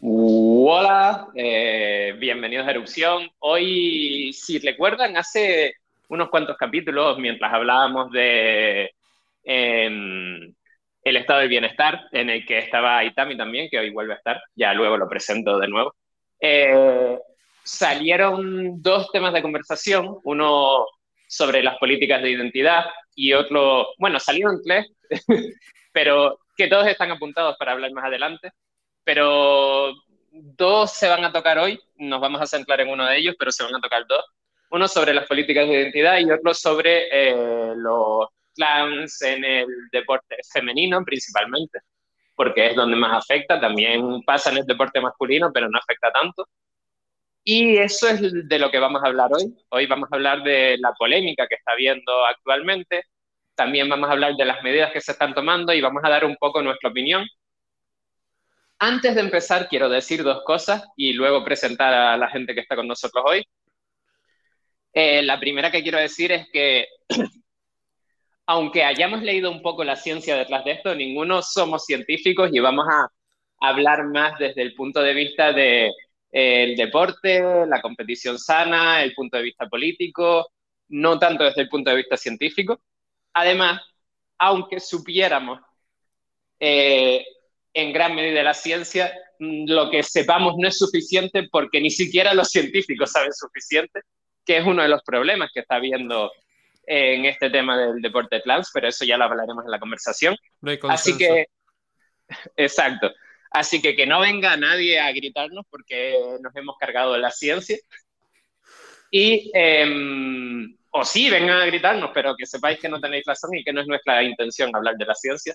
[0.00, 3.28] Hola, eh, bienvenidos a Erupción.
[3.40, 5.74] Hoy, si recuerdan, hace
[6.08, 8.92] unos cuantos capítulos, mientras hablábamos de
[9.42, 10.54] em,
[11.02, 14.40] el estado del bienestar, en el que estaba Itami también, que hoy vuelve a estar,
[14.54, 15.94] ya luego lo presento de nuevo,
[16.40, 17.18] eh,
[17.64, 20.86] salieron dos temas de conversación, uno
[21.26, 22.84] sobre las políticas de identidad
[23.16, 24.86] y otro, bueno, salieron tres,
[25.92, 28.52] pero que todos están apuntados para hablar más adelante,
[29.08, 29.94] pero
[30.30, 33.50] dos se van a tocar hoy, nos vamos a centrar en uno de ellos, pero
[33.50, 34.22] se van a tocar dos.
[34.70, 40.36] Uno sobre las políticas de identidad y otro sobre eh, los clans en el deporte
[40.52, 41.78] femenino principalmente,
[42.34, 46.46] porque es donde más afecta, también pasa en el deporte masculino, pero no afecta tanto.
[47.42, 49.56] Y eso es de lo que vamos a hablar hoy.
[49.70, 53.04] Hoy vamos a hablar de la polémica que está habiendo actualmente,
[53.54, 56.26] también vamos a hablar de las medidas que se están tomando y vamos a dar
[56.26, 57.26] un poco nuestra opinión.
[58.80, 62.76] Antes de empezar, quiero decir dos cosas y luego presentar a la gente que está
[62.76, 63.44] con nosotros hoy.
[64.92, 66.86] Eh, la primera que quiero decir es que,
[68.46, 72.86] aunque hayamos leído un poco la ciencia detrás de esto, ninguno somos científicos y vamos
[72.88, 73.08] a
[73.60, 75.92] hablar más desde el punto de vista del
[76.30, 80.52] de, deporte, la competición sana, el punto de vista político,
[80.88, 82.80] no tanto desde el punto de vista científico.
[83.32, 83.82] Además,
[84.38, 85.60] aunque supiéramos
[86.60, 87.24] eh,
[87.78, 92.34] en gran medida la ciencia, mm, lo que sepamos no es suficiente porque ni siquiera
[92.34, 94.00] los científicos saben suficiente,
[94.44, 96.32] que es uno de los problemas que está habiendo
[96.86, 100.36] en este tema del deporte trans, pero eso ya lo hablaremos en la conversación.
[100.88, 101.46] Así que,
[102.56, 103.12] exacto.
[103.50, 107.78] Así que que no venga nadie a gritarnos porque nos hemos cargado de la ciencia.
[109.10, 113.62] Y em, o sí, vengan a gritarnos, pero que sepáis que no tenéis razón y
[113.62, 115.54] que no es nuestra intención hablar de la ciencia.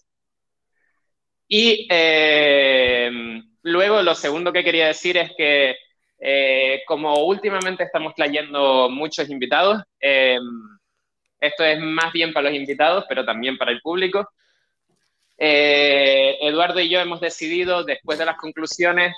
[1.47, 3.11] Y eh,
[3.63, 5.75] luego lo segundo que quería decir es que
[6.19, 10.39] eh, como últimamente estamos trayendo muchos invitados, eh,
[11.40, 14.29] esto es más bien para los invitados, pero también para el público.
[15.38, 19.13] Eduardo y yo hemos decidido, después de las conclusiones,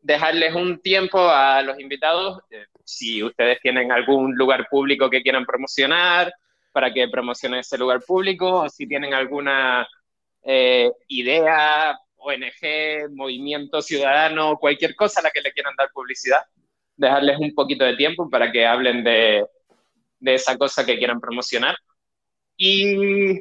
[0.00, 2.40] dejarles un tiempo a los invitados,
[2.84, 6.32] si ustedes tienen algún lugar público que quieran promocionar,
[6.70, 9.88] para que promocionen ese lugar público, o si tienen alguna
[10.44, 16.42] eh, idea, ONG, movimiento ciudadano, cualquier cosa a la que le quieran dar publicidad,
[16.96, 19.44] dejarles un poquito de tiempo para que hablen de,
[20.18, 21.76] de esa cosa que quieran promocionar.
[22.56, 23.40] Y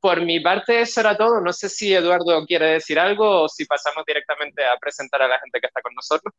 [0.00, 1.40] por mi parte, eso era todo.
[1.40, 5.38] No sé si Eduardo quiere decir algo o si pasamos directamente a presentar a la
[5.40, 6.32] gente que está con nosotros.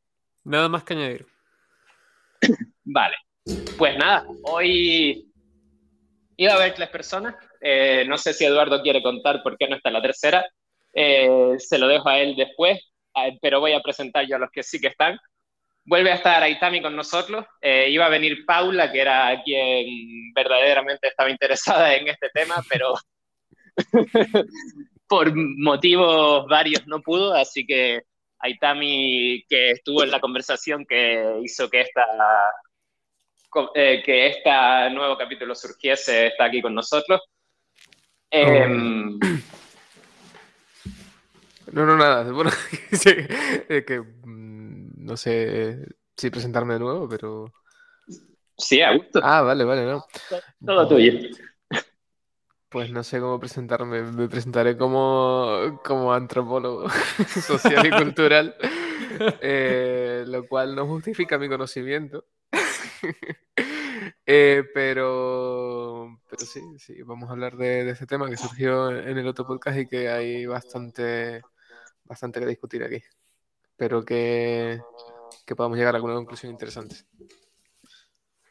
[0.44, 1.28] Nada más que añadir.
[2.84, 3.16] Vale.
[3.78, 5.32] Pues nada, hoy
[6.36, 7.36] iba a haber tres personas.
[7.62, 10.45] Eh, no sé si Eduardo quiere contar por qué no está la tercera.
[10.94, 12.79] Eh, se lo dejo a él después,
[13.41, 15.18] pero voy a presentar yo a los que sí que están.
[15.85, 17.45] Vuelve a estar Aitami con nosotros.
[17.62, 22.94] Eh, iba a venir Paula, que era quien verdaderamente estaba interesada en este tema, pero
[25.07, 28.01] por motivos varios no pudo, así que
[28.39, 32.06] Aitami, que estuvo en la conversación que hizo que esta
[33.74, 37.22] que este nuevo capítulo surgiese, está aquí con nosotros.
[38.32, 39.20] Em,
[41.72, 42.24] no, no, nada.
[42.34, 42.52] Bueno,
[42.90, 47.52] que mm, no sé si presentarme de nuevo, pero.
[48.58, 49.20] Sí, a gusto.
[49.24, 50.06] Ah, vale, vale, no.
[50.66, 51.14] Todo tuyo.
[52.70, 54.02] Pues no sé cómo presentarme.
[54.02, 56.90] Me presentaré como, como antropólogo
[57.28, 58.56] social y cultural,
[59.42, 62.26] eh, lo cual no justifica mi conocimiento.
[64.30, 69.18] Eh, pero, pero sí, sí, vamos a hablar de, de, este tema que surgió en
[69.18, 71.42] el otro podcast y que hay bastante,
[72.04, 73.02] bastante que discutir aquí.
[73.64, 74.82] Espero que,
[75.46, 76.98] que podamos llegar a alguna conclusión interesante.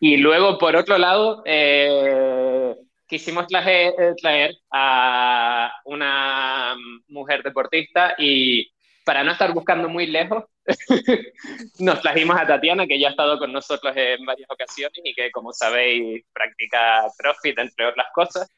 [0.01, 2.75] Y luego, por otro lado, eh,
[3.07, 6.75] quisimos traer, eh, traer, a una
[7.09, 8.71] mujer deportista y
[9.05, 10.45] para no estar buscando muy lejos,
[11.79, 15.31] nos trajimos a Tatiana, que ya ha estado con nosotros en varias ocasiones y que,
[15.31, 18.49] como sabéis, practica CrossFit, entre otras cosas,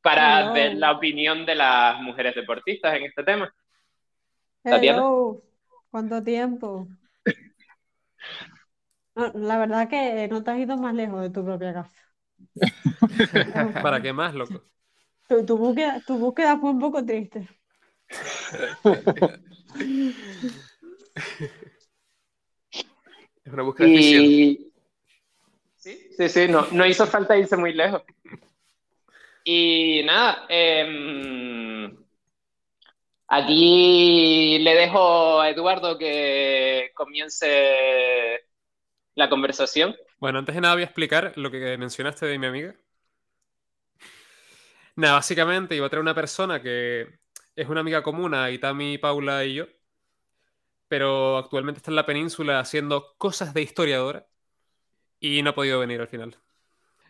[0.00, 3.52] para ver la opinión de las mujeres deportistas en este tema.
[4.62, 5.02] Tatiana.
[5.90, 6.86] ¿Cuánto tiempo?
[9.34, 11.96] la verdad que no te has ido más lejos de tu propia casa.
[13.82, 14.62] ¿Para qué más, loco?
[15.28, 17.48] Tu, búsqueda, tu búsqueda fue un poco triste.
[23.44, 24.70] Es una búsqueda y...
[25.76, 28.02] Sí, sí, sí, no, no hizo falta irse muy lejos.
[29.42, 31.90] Y nada, eh,
[33.28, 38.44] aquí le dejo a Eduardo que comience
[39.14, 39.96] la conversación.
[40.18, 42.74] Bueno, antes de nada voy a explicar lo que mencionaste de mi amiga.
[44.96, 47.06] Nada, básicamente iba a traer una persona que
[47.56, 49.66] es una amiga común a Itami, Paula y yo,
[50.88, 54.26] pero actualmente está en la península haciendo cosas de historiadora
[55.20, 56.36] y no ha podido venir al final.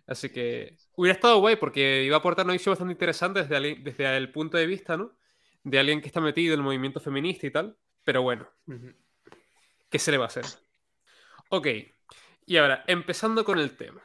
[0.07, 4.17] Así que hubiera estado guay porque iba a aportar una visión bastante interesante desde, desde
[4.17, 5.17] el punto de vista, ¿no?
[5.63, 7.77] De alguien que está metido en el movimiento feminista y tal.
[8.05, 8.49] Pero bueno,
[9.91, 10.47] ¿qué se le va a hacer?
[11.51, 11.67] Ok,
[12.47, 14.03] y ahora, empezando con el tema.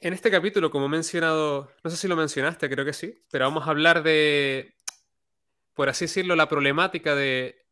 [0.00, 3.46] En este capítulo, como he mencionado, no sé si lo mencionaste, creo que sí, pero
[3.46, 4.76] vamos a hablar de,
[5.74, 7.66] por así decirlo, la problemática de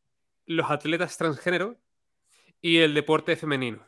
[0.46, 1.76] los atletas transgénero
[2.60, 3.86] y el deporte femenino.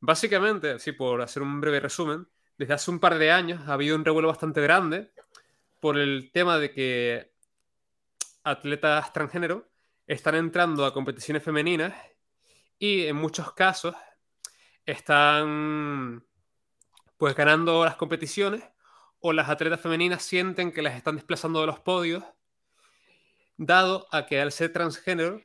[0.00, 3.96] Básicamente, así por hacer un breve resumen, desde hace un par de años ha habido
[3.96, 5.12] un revuelo bastante grande
[5.80, 7.32] por el tema de que
[8.44, 9.68] atletas transgénero
[10.06, 11.94] están entrando a competiciones femeninas
[12.78, 13.94] y en muchos casos
[14.84, 16.24] están
[17.16, 18.62] pues ganando las competiciones
[19.20, 22.24] o las atletas femeninas sienten que las están desplazando de los podios,
[23.56, 25.42] dado a que al ser transgénero,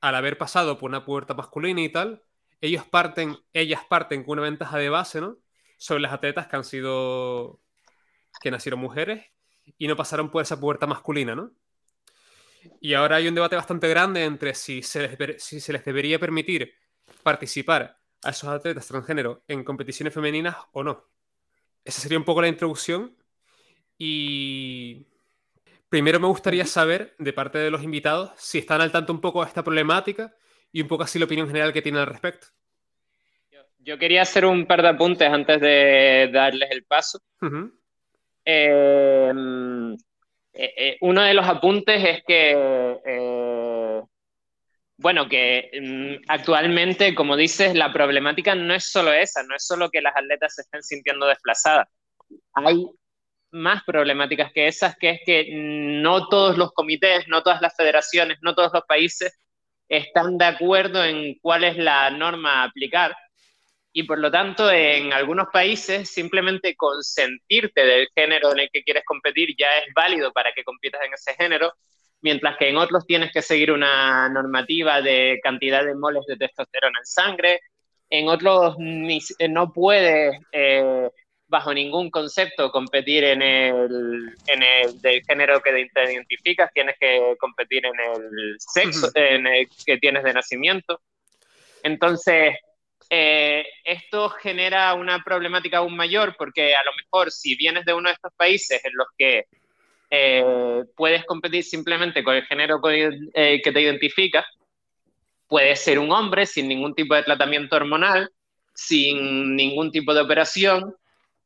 [0.00, 2.22] al haber pasado por una puerta masculina y tal,
[2.60, 5.38] ellos parten, ellas parten con una ventaja de base, ¿no?
[5.76, 7.60] Sobre las atletas que han sido,
[8.40, 9.26] que nacieron mujeres
[9.78, 11.52] y no pasaron por esa puerta masculina, ¿no?
[12.80, 16.18] Y ahora hay un debate bastante grande entre si se les, si se les debería
[16.18, 16.74] permitir
[17.22, 21.13] participar a esos atletas transgénero en competiciones femeninas o no.
[21.84, 23.14] Esa sería un poco la introducción.
[23.98, 25.06] Y
[25.88, 29.42] primero me gustaría saber, de parte de los invitados, si están al tanto un poco
[29.42, 30.34] de esta problemática
[30.72, 32.48] y un poco así la opinión general que tienen al respecto.
[33.78, 37.20] Yo quería hacer un par de apuntes antes de darles el paso.
[38.46, 39.32] Eh,
[40.54, 44.02] eh, eh, uno de los apuntes es que
[44.96, 49.90] bueno, que mm, actualmente, como dices, la problemática no es solo esa, no es solo
[49.90, 51.88] que las atletas se estén sintiendo desplazadas.
[52.54, 52.86] Hay
[53.50, 58.38] más problemáticas que esas, que es que no todos los comités, no todas las federaciones,
[58.42, 59.38] no todos los países
[59.88, 63.16] están de acuerdo en cuál es la norma a aplicar.
[63.92, 69.04] Y por lo tanto, en algunos países, simplemente consentirte del género en el que quieres
[69.04, 71.72] competir ya es válido para que compitas en ese género,
[72.24, 76.98] mientras que en otros tienes que seguir una normativa de cantidad de moles de testosterona
[76.98, 77.60] en sangre,
[78.08, 81.10] en otros eh, no puedes eh,
[81.46, 87.36] bajo ningún concepto competir en el, en el del género que te identificas, tienes que
[87.38, 91.02] competir en el sexo en el que tienes de nacimiento.
[91.82, 92.56] Entonces,
[93.10, 98.08] eh, esto genera una problemática aún mayor porque a lo mejor si vienes de uno
[98.08, 99.44] de estos países en los que
[100.16, 104.46] eh, puedes competir simplemente con el género eh, que te identifica.
[105.48, 108.30] Puedes ser un hombre sin ningún tipo de tratamiento hormonal,
[108.72, 110.94] sin ningún tipo de operación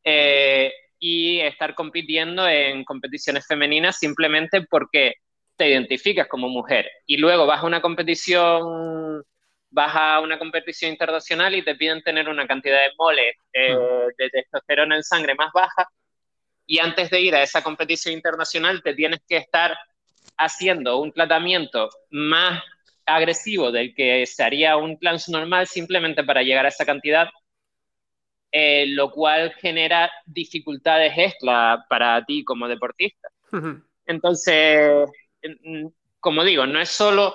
[0.04, 5.14] eh, y estar compitiendo en competiciones femeninas simplemente porque
[5.56, 6.90] te identificas como mujer.
[7.06, 9.24] Y luego vas a una competición
[9.70, 14.96] vas a una competición internacional y te piden tener una cantidad de moles de testosterona
[14.96, 15.86] en sangre más baja
[16.68, 19.76] y antes de ir a esa competición internacional te tienes que estar
[20.36, 22.62] haciendo un tratamiento más
[23.06, 27.26] agresivo del que se haría un plan normal simplemente para llegar a esa cantidad,
[28.52, 33.28] eh, lo cual genera dificultades extra para ti como deportista.
[34.04, 35.08] Entonces,
[36.20, 37.34] como digo, no es solo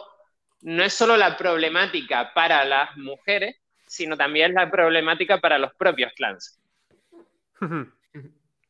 [0.62, 6.14] no es solo la problemática para las mujeres, sino también la problemática para los propios
[6.14, 6.58] clans.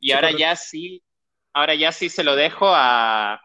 [0.04, 1.02] Y ahora ya sí,
[1.54, 3.40] ahora ya sí se lo dejo a,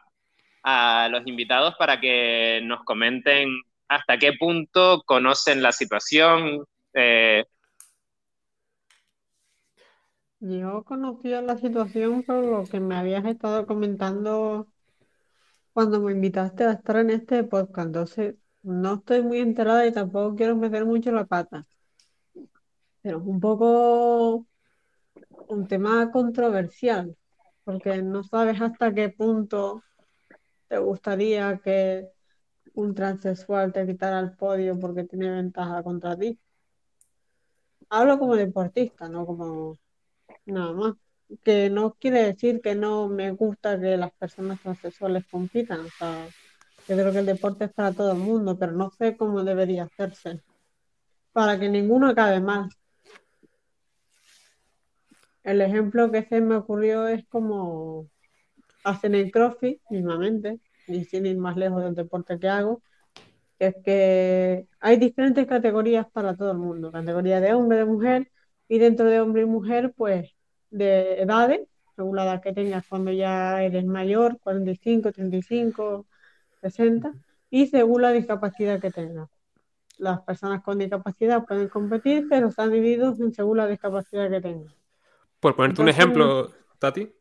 [1.09, 3.47] los invitados para que nos comenten
[3.87, 6.65] hasta qué punto conocen la situación.
[6.93, 7.45] Eh.
[10.41, 14.67] Yo conocía la situación por lo que me habías estado comentando
[15.71, 17.87] cuando me invitaste a estar en este podcast.
[17.87, 21.65] Entonces, no estoy muy enterada y tampoco quiero meter mucho la pata.
[23.01, 24.48] Pero es un poco
[25.47, 27.15] un tema controversial,
[27.63, 29.83] porque no sabes hasta qué punto
[30.67, 32.07] te gustaría que
[32.73, 36.39] un transexual te quitara el podio porque tiene ventaja contra ti.
[37.89, 39.77] Hablo como deportista, no como
[40.45, 40.93] nada más.
[41.43, 45.81] Que no quiere decir que no me gusta que las personas transexuales compitan.
[45.81, 46.27] O sea,
[46.87, 49.83] yo creo que el deporte es para todo el mundo, pero no sé cómo debería
[49.83, 50.41] hacerse
[51.31, 52.69] para que ninguno acabe mal.
[55.49, 58.07] El ejemplo que se me ocurrió es como
[58.83, 62.83] hacen el CrossFit mismamente, y sin ir más lejos del deporte que hago,
[63.57, 68.31] es que hay diferentes categorías para todo el mundo, categoría de hombre, de mujer,
[68.67, 70.35] y dentro de hombre y mujer, pues
[70.69, 76.05] de edades, según la edad que tengas cuando ya eres mayor, 45, 35,
[76.61, 77.11] 60,
[77.49, 79.29] y según la discapacidad que tengas.
[79.97, 84.78] Las personas con discapacidad pueden competir, pero están divididos según la discapacidad que tengan.
[85.39, 87.11] Por ponerte un ejemplo, Tati,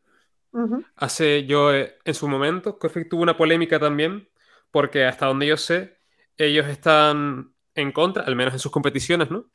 [0.95, 4.29] hace yo eh, en su momento, que tuvo una polémica también,
[4.71, 5.97] porque hasta donde yo sé,
[6.37, 9.45] ellos están en contra, al menos en sus competiciones, ¿no?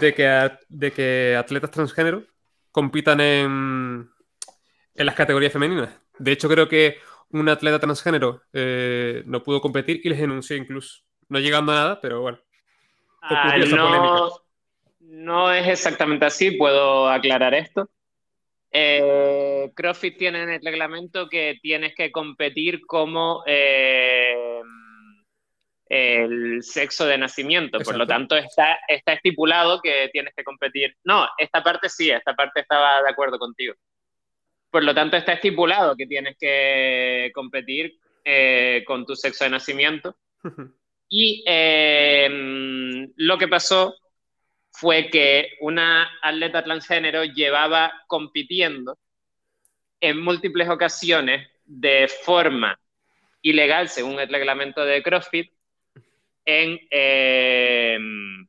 [0.00, 2.24] De que, de que atletas transgénero
[2.72, 4.10] compitan en,
[4.94, 5.90] en las categorías femeninas.
[6.18, 6.98] De hecho, creo que
[7.30, 11.02] un atleta transgénero eh, no pudo competir y les denunció incluso.
[11.28, 12.38] No llegando a nada, pero bueno.
[13.22, 14.43] Ah, no,
[15.14, 17.88] no es exactamente así, puedo aclarar esto.
[18.70, 24.60] Eh, CrossFit tiene en el reglamento que tienes que competir como eh,
[25.88, 30.96] el sexo de nacimiento, por lo tanto está, está estipulado que tienes que competir.
[31.04, 33.74] No, esta parte sí, esta parte estaba de acuerdo contigo.
[34.70, 40.16] Por lo tanto está estipulado que tienes que competir eh, con tu sexo de nacimiento.
[41.06, 43.94] Y em, lo que pasó
[44.76, 48.98] fue que una atleta transgénero llevaba compitiendo
[50.00, 52.78] en múltiples ocasiones de forma
[53.40, 55.52] ilegal, según el reglamento de CrossFit,
[56.44, 58.48] en, em,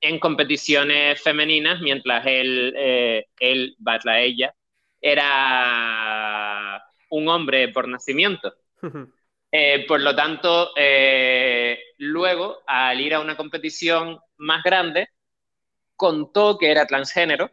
[0.00, 3.76] en competiciones femeninas, mientras él, eh, él,
[4.16, 4.52] ella,
[5.00, 8.52] era un hombre por nacimiento.
[9.50, 15.08] Eh, por lo tanto, eh, luego, al ir a una competición más grande,
[15.98, 17.50] contó que era transgénero.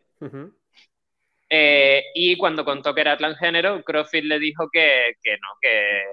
[2.14, 6.04] y cuando contó que era transgénero, CrossFit le dijo que, que no, que,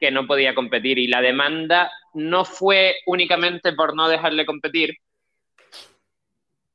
[0.00, 0.98] que no podía competir.
[0.98, 4.96] Y la demanda no fue únicamente por no dejarle competir,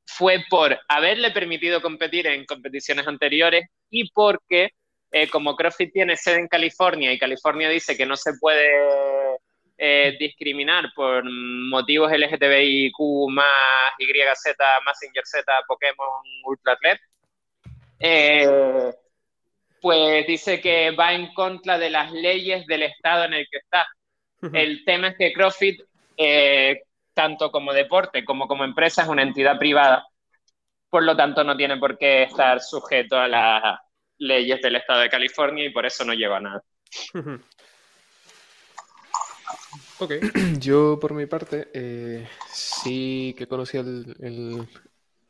[0.06, 4.70] fue por haberle permitido competir en competiciones anteriores y porque,
[5.10, 8.68] eh, como CrossFit tiene sede en California y California dice que no se puede
[9.84, 12.94] eh, discriminar por motivos LGTBIQ
[13.30, 17.00] más YZ, más Z, Pokémon, Ultra Athlete,
[17.98, 18.92] eh,
[19.80, 23.88] pues dice que va en contra de las leyes del estado en el que está.
[24.52, 25.80] El tema es que CrossFit,
[26.16, 30.06] eh, tanto como deporte como como empresa, es una entidad privada.
[30.90, 33.80] Por lo tanto, no tiene por qué estar sujeto a las
[34.18, 36.62] leyes del estado de California y por eso no lleva nada.
[40.02, 40.10] Ok.
[40.58, 44.66] Yo, por mi parte, eh, sí que conocía el,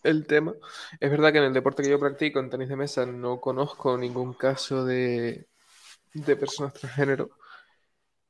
[0.03, 0.55] el tema.
[0.99, 3.99] Es verdad que en el deporte que yo practico, en tenis de mesa, no conozco
[3.99, 5.47] ningún caso de,
[6.15, 7.31] de personas transgénero.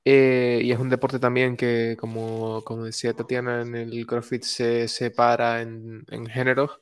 [0.04, 4.88] Eh, y es un deporte también que, como, como, decía Tatiana, en el CrossFit se
[4.88, 6.80] separa en, en géneros.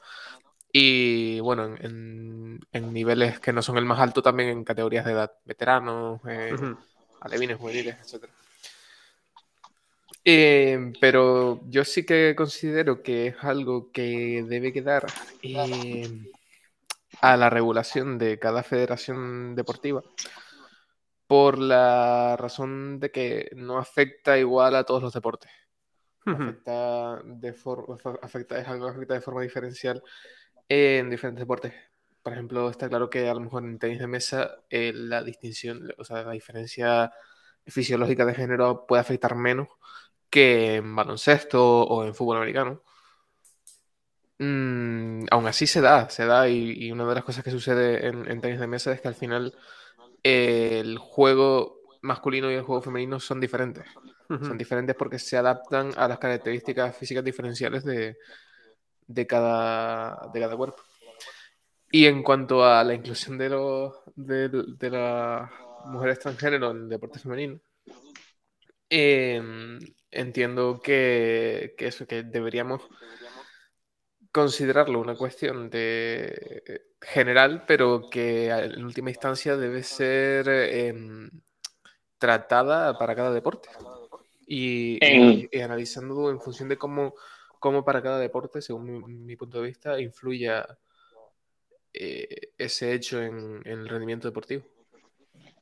[0.73, 5.12] Y bueno, en, en, niveles que no son el más alto, también en categorías de
[5.12, 6.55] edad, veteranos, eh,
[7.21, 8.39] alevines, juveniles, etc.
[10.24, 15.06] Eh, pero yo sí que considero que es algo que debe quedar
[15.42, 16.08] eh,
[17.22, 20.02] a la regulación de cada federación deportiva
[21.26, 25.50] por la razón de que no afecta igual a todos los deportes.
[26.26, 27.54] Afecta de
[28.20, 30.02] afecta, es algo que afecta de forma diferencial
[30.68, 31.72] en diferentes deportes.
[32.22, 35.90] Por ejemplo, está claro que a lo mejor en tenis de mesa eh, la distinción,
[35.96, 37.10] o sea, la diferencia
[37.66, 39.68] fisiológica de género puede afectar menos
[40.30, 42.82] que en baloncesto o en fútbol americano.
[44.38, 48.40] Mm, aún así se da, se da, y, una de las cosas que sucede en,
[48.40, 49.54] tenis de mesa es que al final
[50.22, 53.84] el juego masculino y el juego femenino son diferentes.
[54.28, 58.16] Son diferentes porque se adaptan a las características físicas diferenciales de,
[59.08, 60.82] de, cada, de cada cuerpo.
[61.90, 65.50] Y en cuanto a la inclusión de, los, de, de las
[65.87, 67.60] mujeres transgénero en el deporte femenino,
[68.90, 69.78] Em,
[70.11, 72.82] entiendo que, eso, que deberíamos
[74.32, 81.30] considerarlo una cuestión de general, pero que en última instancia debe ser em,
[82.18, 83.68] tratada para cada deporte.
[84.44, 84.99] Y,
[85.62, 87.14] analizando en función de cómo,
[87.61, 90.50] cómo, para cada deporte, según mi, punto de vista, influye
[91.92, 94.64] eh, ese hecho en el rendimiento deportivo.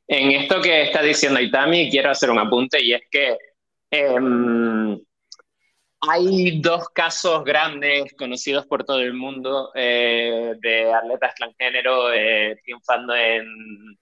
[0.08, 3.36] En esto que está diciendo Itami, quiero hacer un apunte y es que
[3.90, 4.98] em,
[6.00, 13.14] hay dos casos grandes conocidos por todo el mundo eh, de atletas transgénero eh, triunfando
[13.14, 13.98] en,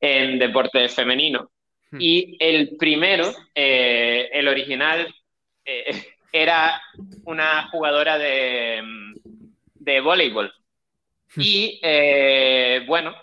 [0.00, 1.50] en deporte femenino.
[1.90, 1.98] Hmm.
[2.00, 5.12] Y el primero, eh, el original,
[5.64, 6.80] eh, era
[7.24, 8.80] una jugadora de,
[9.74, 10.52] de voleibol.
[11.34, 11.40] Hmm.
[11.42, 13.14] Y eh, bueno,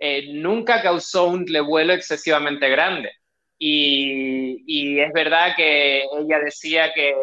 [0.00, 3.12] eh, nunca causó un revuelo excesivamente grande.
[3.58, 7.14] Y, y es verdad que ella decía que,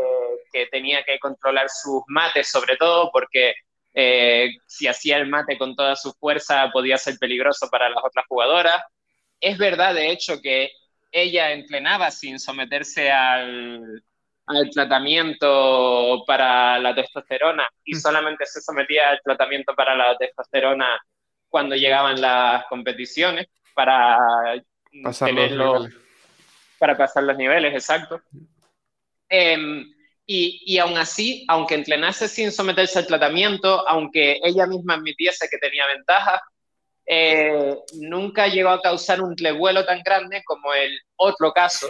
[0.54, 3.56] que tenía que controlar sus mates, sobre todo porque
[3.96, 8.26] eh, si hacía el mate con toda su fuerza podía ser peligroso para las otras
[8.30, 8.84] jugadoras.
[9.40, 10.72] Es verdad, de hecho, que
[11.12, 14.04] ella entrenaba sin someterse al,
[14.48, 18.00] al tratamiento para la testosterona y Mm.
[18.00, 21.00] solamente se sometía al tratamiento para la testosterona
[21.50, 24.18] cuando llegaban las competiciones para
[25.04, 25.90] Pasar los
[26.80, 28.22] para pasar los niveles, exacto.
[29.30, 29.92] Em,
[30.26, 35.58] y, y aún así, aunque entrenase sin someterse al tratamiento, aunque ella misma admitiese que
[35.58, 36.42] tenía ventajas,
[37.06, 41.88] eh, nunca llegó a causar un revuelo tan grande como el otro caso,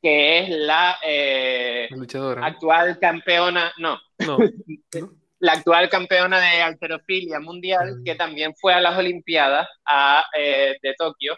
[0.00, 2.36] que es la eh, La.
[2.36, 2.46] ¿no?
[2.46, 4.38] actual campeona, no, No.
[5.44, 8.04] la actual campeona de alterofilia mundial, Mm.
[8.04, 11.36] que también fue a las Olimpiadas a, eh, de Tokio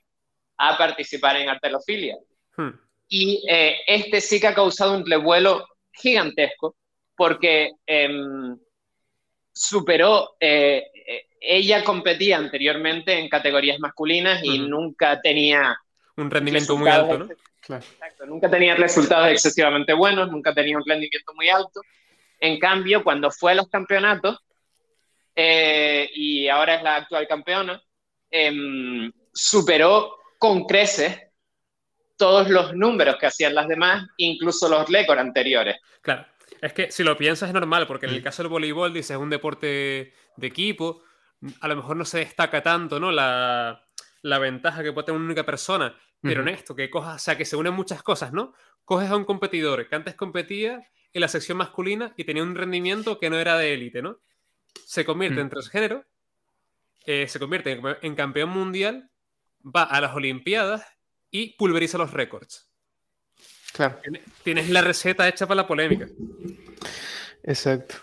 [0.58, 2.16] a participar en alterofilia.
[2.56, 2.70] Hmm.
[3.08, 6.76] Y eh, este sí que ha causado un revuelo gigantesco
[7.16, 8.56] porque em,
[9.52, 14.68] superó, eh, eh, ella competía anteriormente en categorías masculinas y Ujú.
[14.68, 15.76] nunca tenía
[16.16, 17.28] Un rendimiento muy alto, ¿no?
[17.60, 17.84] Claro.
[17.84, 21.80] Exacto, nunca tenía resultados excesivamente buenos, nunca tenía un rendimiento muy alto.
[22.38, 24.38] En cambio, cuando fue a los campeonatos,
[25.34, 27.82] eh, y ahora es la actual campeona,
[28.30, 31.20] em, superó con creces
[32.16, 35.76] todos los números que hacían las demás, incluso los récords anteriores.
[36.00, 36.26] Claro.
[36.62, 39.16] Es que si lo piensas es normal, porque en el caso del voleibol, dices, es
[39.18, 41.02] un deporte de equipo,
[41.60, 43.12] a lo mejor no se destaca tanto, ¿no?
[43.12, 43.84] La,
[44.22, 46.48] la ventaja que puede tener una única persona, pero Ujú.
[46.48, 48.54] en esto, que cojas, o sea, que se unen muchas cosas, ¿no?
[48.84, 50.80] Coges a un competidor que antes competía
[51.12, 54.18] en la sección masculina y tenía un rendimiento que no era de élite, ¿no?
[54.84, 55.40] Se convierte Mm.
[55.40, 56.04] en transgénero,
[57.06, 59.10] eh, se convierte en, en campeón mundial,
[59.64, 60.84] va a las Olimpiadas
[61.30, 62.68] y pulveriza los récords.
[63.72, 63.98] Claro.
[64.02, 66.06] Tiene- Tienes la receta hecha para la polémica.
[67.42, 67.96] Exacto.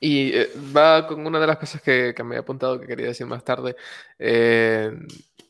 [0.00, 3.06] Y eh, va con una de las cosas que, que me había apuntado que quería
[3.06, 3.76] decir más tarde
[4.18, 4.90] eh,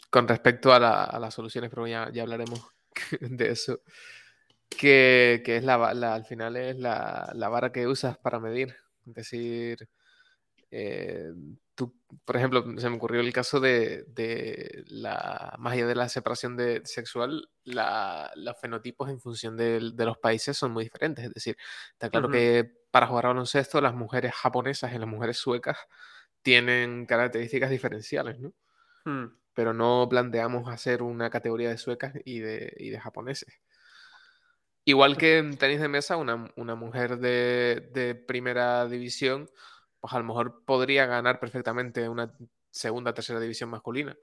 [0.08, 2.60] con respecto a, la- a las soluciones, pero ya, ya hablaremos
[3.20, 3.80] de eso.
[4.68, 8.76] Que, que es la, la- al final es la, la vara que usas para medir.
[9.06, 9.88] Es decir,
[10.70, 11.32] eh,
[11.74, 16.08] tú, por ejemplo, se me ocurrió el caso de, de la, más allá de la
[16.08, 21.24] separación de, sexual, la- los fenotipos en función del- de, los países son muy diferentes.
[21.24, 21.56] Es decir,
[21.92, 25.78] está claro que para jugar a baloncesto, las mujeres japonesas y las mujeres suecas
[26.42, 28.52] tienen características diferenciales, ¿no?
[29.04, 29.36] Hmm.
[29.54, 33.52] Pero no planteamos hacer una categoría de suecas y de, y de japoneses.
[34.88, 39.50] Igual que en tenis de mesa, una, una mujer de, de primera división,
[40.00, 42.32] pues a lo mejor podría ganar perfectamente una
[42.70, 44.16] segunda, tercera división masculina.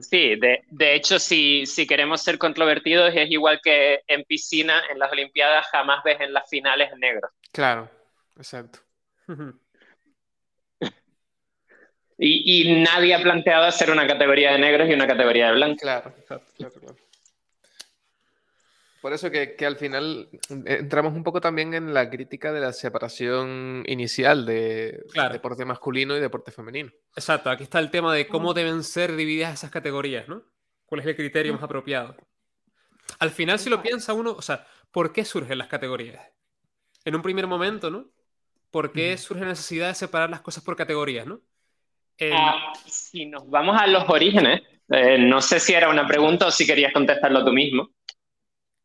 [0.00, 4.98] Sí, de, de hecho, si, si queremos ser controvertidos, es igual que en piscina, en
[4.98, 7.30] las Olimpiadas jamás ves en las finales negros.
[7.50, 7.88] Claro,
[8.36, 8.80] exacto.
[12.18, 15.80] Y, y nadie ha planteado hacer una categoría de negros y una categoría de blancos.
[15.80, 16.96] Claro, claro, claro, claro.
[19.00, 20.28] Por eso que, que al final
[20.66, 25.32] entramos un poco también en la crítica de la separación inicial de Claro.
[25.34, 26.90] deporte masculino y deporte femenino.
[27.14, 30.42] Exacto, aquí está el tema de cómo deben ser divididas esas categorías, ¿no?
[30.86, 31.56] ¿Cuál es el criterio Mm.
[31.56, 32.16] más apropiado?
[33.20, 36.20] Al final, si lo piensa uno, o sea, ¿por qué surgen las categorías?
[37.04, 38.06] En un primer momento, ¿no?
[38.70, 41.40] ¿Por qué surge la necesidad de separar las cosas por categorías, ¿no?
[42.32, 46.50] Ah, si nos vamos a los orígenes, eh, no sé si era una pregunta o
[46.50, 47.90] si querías contestarlo tú mismo.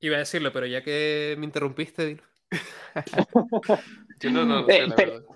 [0.04, 2.24] Iba a decirlo, pero ya que me interrumpiste, dilo.
[4.20, 5.28] Yo no, no lo Eh, sé, la pero- verdad.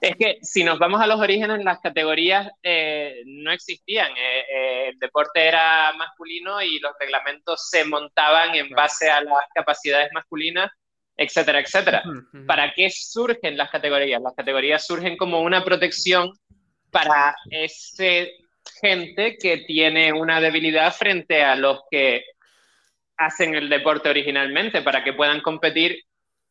[0.00, 4.12] Es que si nos vamos a los orígenes, las categorías eh, no existían.
[4.16, 9.40] Eh, eh, el deporte era masculino y los reglamentos se montaban en base a las
[9.52, 10.70] capacidades masculinas,
[11.16, 12.04] etcétera, etcétera.
[12.46, 14.22] ¿Para qué surgen las categorías?
[14.22, 16.30] Las categorías surgen como una protección
[16.92, 18.30] para ese
[18.80, 22.22] gente que tiene una debilidad frente a los que
[23.18, 26.02] hacen el deporte originalmente, para que puedan competir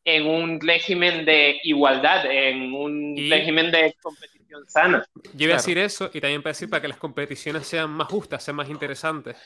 [0.04, 5.04] en un régimen de igualdad, en un Y- régimen de competición sana.
[5.34, 5.56] Yo iba a Claro.
[5.56, 8.68] decir eso y también para decir para que las competiciones sean más justas, sean más
[8.70, 9.36] interesantes.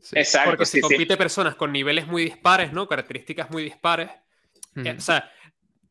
[0.00, 0.18] Sí.
[0.18, 0.88] Exacto, Porque sí, si sí.
[0.88, 2.88] compite personas con niveles muy dispares, ¿no?
[2.88, 4.10] Características muy dispares,
[4.76, 4.98] Eh, Ujú.
[4.98, 5.28] o sea,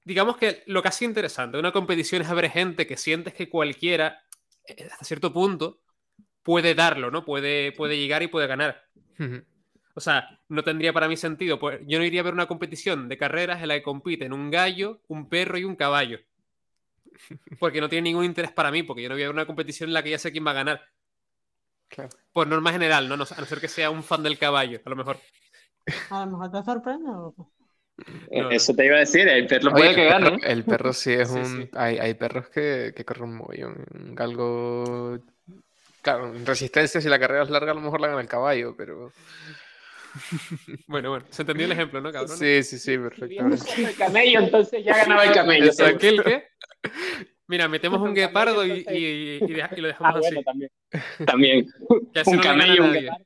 [0.06, 3.50] digamos que lo que hace interesante de una competición es ver gente que sientes que
[3.50, 4.24] cualquiera,
[4.66, 5.82] eh, hasta cierto punto,
[6.44, 7.26] puede darlo, ¿no?
[7.26, 8.82] Puede, puede llegar y puede ganar.
[9.20, 9.44] Ujú.
[9.96, 11.60] O sea, no tendría para mí sentido.
[11.60, 14.50] pues, yo no iría a ver una competición de carreras en la que compiten un
[14.52, 16.20] gallo, un perro y un caballo.
[17.60, 19.90] Porque no tiene ningún interés para mí, porque yo no voy a ver una competición
[19.90, 20.82] en la que ya sé quién va a ganar.
[21.90, 22.10] Claro.
[22.32, 23.18] Por norma general, ¿no?
[23.18, 25.18] No- a no ser que sea un fan del caballo, a lo mejor.
[26.12, 27.10] A lo mejor te sorprende.
[28.32, 30.40] Eh, No, Eso te iba a decir, el perro Oye, puede que gane.
[30.44, 31.46] El perro sí es Sí, un.
[31.64, 31.70] sí.
[31.74, 33.84] Hay, hay perros que, que corren un mogollón.
[33.94, 35.20] Un galgo.
[36.02, 38.76] Claro, en resistencia, si la carrera es larga, a lo mejor la gana el caballo,
[38.78, 39.12] pero.
[40.88, 42.38] Bueno, bueno, se entendió el ejemplo, ¿no, cabrón?
[42.38, 43.10] Sí, sí, sí, solo
[43.88, 45.66] el camello, entonces ya ganaba el camello.
[45.66, 45.98] Exacto.
[46.00, 46.48] ¿Qué, el qué?
[47.48, 50.36] Mira, metemos un guepardo y, y- y deja- y lo Ah, dejamos así.
[50.36, 50.72] bueno, también.
[51.26, 51.68] También.
[52.14, 53.26] que así Un no camello, un guepardo.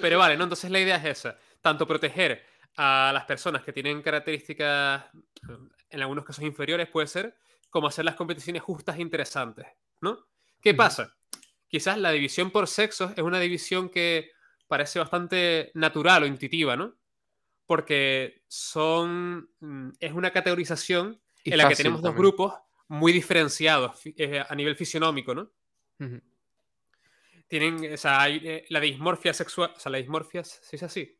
[0.00, 0.44] Pero vale, ¿no?
[0.44, 1.38] Entonces la idea es esa.
[1.60, 2.44] Tanto proteger
[2.76, 5.04] a las personas que tienen características,
[5.90, 7.36] en algunos casos inferiores, puede ser,
[7.68, 9.66] como hacer las competiciones justas e interesantes,
[10.00, 10.26] ¿no?
[10.60, 11.14] ¿Qué pasa?
[11.68, 14.30] Quizás la división por sexos es una división que
[14.72, 16.96] parece bastante natural o intuitiva, ¿no?
[17.66, 19.50] Porque son...
[19.60, 22.54] mm, es una categorización Y en la que tenemos dos grupos
[22.88, 25.50] muy diferenciados eh, a nivel fisionómico, ¿no?
[27.48, 31.18] Tienen, o sea, hay, eh, la dismorfia sexual, o sea, la dismorfia, si es así.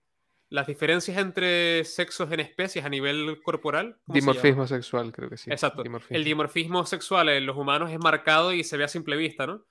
[0.48, 3.98] Las diferencias entre sexos en especies a nivel corporal.
[4.06, 4.20] ¿cómo se?
[4.20, 5.50] Dimorfismo sexual, creo que sí.
[5.50, 5.82] Exacto.
[5.82, 6.16] Dimorfismo.
[6.16, 9.66] El dimorfismo sexual en los humanos es marcado y se ve a simple vista, ¿no?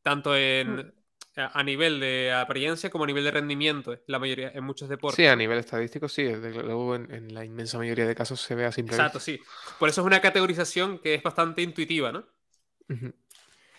[0.00, 0.99] Tanto en, a
[1.40, 5.16] a nivel de apariencia como a nivel de rendimiento, la mayoría, en muchos deportes.
[5.16, 6.24] Sí, a nivel estadístico, sí.
[6.24, 9.40] Luego, en, en la inmensa mayoría de casos se ve a simple Exacto, sí.
[9.78, 12.26] Por eso es una categorización que es bastante intuitiva, ¿no?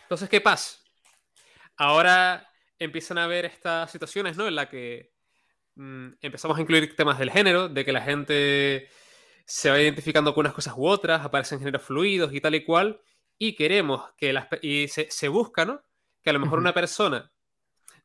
[0.04, 0.78] Entonces, ¿qué pasa?
[1.78, 4.48] Ahora empiezan a haber estas situaciones, ¿no?
[4.48, 5.14] En la que
[5.76, 8.90] mm, empezamos a incluir temas del género, de que la gente
[9.46, 13.02] se va identificando con unas cosas u otras, aparecen géneros fluidos y tal y cual,
[13.38, 14.48] y queremos que las...
[14.62, 15.84] y se, se busca, ¿no?
[16.22, 17.31] Que a lo mejor una persona,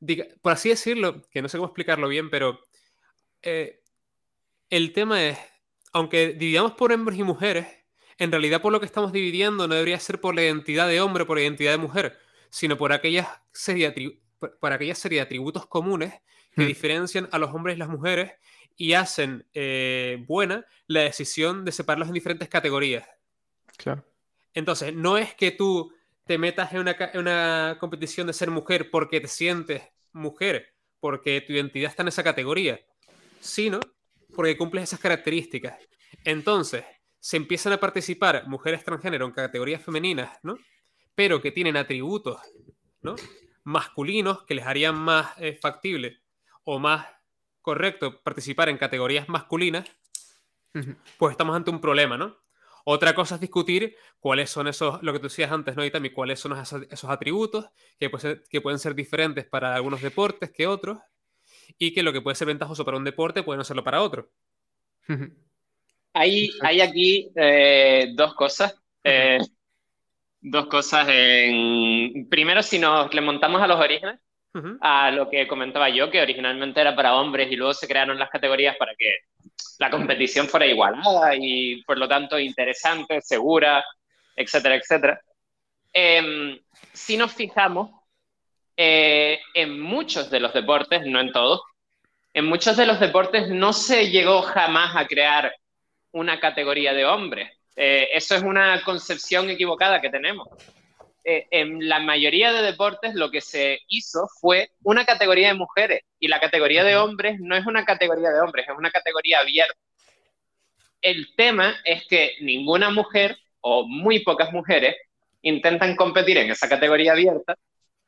[0.00, 2.60] diga, por así decirlo, que no sé cómo explicarlo bien, pero
[3.42, 3.80] eh,
[4.70, 5.38] el tema es,
[5.92, 7.66] aunque dividamos por hombres y mujeres,
[8.18, 11.24] en realidad por lo que estamos dividiendo no debería ser por la identidad de hombre
[11.24, 12.18] por la identidad de mujer,
[12.50, 16.12] sino por aquellas serie de, atri- por- por aquella serie de atributos comunes
[16.54, 16.66] que Hmm.
[16.68, 18.32] diferencian a los hombres y las mujeres
[18.76, 23.06] y hacen eh, buena la decisión de separarlos en diferentes categorías.
[23.76, 24.02] Claro.
[24.54, 25.92] Entonces, no es que tú
[26.26, 30.74] te metas en una, ca- en una competición de ser mujer porque te sientes mujer,
[31.00, 32.80] porque tu identidad está en esa categoría,
[33.40, 33.78] sino
[34.34, 35.78] porque cumples esas características.
[36.24, 36.84] Entonces,
[37.20, 40.58] se empiezan a participar mujeres transgénero en categorías femeninas, ¿no?
[41.14, 42.40] Pero que tienen atributos,
[43.02, 43.14] ¿no?
[43.64, 46.20] Masculinos que les harían más eh, factible
[46.64, 47.06] o más
[47.62, 49.88] correcto participar en categorías masculinas,
[51.18, 52.36] pues estamos ante un problema, ¿no?
[52.88, 55.84] Otra cosa es discutir cuáles son esos, lo que tú decías antes, ¿no?
[55.84, 57.66] Y también cuáles son esos, esos atributos
[57.98, 60.98] que, puede ser- que pueden ser diferentes para algunos deportes que otros
[61.78, 64.30] y que lo que puede ser ventajoso para un deporte puede no serlo para otro.
[66.12, 68.74] Hay aquí eh, dos cosas.
[69.02, 69.38] eh,
[70.40, 71.08] dos cosas.
[71.10, 72.28] En...
[72.28, 74.20] Primero, si nos remontamos a los orígenes,
[74.56, 74.78] Ujú.
[74.80, 78.30] a lo que comentaba yo, que originalmente era para hombres y luego se crearon las
[78.30, 79.18] categorías para que
[79.78, 83.84] la competición fuera igualada y por lo tanto interesante, segura,
[84.34, 85.20] etcétera, etcétera.
[85.92, 86.58] Em,
[86.90, 87.90] si nos fijamos,
[88.78, 91.60] eh, en muchos de los deportes, no en todos,
[92.32, 95.54] en muchos de los deportes no se llegó jamás a crear
[96.12, 97.50] una categoría de hombres.
[97.76, 100.48] Eh, eso es una concepción equivocada que tenemos.
[101.28, 106.02] Eh, en la mayoría de deportes lo que se hizo fue una categoría de mujeres
[106.20, 109.74] y la categoría de hombres no es una categoría de hombres, es una categoría abierta.
[111.02, 114.94] El tema es que ninguna mujer o muy pocas mujeres
[115.42, 117.56] intentan competir en esa categoría abierta,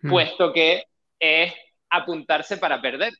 [0.04, 0.10] Ujú.
[0.10, 0.84] puesto que
[1.18, 1.52] es
[1.90, 3.12] apuntarse para perder.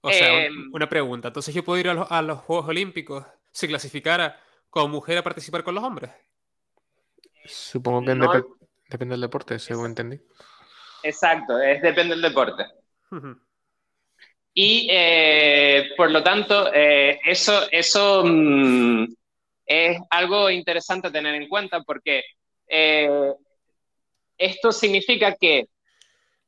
[0.00, 1.26] O sea, Em, un- una pregunta.
[1.26, 5.24] Entonces, ¿yo puedo ir a los, a los Juegos Olímpicos si clasificara como mujer a
[5.24, 6.12] participar con los hombres?
[7.46, 8.57] Supongo que No-
[8.88, 10.20] depende del deporte, según entendí.
[11.02, 12.64] Exacto, es depende del deporte.
[13.10, 13.38] Ujú.
[14.54, 19.04] Y eh, por lo tanto, eh, eso, eso mm,
[19.64, 22.24] es algo interesante a tener en cuenta porque
[22.66, 23.32] eh,
[24.36, 25.68] esto significa que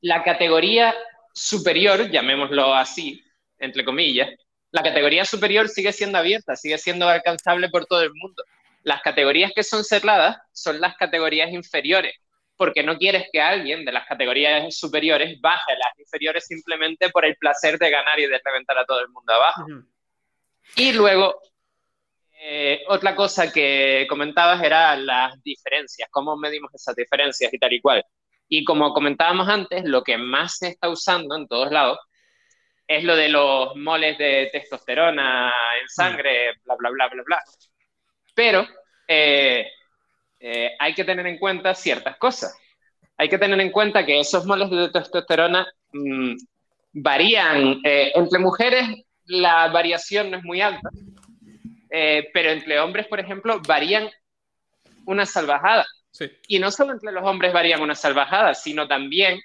[0.01, 0.95] la categoría
[1.35, 3.23] superior, llamémoslo así,
[3.59, 4.31] entre comillas,
[4.73, 8.43] la categoría superior sigue siendo abierta, sigue siendo alcanzable por todo el mundo.
[8.83, 12.15] Las categorías que son cerradas son las categorías inferiores,
[12.61, 17.25] porque no quieres que alguien de las categorías superiores baje a las inferiores simplemente por
[17.25, 19.63] el placer de ganar y de reventar a todo el mundo abajo.
[19.63, 19.89] Ujú.
[20.77, 21.41] Y luego,
[22.39, 27.81] eh, otra cosa que comentabas era las diferencias, cómo medimos esas diferencias y tal y
[27.81, 28.05] cual.
[28.47, 31.99] Y como comentábamos antes, lo que más se está usando en todos lados
[32.87, 37.43] es lo de los moles de testosterona en sangre, bla, bla, bla, bla, bla.
[38.35, 38.69] Pero
[39.09, 39.67] eh,
[40.41, 42.57] eh, hay que tener en cuenta ciertas cosas.
[43.17, 46.37] Hay que tener en cuenta que esos moles de testosterona mm,
[46.95, 47.81] varían.
[47.85, 48.89] Eh, entre mujeres
[49.27, 50.91] la variación no es muy alta,
[51.89, 54.11] pero entre hombres, por ejemplo, varían
[55.07, 55.87] una salvajada.
[56.49, 59.41] Y no solo entre los hombres varían una salvajada, sino también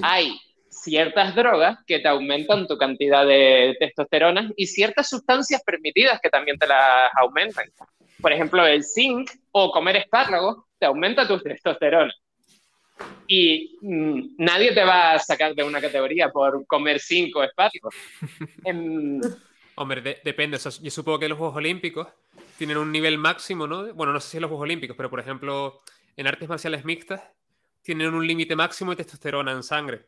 [0.00, 0.40] hay
[0.82, 6.58] ciertas drogas que te aumentan tu cantidad de testosterona y ciertas sustancias permitidas que también
[6.58, 7.66] te las aumentan.
[8.20, 12.12] Por ejemplo, el zinc o comer espárragos te aumenta tu testosterona.
[13.26, 17.94] Y mm, nadie te va a sacar de una categoría por comer zinc o espárragos.
[18.64, 19.20] Em,
[19.74, 20.58] Hombre, depende.
[20.58, 22.08] yo supongo que los Juegos Olímpicos
[22.58, 23.92] tienen un nivel máximo, ¿no?
[23.94, 25.82] Bueno, no sé si en los Juegos Olímpicos, pero por ejemplo,
[26.16, 27.22] en artes marciales mixtas
[27.82, 30.06] tienen un límite máximo de testosterona en sangre.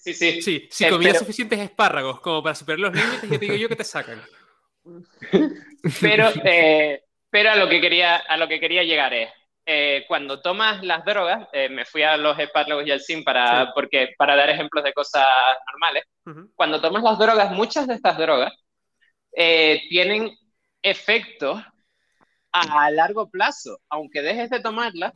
[0.00, 0.40] Sí, sí.
[0.40, 3.68] Sí, si eh, comías suficientes espárragos como para superar los límites, ya te digo yo
[3.68, 4.22] que te sacan.
[6.00, 9.30] Pero, eh, pero a, lo que quería, a lo que quería llegar es,
[9.64, 14.14] eh, cuando tomas las drogas, me fui a los espárragos y al sim para, porque,
[14.18, 15.26] para dar ejemplos de cosas
[15.72, 16.04] normales,
[16.54, 18.52] cuando tomas las drogas, muchas de estas drogas
[19.32, 20.30] tienen
[20.82, 21.62] efectos
[22.52, 25.12] a largo plazo, aunque dejes de tomarlas,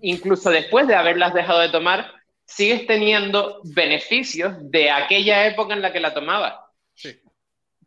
[0.00, 2.23] incluso después de haberlas dejado de tomar,
[2.54, 6.54] sigues teniendo beneficios de aquella época en la que la tomabas.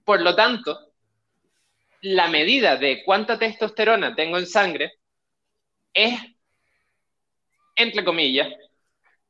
[0.04, 0.92] Por lo tanto,
[2.02, 4.92] la medida de cuánta testosterona tengo en sangre
[5.94, 6.20] es,
[7.76, 8.50] entre comillas,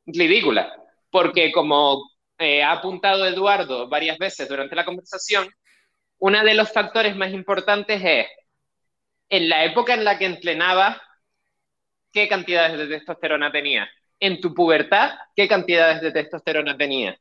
[0.06, 0.74] ridícula,
[1.10, 5.48] porque como eh, ha apuntado Eduardo varias veces durante la conversación,
[6.18, 8.26] uno de los factores más importantes es,
[9.28, 10.98] en la época en la que entrenabas,
[12.12, 13.88] ¿qué cantidades de testosterona tenías?
[14.20, 17.18] En tu pubertad, ¿qué cantidades de testosterona tenías?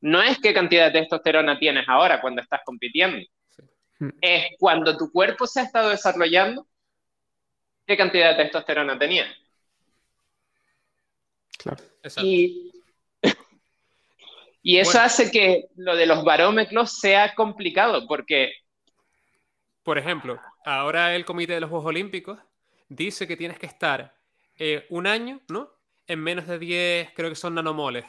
[0.00, 3.26] No es qué cantidad de testosterona tienes ahora cuando estás compitiendo.
[4.20, 6.66] Es cuando tu cuerpo se ha estado desarrollando,
[7.86, 9.28] ¿qué cantidad de testosterona tenías?
[11.58, 11.82] Claro.
[12.22, 12.74] Y
[14.66, 18.54] y eso hace que lo de los barómetros sea complicado, porque...
[19.82, 22.38] Por ejemplo, ahora el Comité de los Juegos Olímpicos
[22.88, 24.16] dice que tienes que estar
[24.56, 25.70] eh, un año, ¿no?
[26.06, 28.04] En menos de 10, creo que son nanomoles.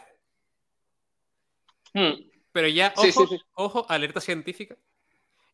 [1.93, 2.13] Hmm.
[2.51, 4.77] Pero ya, ojo, ojo, alerta científica.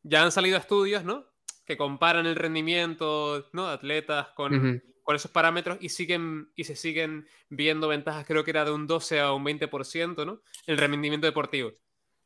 [0.04, 1.26] Ya han salido estudios, ¿no?
[1.66, 3.68] Que comparan el rendimiento, ¿no?
[3.68, 8.52] De atletas con, con esos parámetros y, siguen, y se siguen viendo ventajas, creo que
[8.52, 10.42] era de un 12 a un 20%, ¿no?
[10.66, 11.74] El rendimiento deportivo.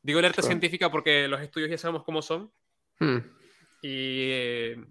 [0.02, 2.52] Digo alerta científica porque los estudios ya sabemos cómo son.
[3.00, 3.18] Hmm.
[3.82, 4.86] Y eh,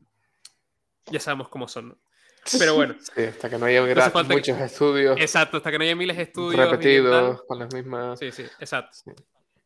[1.07, 1.99] ya sabemos cómo son, ¿no?
[2.59, 2.95] Pero bueno.
[3.01, 5.19] Sí, hasta que no haya muchos estudios.
[5.21, 6.71] Exacto, hasta que no haya miles de estudios.
[6.71, 8.19] Repetidos, con las mismas.
[8.19, 8.99] Sí, sí, exacto.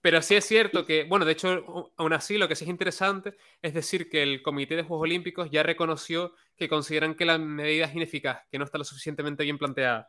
[0.00, 3.36] Pero sí es cierto que, bueno, de hecho, aún así, lo que sí es interesante
[3.60, 7.86] es decir que el Comité de Juegos Olímpicos ya reconoció que consideran que la medida
[7.86, 10.06] es ineficaz, que no está lo suficientemente bien planteada.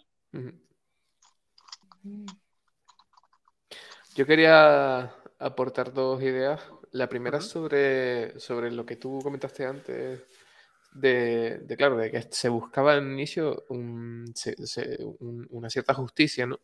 [4.15, 6.61] Yo quería aportar dos ideas.
[6.91, 10.21] La primera sobre, sobre lo que tú comentaste antes,
[10.91, 16.59] de, claro, de que se buscaba en inicio una cierta justicia, ¿no?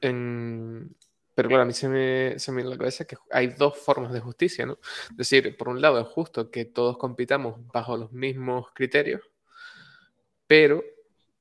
[0.00, 0.94] en,
[1.34, 4.20] pero claro, a mí se me, se me la cabeza que hay dos formas de
[4.20, 4.78] justicia, ¿no?
[5.12, 9.22] Es decir, por un lado es justo que todos compitamos bajo los mismos criterios,
[10.46, 10.82] pero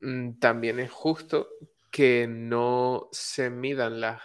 [0.02, 1.50] mm, también es justo
[1.92, 4.22] que no se midan las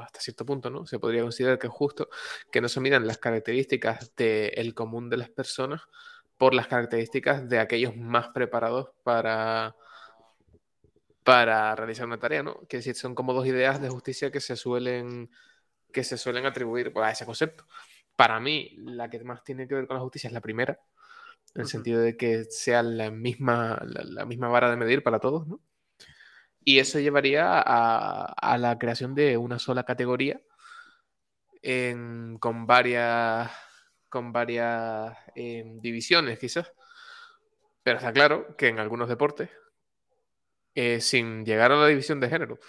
[0.00, 0.86] hasta cierto punto, ¿no?
[0.86, 2.08] Se podría considerar que es justo
[2.50, 5.82] que no se midan las características del común de las personas
[6.38, 9.74] por las características de aquellos más preparados para,
[11.24, 12.66] para realizar una tarea, ¿no?
[12.68, 15.30] Que decir, son como dos ideas de justicia que se suelen,
[15.92, 17.66] que se suelen atribuir a ese concepto.
[18.16, 20.80] Para mí, la que más tiene que ver con la justicia es la primera,
[21.54, 25.46] en el sentido de que sea la misma, la, misma vara de medir para todos,
[25.46, 25.60] ¿no?
[26.64, 30.40] Y eso llevaría a, la creación de una sola categoría
[32.40, 33.50] con varias,
[34.08, 36.72] con varias em, divisiones, quizás.
[37.82, 39.50] Pero está claro que en algunos deportes
[40.74, 42.60] eh, sin llegar a la división de género.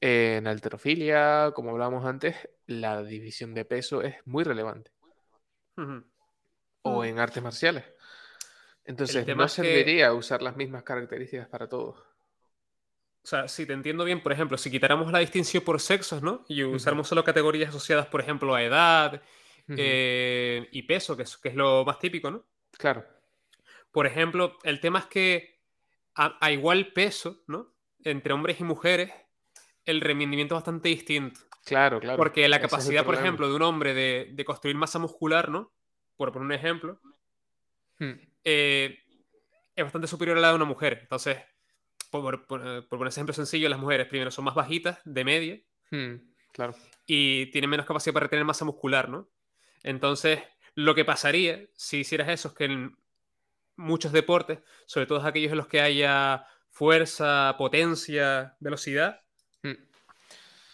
[0.00, 2.34] en alterofilia, como hablábamos antes,
[2.66, 4.90] la división de peso es muy relevante.
[6.82, 7.04] O mm.
[7.04, 7.84] en artes marciales.
[8.86, 11.98] Entonces, no serviría usar las mismas características para todos.
[13.22, 16.46] O sea, si te entiendo bien, por ejemplo, si quitáramos la distinción por sexos, ¿no?
[16.48, 19.20] Y usáramos solo categorías asociadas, por ejemplo, a edad
[19.76, 22.44] eh, y peso, que es, que es lo más típico, ¿no?
[22.72, 23.04] Claro.
[23.90, 25.60] Por ejemplo, el tema es que
[26.14, 27.72] a, a igual peso, ¿no?
[28.04, 29.12] Entre hombres y mujeres,
[29.84, 31.40] el rendimiento es bastante distinto.
[31.64, 32.16] Claro, claro.
[32.16, 35.72] Porque la es capacidad, por ejemplo, de un hombre de, de construir masa muscular, ¿no?
[36.16, 37.00] Por poner un ejemplo,
[37.98, 38.12] Hmm.
[38.44, 38.98] eh,
[39.76, 40.98] es bastante superior a la de una mujer.
[41.02, 41.36] Entonces,
[42.10, 45.24] por, por- por- por poner ese ejemplo sencillo, las mujeres primero son más bajitas, de
[45.24, 46.14] media, Hmm,
[46.52, 46.74] Claro.
[47.06, 49.28] y tienen menos capacidad para retener masa muscular, ¿no?
[49.82, 50.40] Entonces,
[50.74, 52.96] lo que pasaría si hicieras eso es que en
[53.76, 59.20] muchos deportes, sobre todo aquellos en los que haya fuerza, potencia, velocidad,
[59.62, 59.74] Hmm.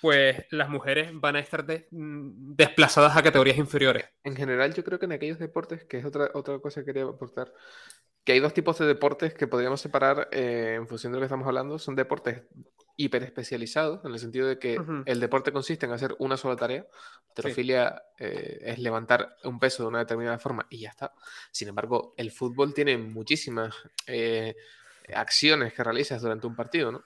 [0.00, 4.04] pues las mujeres van a estar de- desplazadas a categorías inferiores.
[4.22, 7.04] En general, yo creo que en aquellos deportes, que es otra, otra cosa que quería
[7.04, 7.52] aportar,
[8.24, 11.26] que hay dos tipos de deportes que podríamos separar eh, en función de lo que
[11.26, 11.78] estamos hablando.
[11.78, 12.42] Son deportes
[12.96, 15.02] hiperespecializados, en el sentido de que Ujú.
[15.04, 16.86] el deporte consiste en hacer una sola tarea.
[17.28, 21.12] Alterofilia eh, es levantar un peso de una determinada forma y ya está.
[21.50, 23.74] Sin embargo, el fútbol tiene muchísimas
[24.06, 24.56] eh,
[25.14, 27.04] acciones que realizas durante un partido, ¿no?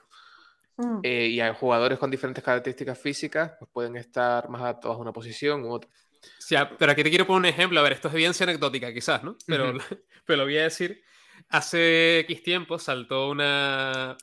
[0.76, 1.00] Mm.
[1.02, 5.12] Eh, y hay jugadores con diferentes características físicas, pues pueden estar más adaptados a una
[5.12, 5.90] posición u otra.
[6.38, 7.80] Sea, pero aquí te quiero poner un ejemplo.
[7.80, 9.36] A ver, esto es evidencia anecdótica, quizás, ¿no?
[9.46, 9.78] Pero, Ujú.
[10.26, 11.02] pero lo voy a decir.
[11.48, 14.16] Hace X tiempo saltó una.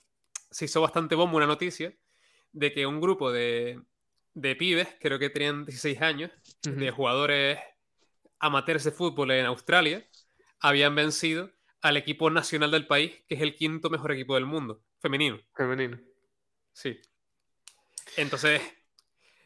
[0.49, 1.95] Se hizo bastante bombo una noticia
[2.51, 3.81] de que un grupo de,
[4.33, 6.31] de pibes, creo que tenían 16 años,
[6.63, 7.59] de jugadores
[8.39, 10.07] amateurs de fútbol en Australia,
[10.59, 14.83] habían vencido al equipo nacional del país, que es el quinto mejor equipo del mundo,
[14.99, 15.39] femenino.
[15.55, 15.99] Femenino.
[16.73, 16.99] Sí.
[18.15, 18.61] Entonces,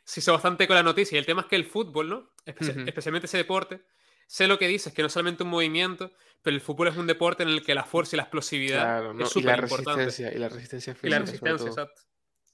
[0.03, 1.15] se hizo bastante con la noticia.
[1.15, 2.31] Y el tema es que el fútbol, ¿no?
[2.45, 2.87] Espe-.
[2.87, 3.85] Especialmente ese deporte,
[4.31, 7.05] sé lo que dices, que no es solamente un movimiento, pero el fútbol es un
[7.05, 9.25] deporte en el que la fuerza y la explosividad Claro, ¿no?
[9.25, 10.05] es y la súper importante.
[10.05, 11.09] resistencia, y la resistencia Y física.
[11.09, 12.01] la sobre resistencia, exacto.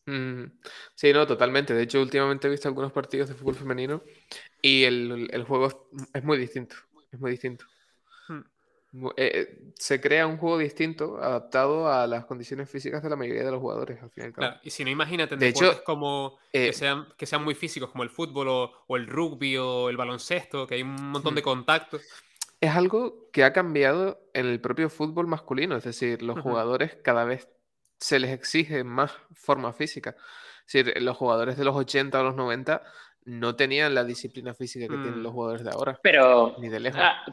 [0.07, 0.59] Mm,
[0.95, 1.73] Sí, no, totalmente.
[1.75, 4.03] De hecho, últimamente he visto algunos partidos de fútbol femenino
[4.61, 5.75] y el, el juego es,
[6.15, 6.75] es muy distinto.
[7.11, 7.65] Es muy distinto.
[8.27, 8.41] Hmm.
[9.17, 13.51] Eh, se crea un juego distinto, adaptado a las condiciones físicas de la mayoría de
[13.51, 14.47] los jugadores, al fin y al cabo.
[14.47, 17.53] Claro, y si no, imagínate De hecho, deportes como eh, que, sean, que sean muy
[17.55, 21.35] físicos, como el fútbol o, o el rugby o el baloncesto, que hay un montón
[21.35, 22.01] de contactos.
[22.59, 27.23] Es algo que ha cambiado en el propio fútbol masculino, es decir, los jugadores cada
[27.23, 27.47] vez
[27.99, 30.15] se les exige más forma física.
[30.65, 32.81] Es decir, los jugadores de los 80 o los 90
[33.25, 35.23] no tenían la disciplina física que tienen Mm.
[35.23, 37.01] los jugadores de ahora, Pero ni de lejos.
[37.03, 37.23] ah,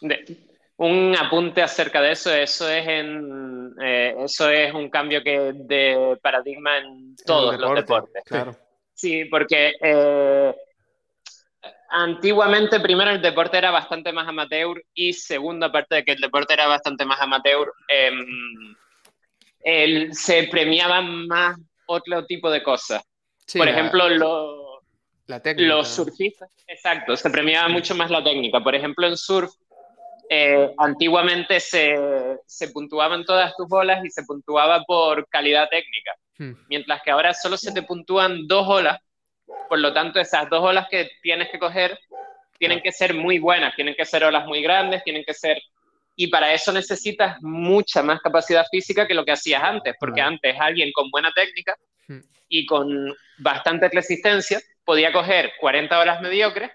[0.00, 5.52] de- un apunte acerca de eso, eso es en eh, eso es un cambio que
[5.54, 8.22] de paradigma en todos los deporte, deportes.
[8.24, 8.56] Claro.
[8.92, 10.54] Sí, porque eh,
[11.90, 16.54] antiguamente primero el deporte era bastante más amateur y segundo, aparte de que el deporte
[16.54, 18.74] era bastante más amateur, em,
[19.62, 23.02] el- se premiaban más otro tipo de cosas.
[23.46, 24.82] Sí, Por ejemplo, lo-
[25.26, 25.68] la técnica.
[25.74, 28.60] los surfistas, exacto, se premiaba mucho más la técnica.
[28.60, 29.50] Por ejemplo, en surf,
[30.28, 31.96] eh, antiguamente se,
[32.46, 37.32] se puntuaban todas tus olas y se puntuaba por calidad técnica, Hmm, mientras que ahora
[37.32, 39.00] solo se te puntúan dos olas,
[39.68, 41.98] por lo tanto esas dos olas que tienes que coger
[42.58, 45.60] tienen que ser muy buenas, tienen que ser olas muy grandes, tienen que ser...
[46.14, 50.56] Y para eso necesitas mucha más capacidad física que lo que hacías antes, porque antes
[50.58, 51.74] alguien con buena técnica
[52.08, 52.20] hmm.
[52.48, 56.70] y con bastante resistencia podía coger 40 horas mediocres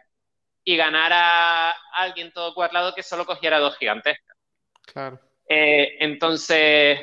[0.64, 4.18] y ganar a alguien todo cuadrado que solo cogiera dos gigantes.
[4.86, 5.20] Claro.
[5.48, 7.00] Eh, entonces,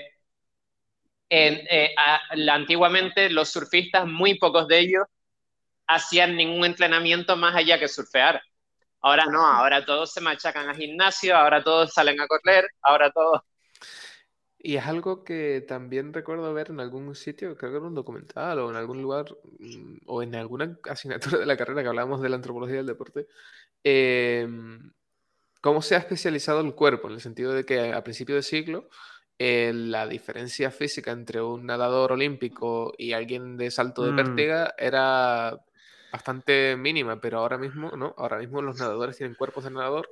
[1.28, 2.20] en- eh, a-
[2.54, 5.04] antiguamente los surfistas, muy pocos de ellos,
[5.86, 8.42] hacían ningún entrenamiento más allá que surfear.
[9.02, 13.42] Ahora no, ahora todos se machacan a gimnasio, ahora todos salen a correr, ahora todos...
[14.60, 18.58] Y es algo que también recuerdo ver en algún sitio, creo que era un documental
[18.58, 19.26] o en algún lugar
[19.58, 23.28] mm, o en alguna asignatura de la carrera que hablábamos de la antropología del deporte,
[23.84, 24.92] em,
[25.60, 28.88] cómo se ha especializado el cuerpo, en el sentido de que a principio de siglo
[29.38, 34.16] eh, la diferencia física entre un nadador olímpico y alguien de salto de Mm.
[34.16, 35.60] pértiga era
[36.10, 38.14] bastante mínima, pero ahora mismo, ¿no?
[38.18, 40.10] Ahora mismo los nadadores tienen cuerpos de nadador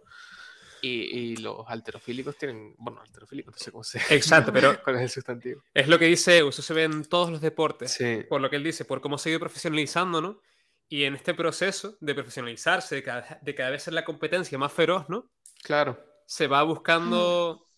[0.87, 3.99] y, y los alterofílicos tienen, bueno, alterofílicos, no sé cómo se...
[4.15, 5.63] Exacto, pero ¿Cuál es el sustantivo?
[5.75, 7.93] es lo que dice Eus, eso se ve en todos los deportes.
[7.93, 10.41] Sí, por lo que él dice, por cómo se ha ido profesionalizando, ¿no?
[10.89, 14.73] Y en este proceso de profesionalizarse, de cada, de cada vez ser la competencia más
[14.73, 15.31] feroz, ¿no?
[15.63, 15.99] claro.
[16.27, 17.69] Se va buscando,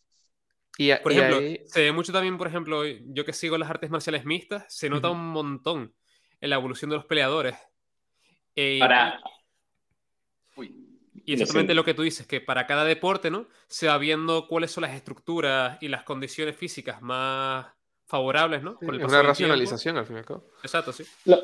[0.77, 3.57] Y, a- por y ejemplo, ahí- se ve mucho también, por ejemplo, yo que sigo
[3.59, 5.95] las artes marciales mixtas, se nota un montón
[6.41, 7.57] en la evolución de los peleadores.
[8.57, 9.21] Eh, Para...
[11.29, 13.47] Y exactamente lo que tú dices, que para cada deporte, ¿no?
[13.67, 17.67] Se va viendo cuáles son las estructuras y las condiciones físicas más
[18.07, 18.79] favorables, ¿no?
[18.81, 20.45] sí, Con el es paso una racionalización al fin y al cabo.
[20.63, 21.05] Exacto, sí.
[21.27, 21.39] Lo,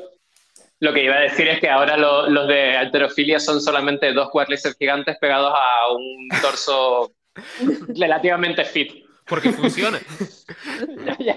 [0.79, 4.29] lo que iba a decir es que ahora lo- los de alterofilia son solamente dos
[4.31, 7.13] cuádriceps gigantes pegados a un torso
[7.99, 9.05] relativamente fit.
[9.27, 9.99] Porque funciona.
[11.05, 11.35] Ya, ya.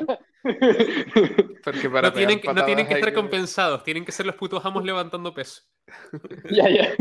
[1.64, 4.34] Porque para No tienen, que- no tienen que patadas estar compensados, tienen que ser los
[4.36, 5.62] putos amos levantando peso.
[6.50, 6.94] ya, ya.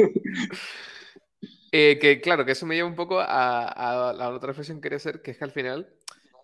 [1.72, 4.84] Eh, que claro, que eso me lleva un poco a, a la otra reflexión que
[4.84, 5.90] quería hacer, que es que al final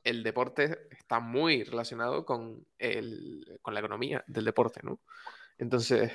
[0.04, 5.00] el deporte está muy relacionado con, el, con la economía del deporte, ¿no?
[5.58, 6.12] Entonces,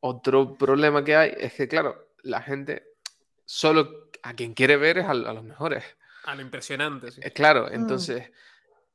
[0.00, 2.84] otro problema que hay es que, claro, la gente
[3.44, 5.84] solo a quien quiere ver es a, a los mejores.
[6.24, 7.20] A lo impresionante, sí.
[7.24, 8.30] Eh, Claro, entonces,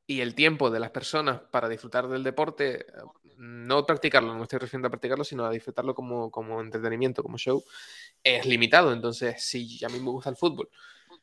[0.08, 2.86] y el tiempo de las personas para disfrutar del deporte, eh,
[3.38, 7.64] no practicarlo, no estoy refiriendo a practicarlo, sino a disfrutarlo como, como entretenimiento, como show,
[8.24, 8.94] es limitado.
[8.94, 10.70] Entonces, si a mí me gusta el fútbol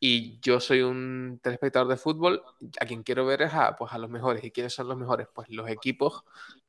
[0.01, 2.43] y yo soy un telespectador de fútbol,
[2.80, 4.43] a quien quiero ver es a, pues, a los mejores.
[4.45, 5.28] ¿Y quiénes son los mejores?
[5.33, 6.24] Pues los equipos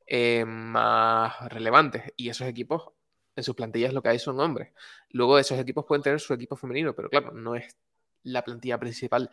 [0.06, 2.04] eh, más relevantes.
[2.16, 2.90] Y esos equipos,
[3.36, 4.72] en sus plantillas lo que hay son hombres.
[5.10, 7.76] Luego esos equipos pueden tener su equipo femenino, pero claro, no es
[8.22, 9.30] la plantilla principal.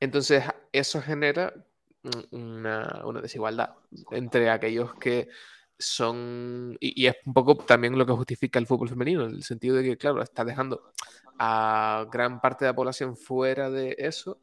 [0.00, 1.52] Entonces, eso genera
[2.30, 3.74] una, desigualdad
[4.10, 5.28] entre aquellos que
[5.78, 9.42] son, y, y es un poco también lo que justifica el fútbol femenino, en el
[9.44, 10.92] sentido de que, claro, está dejando
[11.38, 14.40] a gran parte de la población fuera de eso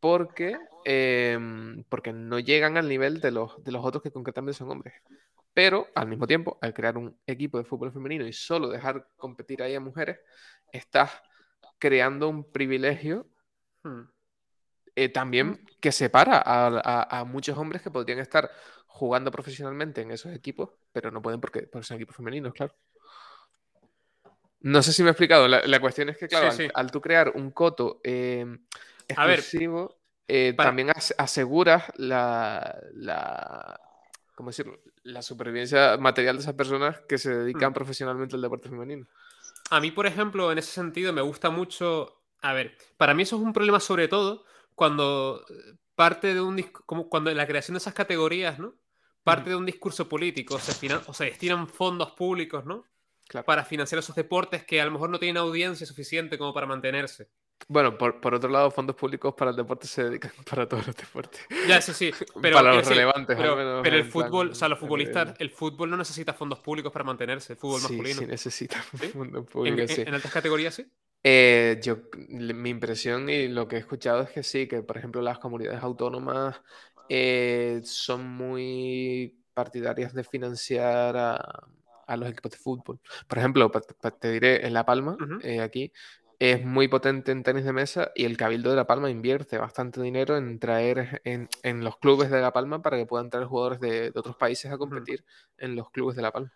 [0.00, 4.70] porque, em, porque no llegan al nivel de los, de los otros que concretamente son
[4.70, 4.94] hombres.
[5.54, 9.62] Pero al mismo tiempo, al crear un equipo de fútbol femenino y solo dejar competir
[9.62, 10.18] ahí a mujeres,
[10.72, 11.10] estás
[11.78, 13.26] creando un privilegio
[13.84, 14.02] Hmm.
[14.96, 18.50] Eh, también que separa a, a- a muchos hombres que podrían estar
[18.86, 22.74] jugando profesionalmente en esos equipos, pero no pueden porque, porque son equipos femeninos, claro.
[24.60, 25.48] No sé si me he explicado.
[25.48, 26.72] La, la cuestión es que, claro, Sí, al, sí.
[26.74, 28.46] al tú crear un coto eh,
[29.26, 33.80] ver, exclusivo, eh, para- también as- aseguras la, la,
[34.34, 34.78] ¿cómo decirlo?
[35.04, 37.74] la supervivencia material de esas personas que se dedican Mm.
[37.74, 39.06] profesionalmente al deporte femenino.
[39.70, 42.22] A mí, por ejemplo, en ese sentido me gusta mucho.
[42.40, 44.44] A ver, para mí eso es un problema sobre todo
[44.74, 45.44] cuando
[45.94, 48.74] parte de un como cuando en la creación de esas categorías, ¿no?
[49.22, 52.84] Parte de un discurso político, se finan- o se destinan fondos públicos, ¿no?
[53.28, 53.46] Claro.
[53.46, 57.28] Para financiar esos deportes que a lo mejor no tienen audiencia suficiente como para mantenerse.
[57.68, 60.96] Bueno, por, por otro lado, fondos públicos para el deporte se dedican para todos los
[60.96, 61.40] deportes.
[61.68, 62.10] Ya, sí, sí.
[62.42, 64.68] Pero, Para los decir, relevantes, al pero, menos pero el en plan, fútbol, o sea,
[64.68, 68.20] los en futbolistas, el- fútbol no necesita fondos públicos para mantenerse, el fútbol Sí, masculino.
[68.22, 69.06] sí necesita ¿Sí?
[69.12, 70.00] fondos En, públicos, en- sí.
[70.02, 70.90] en altas categorías, sí.
[71.24, 71.98] Eh, yo,
[72.28, 75.82] mi impresión y lo que he escuchado es que sí, que por ejemplo las comunidades
[75.82, 76.60] autónomas
[77.08, 81.36] eh, son muy partidarias de financiar a,
[82.06, 82.98] a los equipos de fútbol.
[83.28, 85.92] Por ejemplo, pa- pa- te diré, en La Palma, eh, aquí,
[86.40, 90.02] es muy potente en tenis de mesa y el Cabildo de La Palma invierte bastante
[90.02, 93.78] dinero en traer en, en los clubes de La Palma para que puedan traer jugadores
[93.78, 95.24] de, de otros países a competir
[95.58, 96.52] en los clubes de La Palma.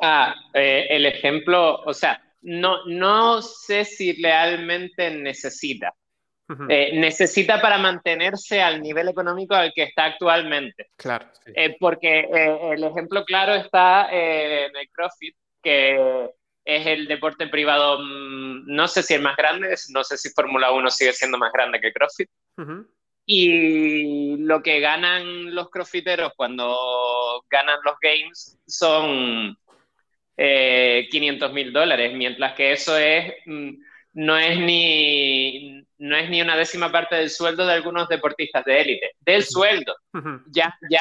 [0.00, 5.94] Ah, eh, el ejemplo, o sea, no, no sé si realmente necesita.
[6.68, 10.90] Eh, necesita para mantenerse al nivel económico al que está actualmente.
[10.96, 11.26] Claro.
[11.46, 16.28] Eh, porque eh, el ejemplo claro está en el CrossFit, que
[16.64, 20.70] es el deporte privado, mm, no sé si el más grande, no sé si Fórmula
[20.70, 22.28] 1 sigue siendo más grande que CrossFit.
[23.26, 29.56] Y lo que ganan los crossfiteros cuando ganan los games son
[30.36, 33.70] eh, 500 mil dólares, mientras que eso es, mm,
[34.14, 38.80] no, es ni, no es ni una décima parte del sueldo de algunos deportistas de
[38.80, 39.10] élite.
[39.20, 39.94] Del sueldo.
[40.52, 41.00] Ya, ya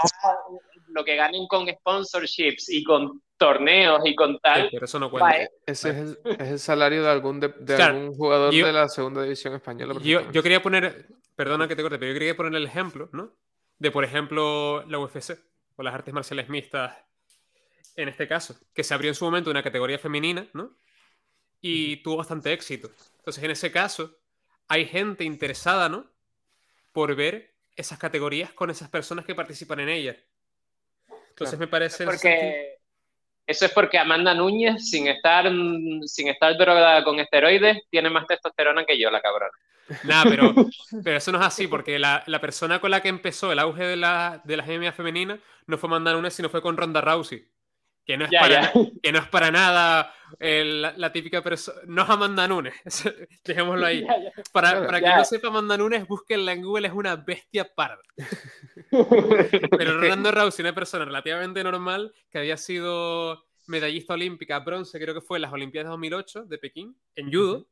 [0.88, 5.10] lo que ganen con sponsorships y con torneos y con Sí, tal, pero eso no
[5.12, 5.42] cuenta.
[5.44, 8.66] eh, Ese es el, es el salario de algún, de, de Claro, algún jugador yo-
[8.66, 9.96] de la segunda división española.
[10.04, 13.34] Yo, yo quería poner, perdona que te corte, pero yo quería poner el ejemplo, ¿no?
[13.80, 15.36] De, por ejemplo, la UFC
[15.76, 16.96] o las artes marciales mixtas,
[17.96, 20.78] en este caso, que se abrió en su momento una categoría femenina, ¿no?
[21.62, 22.91] Y tuvo bastante éxito.
[23.20, 24.18] Entonces, en ese caso,
[24.68, 26.12] hay gente interesada, ¿no?
[26.94, 30.18] Por ver esas categorías con esas personas que participan en ellas.
[31.30, 31.60] Entonces, Claro.
[31.60, 32.06] me parece...
[32.06, 32.78] porque
[33.48, 35.46] eso es porque Amanda Núñez, sin estar,
[36.06, 39.54] sin estar drogada con esteroides, tiene más testosterona que yo, la cabrona.
[40.02, 40.54] Nada, pero,
[41.04, 43.84] pero eso no es así, porque la, la persona con la que empezó el auge
[43.84, 44.66] de la, de las
[44.96, 47.48] femeninas no fue Amanda Nunes, sino fue con Ronda Rousey.
[48.06, 48.74] Que no es, Ya, para, ya.
[49.01, 51.80] que no es para nada eh, la, la típica persona.
[51.88, 52.74] No es Amanda Nunes,
[53.45, 54.01] dejémoslo ahí.
[54.08, 54.32] Ya.
[54.51, 54.86] Para, Claro.
[54.88, 58.01] para quien no sepa, Amanda Nunes, búsquenla en Google, es una bestia parda.
[59.78, 65.22] Pero Ronda Rousey, una persona relativamente normal, que había sido medallista olímpica bronce, creo que
[65.22, 67.68] fue en las Olimpiadas de 2008 de Pekín, en judo.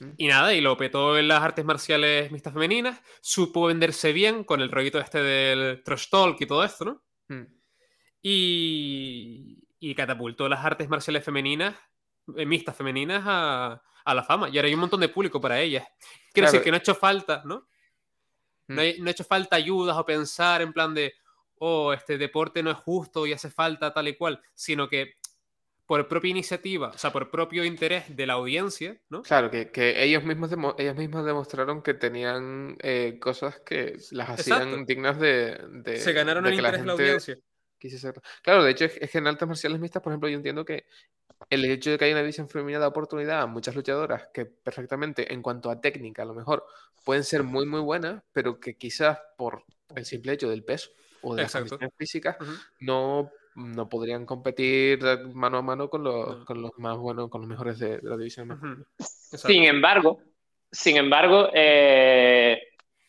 [0.00, 0.12] Ujú.
[0.16, 4.60] Y nada, y lo petó en las artes marciales mixtas femeninas, supo venderse bien con
[4.60, 7.02] el rollito este del trash talk y todo esto, ¿no?
[7.28, 7.44] Mm.
[8.26, 11.76] Y, y catapultó las artes marciales femeninas,
[12.36, 14.48] eh, mixtas femeninas, a, a la fama.
[14.48, 15.84] Y ahora hay un montón de público para ellas.
[16.32, 16.52] Quiero Claro.
[16.52, 17.66] decir que no ha hecho falta, ¿no?
[18.66, 21.12] No, hay- no ha hecho falta ayudas o pensar en plan de,
[21.58, 25.16] oh, este deporte no es justo y hace falta tal y cual, sino que
[25.86, 29.20] por propia iniciativa, o sea, por propio interés de la audiencia, ¿no?
[29.20, 34.30] Claro, que, que ellos mismos demo- ellos mismos demostraron que tenían eh, cosas que las
[34.30, 34.84] hacían Exacto.
[34.86, 37.36] dignas de, de- Se ganaron de el interés de la audiencia.
[38.42, 40.86] Claro, de hecho, es, que en artes marciales mixtas, por ejemplo, yo entiendo que
[41.50, 45.32] el hecho de que haya una división femenina da oportunidad a muchas luchadoras que perfectamente,
[45.32, 46.64] en cuanto a técnica, a lo mejor
[47.04, 49.64] pueden ser muy, muy buenas, pero que quizás por
[49.94, 50.90] el simple hecho del peso
[51.22, 52.36] o de las condiciones físicas
[52.80, 55.00] no, no podrían competir
[55.34, 58.16] mano a mano con los, con los más buenos, con los mejores de, de la
[58.16, 58.86] división.
[58.98, 60.20] Sin embargo,
[60.74, 62.60] sin embargo, eh,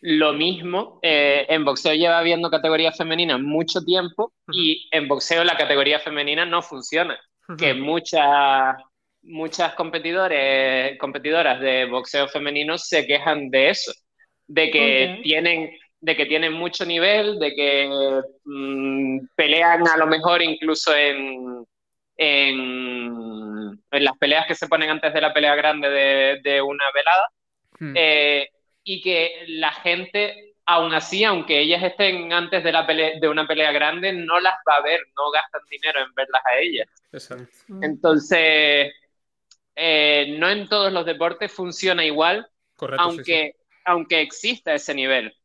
[0.01, 5.57] lo mismo, eh, en boxeo lleva habiendo categoría femenina mucho tiempo y en boxeo la
[5.57, 7.19] categoría femenina no funciona.
[7.57, 8.75] Que muchas,
[9.21, 13.91] muchas competidores, competidoras de boxeo femenino se quejan de eso,
[14.47, 15.71] de que tienen
[16.01, 21.65] de que tienen mucho nivel, de que mm, pelean a lo mejor incluso en,
[22.17, 26.85] en, en las peleas que se ponen antes de la pelea grande de, de una
[26.93, 27.27] velada,
[27.77, 27.93] Hmm.
[27.93, 28.47] eh,
[28.85, 33.47] y que la gente, aún así, aunque ellas estén antes de, la pelea, de una
[33.47, 36.87] pelea grande, no las va a ver, no gastan dinero en verlas a ellas.
[37.11, 37.51] Exacto.
[37.67, 37.83] Mm.
[37.83, 38.93] Entonces,
[39.75, 43.09] eh, no en todos los deportes funciona igual, Correcto.
[43.09, 43.17] sí, sí.
[43.17, 43.55] aunque,
[43.85, 45.35] aunque exista ese nivel.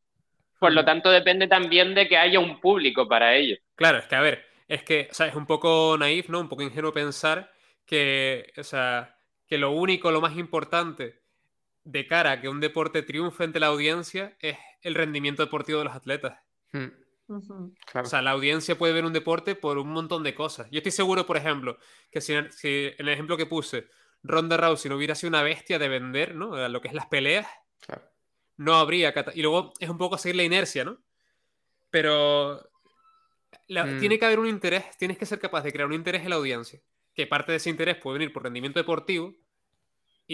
[0.58, 0.86] Por lo Ujú.
[0.86, 3.56] tanto, depende también de que haya un público para ello.
[3.74, 6.40] Claro, es que a ver, es que, o sea, es un poco naif, ¿no?
[6.40, 7.50] Un poco ingenuo pensar
[7.86, 9.16] que, o sea,
[9.46, 11.19] que lo único, lo más importante
[11.84, 15.84] de cara a que un deporte triunfe ante la audiencia es el rendimiento deportivo de
[15.86, 16.38] los atletas.
[16.72, 16.88] Hmm,
[17.86, 18.06] claro.
[18.06, 20.68] O sea, la audiencia puede ver un deporte por un montón de cosas.
[20.70, 21.78] Yo estoy seguro, por ejemplo,
[22.10, 23.88] que si, si en el ejemplo que puse,
[24.22, 26.54] Ronda Rousey no hubiera sido una bestia de vender, ¿no?
[26.54, 27.46] A Lo que es las peleas,
[27.86, 28.02] claro.
[28.56, 29.14] no habría...
[29.34, 30.98] Y luego es un poco seguir la inercia, ¿no?
[31.90, 32.68] Pero
[33.68, 33.98] la- Mm.
[34.00, 36.36] tiene que haber un interés, tienes que ser capaz de crear un interés en la
[36.36, 36.80] audiencia.
[37.14, 39.34] Que parte de ese interés puede venir por rendimiento deportivo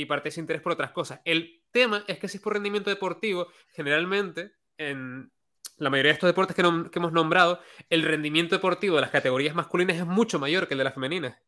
[0.00, 1.20] y parte de ese interés por otras cosas.
[1.24, 5.30] El tema es que si es por rendimiento deportivo, generalmente en
[5.78, 9.10] la mayoría de estos deportes que, nom- que hemos nombrado, el rendimiento deportivo de las
[9.10, 11.38] categorías masculinas es mucho mayor que el de las femeninas.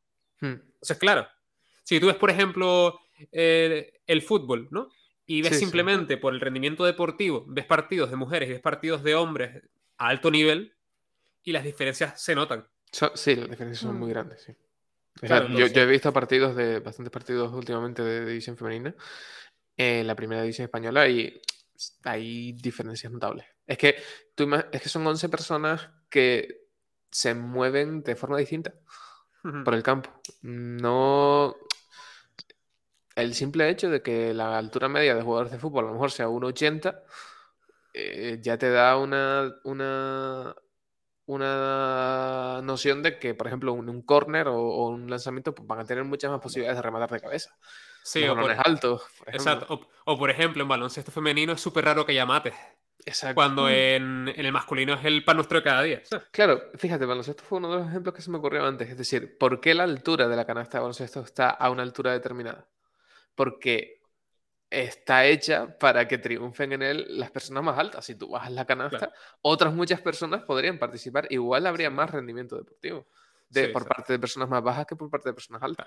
[0.40, 1.28] Hmm, Entonces, claro,
[1.82, 2.98] si tú ves, por ejemplo,
[3.32, 4.88] eh, el fútbol, ¿no?
[5.26, 5.60] Y ves Sí, sí.
[5.66, 9.62] simplemente por el rendimiento deportivo, ves partidos de mujeres y ves partidos de hombres
[9.98, 10.72] a alto nivel
[11.44, 12.66] y las diferencias se notan.
[12.92, 14.52] So- sí, las diferencias son muy grandes, sí.
[15.22, 18.94] O sea, Claro, yo, he visto partidos de bastantes partidos últimamente de división femenina
[19.76, 21.40] en la primera división española y
[22.04, 23.46] hay diferencias notables.
[23.66, 23.96] Es que,
[24.34, 26.68] tú es que son 11 personas que
[27.10, 28.74] se mueven de forma distinta
[29.64, 30.10] por el campo.
[30.42, 31.56] No.
[33.14, 36.10] El simple hecho de que la altura media de jugadores de fútbol a lo mejor
[36.10, 37.02] sea 1,80
[37.94, 40.54] eh, ya te da una, una,
[41.28, 45.80] una noción de que, por ejemplo, un, un córner o, o un lanzamiento pues, van
[45.80, 47.54] a tener muchas más posibilidades de rematar de cabeza.
[48.02, 51.60] Sí, Los o por, altos, por exacto, o, o por ejemplo, en baloncesto femenino es
[51.60, 52.54] súper raro que haya mates,
[53.04, 53.34] Exacto.
[53.34, 56.02] cuando en, en el masculino es el pan nuestro de cada día.
[56.30, 58.88] Claro, fíjate, baloncesto fue uno de los ejemplos que se me ocurrió antes.
[58.88, 62.12] Es decir, ¿por qué la altura de la canasta de baloncesto está a una altura
[62.12, 62.66] determinada?
[63.34, 63.97] Porque
[64.70, 68.04] está hecha para que triunfen en él las personas más altas.
[68.04, 69.12] Si tú bajas la canasta, Claro.
[69.42, 71.26] otras muchas personas podrían participar.
[71.30, 73.06] Igual habría más rendimiento deportivo
[73.48, 73.96] de, Sí, por exacto.
[73.96, 75.86] parte de personas más bajas que por parte de personas altas.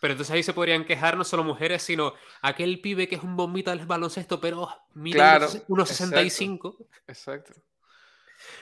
[0.00, 3.36] Pero entonces ahí se podrían quejar no solo mujeres, sino aquel pibe que es un
[3.36, 6.76] bombita del baloncesto, pero mide Claro, unos- 65.
[7.06, 7.52] Exacto.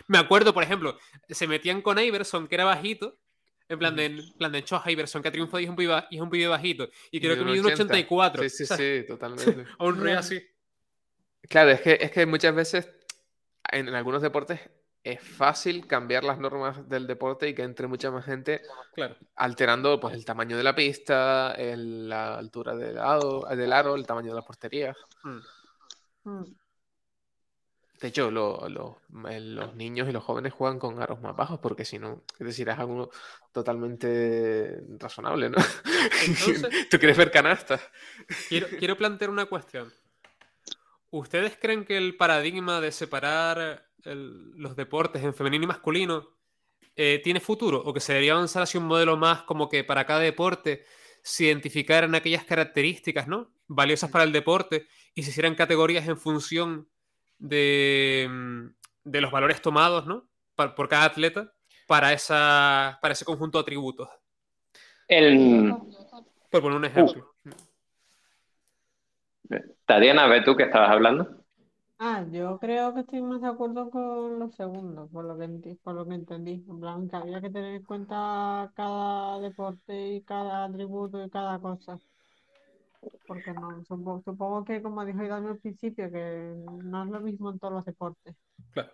[0.08, 0.98] Me acuerdo, por ejemplo,
[1.28, 3.16] se metían con Iverson, que era bajito.
[3.68, 6.06] En plan de, en plan de Cho Iverson, que triunfó y es un pibe, ba-
[6.10, 6.88] y es un pibe bajito.
[7.10, 8.42] Y creo que mide un 84.
[8.44, 9.66] Sí, sí, o sea, sí, totalmente.
[9.78, 10.40] A un rey así.
[11.48, 12.88] Claro, es que, es que muchas veces
[13.70, 14.60] en, en algunos deportes
[15.04, 18.62] es fácil cambiar las normas del deporte y que entre mucha más gente
[18.94, 19.16] Claro.
[19.36, 24.06] alterando pues, el tamaño de la pista, el- la altura del aro, del aro, el
[24.06, 24.96] tamaño de las porterías.
[25.24, 25.38] Mm.
[26.24, 26.44] Mm.
[28.00, 31.84] De hecho, lo- lo- los niños y los jóvenes juegan con aros más bajos porque
[31.84, 33.10] si no, es decir, es algo
[33.52, 35.56] totalmente razonable, ¿no?
[36.26, 37.80] Entonces- Tú quieres ver canastas.
[38.48, 39.92] Quiero, quiero plantear una cuestión.
[41.10, 46.28] ¿Ustedes creen que el paradigma de separar el- los deportes en femenino y masculino
[46.96, 47.82] eh, tiene futuro?
[47.84, 50.84] ¿O que se debería avanzar hacia un modelo más como que para cada deporte
[51.22, 53.50] se identificaran aquellas características ¿no?
[53.66, 56.88] valiosas para el deporte y se hicieran categorías en función
[57.38, 58.66] de, mm,
[59.04, 60.28] de los valores tomados ¿no?
[60.54, 61.52] Por cada atleta
[61.86, 64.08] para, esa, para ese conjunto de atributos?
[65.06, 65.74] El,
[66.50, 67.34] Por poner un ejemplo.
[69.86, 71.38] Tatiana, ¿ves tú que estabas hablando?
[72.00, 75.94] Ah, yo creo que estoy más de acuerdo con los segundos, por lo que, por
[75.94, 76.64] lo que entendí.
[76.68, 81.58] En plan, que había que tener en cuenta cada deporte y cada atributo y cada
[81.58, 81.98] cosa.
[83.26, 87.50] Porque no, supongo, supongo que como dijo Dani al principio, que no es lo mismo
[87.50, 88.34] en todos los deportes.
[88.72, 88.92] Claro.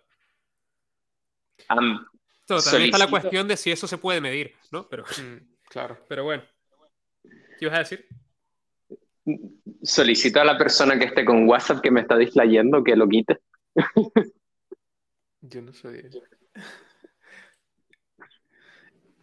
[2.46, 4.86] Todo, también está la cuestión de si eso se puede medir, ¿no?
[4.88, 5.36] Pero, Mm,
[5.68, 5.98] claro.
[6.09, 6.42] pero bueno.
[7.22, 8.07] ¿Qué ibas a decir?
[9.82, 13.40] solicito a la persona que esté con WhatsApp que me está distrayendo que lo quite.
[15.40, 16.11] Yo no soy.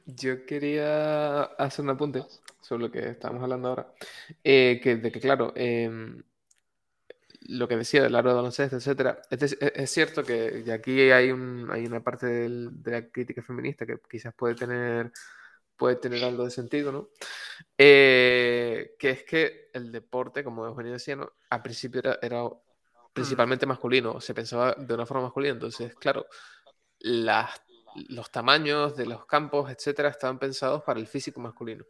[0.05, 2.23] Yo quería hacer un apunte
[2.61, 3.93] sobre lo que estábamos hablando ahora.
[4.43, 6.23] Eh, que, de que, claro, em,
[7.47, 11.31] lo que decía del aro de baloncesto, etcétera, es, es- es cierto que aquí hay,
[11.31, 15.11] un, hay una parte del- de la crítica feminista que quizás puede tener,
[15.77, 17.09] puede tener algo de sentido, ¿no?
[17.77, 21.31] Eh, que es que el deporte, como Eugenio decía, ¿no?
[21.49, 22.43] Al principio era, era
[23.13, 26.27] principalmente masculino, se pensaba de una forma masculina, entonces, claro,
[26.99, 27.61] las,
[28.09, 31.85] los tamaños de los campos, etcétera, estaban pensados para el físico masculino.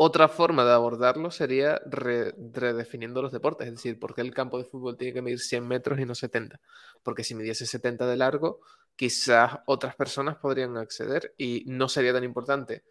[0.00, 4.56] Otra forma de abordarlo sería re- redefiniendo los deportes, es decir, ¿por qué el campo
[4.58, 6.60] de fútbol tiene que medir 100 metros y no 70?
[7.02, 8.60] Porque si midiese 70 de largo,
[8.94, 12.84] quizás otras personas podrían acceder y no sería tan importante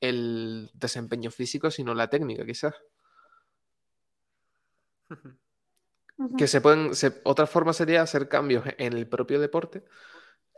[0.00, 2.74] el desempeño físico, sino la técnica, quizás.
[6.36, 9.84] Que se pueden, se- otra forma sería hacer cambios en el propio deporte,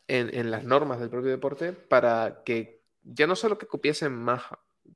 [0.09, 4.43] en, en las normas del propio deporte, para que ya no solo que copiesen más,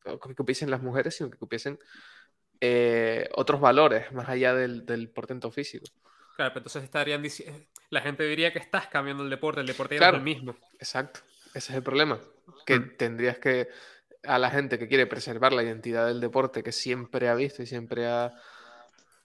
[0.04, 1.78] que copiesen las mujeres, sino que copiesen
[2.60, 5.84] eh, otros valores más allá del, del portento físico.
[6.36, 7.58] Claro, pero entonces estarían diciendo.
[7.90, 10.12] La gente diría que estás cambiando el deporte, el deporte ya Claro.
[10.12, 10.56] no es el mismo.
[10.78, 11.20] Exacto,
[11.54, 12.18] ese es el problema,
[12.64, 12.96] que Mm.
[12.96, 13.68] tendrías que,
[14.24, 17.66] a la gente que quiere preservar la identidad del deporte que siempre ha visto y
[17.66, 18.32] siempre ha...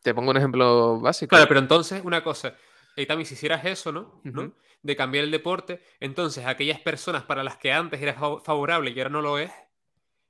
[0.04, 1.30] Te pongo un ejemplo básico.
[1.30, 2.56] Claro, pero entonces, una cosa,
[3.02, 4.28] y también si hicieras eso, ¿no?
[4.32, 4.54] ¿no?
[4.84, 9.00] De cambiar el deporte, entonces aquellas personas para las que antes era fav- favorable y
[9.00, 9.52] ahora no lo es,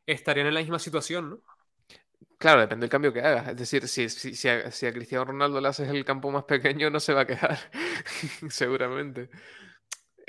[0.08, 1.40] estarían en la misma situación, ¿no?
[2.38, 3.48] Claro, depende del cambio que hagas.
[3.50, 6.44] Es decir, si, si, si a, si a Cristiano Ronaldo le haces el campo más
[6.44, 7.58] pequeño, no se va a quejar,
[8.50, 9.30] seguramente.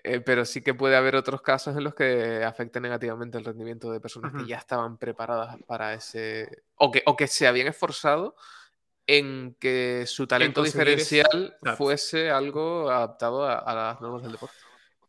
[0.04, 3.90] Eh, pero sí que puede haber otros casos en los que afecte negativamente el rendimiento
[3.90, 6.62] de personas que ya estaban preparadas para ese...
[6.76, 8.36] O que, o que se habían esforzado
[9.08, 14.54] en que su talento diferencial fuese algo adaptado a, a las normas del deporte.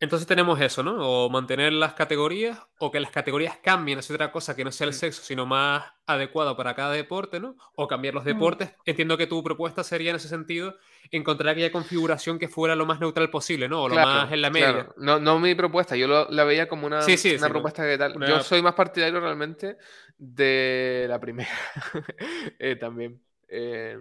[0.02, 0.96] Entonces tenemos eso, ¿no?
[0.98, 4.86] O mantener las categorías, o que las categorías cambien hacia otra cosa que no sea
[4.86, 4.96] el Mm.
[4.96, 7.54] sexo, sino más adecuado para cada deporte, ¿no?
[7.76, 8.28] O cambiar los Mm.
[8.28, 8.74] deportes.
[8.86, 10.76] Entiendo que tu propuesta sería en ese sentido
[11.10, 13.82] encontrar aquella configuración que fuera lo más neutral posible, ¿no?
[13.82, 14.72] O lo Claro, más en la media.
[14.72, 14.94] claro.
[14.96, 17.48] No, no mi propuesta, yo lo- la veía como una, Sí, sí, una sí, no.
[17.50, 18.16] propuesta que tal.
[18.16, 19.76] Una- Yo soy más partidario realmente
[20.16, 21.50] de la primera
[22.58, 23.20] eh, también.
[23.50, 23.98] Eh,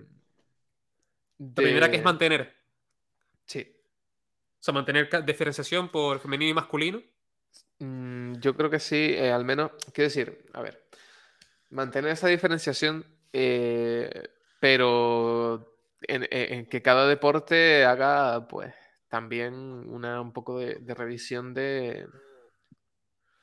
[1.38, 2.56] La primera que es mantener.
[3.46, 3.76] Sí.
[4.60, 7.02] O sea, mantener diferenciación por femenino y masculino.
[7.80, 10.84] Mm, yo creo que sí, eh, al menos, quiero decir, a ver,
[11.70, 14.30] mantener esa diferenciación, eh,
[14.60, 18.74] pero en que cada deporte haga, pues,
[19.10, 22.08] también una, un poco de, de revisión de,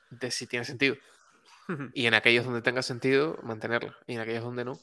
[0.09, 0.95] de si tiene sentido.
[1.93, 3.97] Y en aquellos donde tenga sentido, mantenerla.
[4.07, 4.79] Y en aquellos donde no,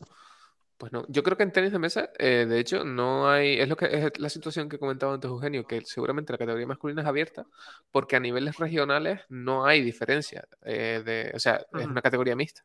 [0.79, 1.05] pues no.
[1.09, 3.61] Yo creo que en tenis de mesa, eh, de hecho, no hay.
[3.61, 7.03] Es lo que es la situación que comentaba antes Eugenio, que seguramente la categoría masculina
[7.03, 7.47] es abierta,
[7.91, 10.47] porque a niveles regionales no hay diferencia.
[10.63, 12.65] eh, de, o sea, es una categoría mixta.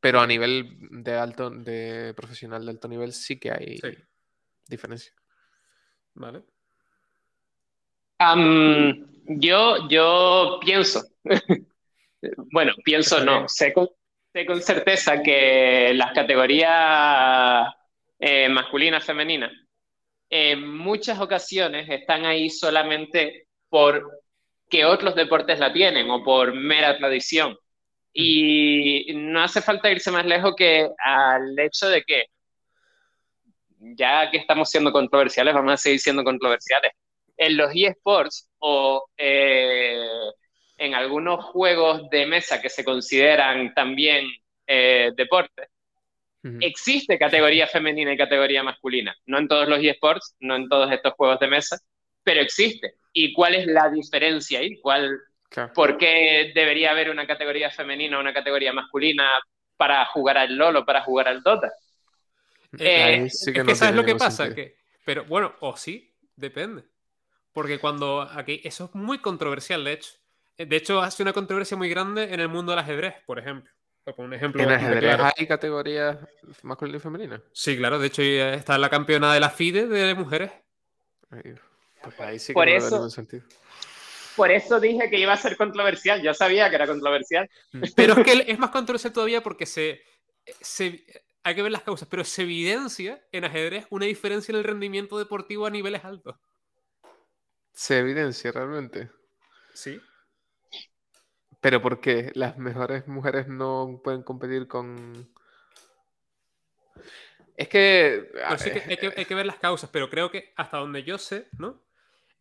[0.00, 3.88] Pero a nivel de alto, de profesional de alto nivel, sí que hay Sí.
[4.68, 5.12] diferencia.
[6.14, 6.42] Vale.
[9.26, 11.02] Yo, yo pienso,
[12.52, 13.88] bueno, pienso no, sé con,
[14.34, 17.68] sé con certeza que las categorías
[18.18, 19.52] eh, masculinas, femeninas,
[20.28, 24.22] en muchas ocasiones están ahí solamente por
[24.68, 27.56] que otros deportes la tienen o por mera tradición.
[28.12, 32.26] Y no hace falta irse más lejos que al hecho de que,
[33.78, 36.92] ya que estamos siendo controversiales, vamos a seguir siendo controversiales
[37.36, 40.08] en los eSports o eh,
[40.84, 44.26] en algunos juegos de mesa que se consideran también
[44.66, 45.68] eh, deportes,
[46.44, 46.68] Ujú.
[46.70, 49.14] existe categoría femenina y categoría masculina.
[49.26, 51.78] No en todos los eSports, no en todos estos juegos de mesa,
[52.22, 52.94] pero existe.
[53.12, 54.80] ¿Y cuál es la diferencia ahí?
[54.80, 55.18] ¿Cuál,
[55.48, 55.74] Claro.
[55.74, 59.28] ¿Por qué debería haber una categoría femenina o una categoría masculina
[59.76, 61.70] para jugar al LoL o para jugar al Dota?
[62.78, 64.54] Eh, Ahí sí que es no que sabes lo que pasa, sentido.
[64.54, 66.84] que, pero bueno, o sí, depende.
[67.52, 70.12] Porque cuando aquí, eso es muy controversial, de hecho.
[70.58, 73.70] Eh, De hecho, hace una controversia muy grande en el mundo del ajedrez, por ejemplo.
[74.04, 74.62] Por un ejemplo.
[74.62, 75.32] ¿En ajedrez claro.
[75.36, 76.18] hay categorías
[76.62, 77.42] masculina y femenina?
[77.52, 77.98] Sí, claro.
[77.98, 80.52] De hecho, está la campeona de la FIDE de mujeres.
[81.30, 81.54] Ahí,
[82.02, 83.42] pues ahí sí que Por no eso- ningún sentido.
[84.36, 86.20] Por eso dije que iba a ser controversial.
[86.20, 87.48] Yo sabía que era controversial.
[87.96, 90.02] Pero es que es más controversial todavía porque se,
[90.60, 91.04] se-
[91.42, 95.16] hay que ver las causas, pero se evidencia en ajedrez una diferencia en el rendimiento
[95.18, 96.36] deportivo a niveles altos.
[97.72, 99.08] Se evidencia realmente.
[99.72, 99.98] Sí.
[101.64, 105.26] Pero ¿por qué las mejores mujeres no pueden competir con...
[107.56, 108.28] Es que...
[108.34, 111.04] Pero sí que hay, que hay que ver las causas, pero creo que hasta donde
[111.04, 111.80] yo sé, ¿no?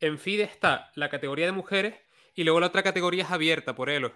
[0.02, 1.96] En FIDE está la categoría de mujeres
[2.36, 4.14] y luego la otra categoría es abierta por Elo.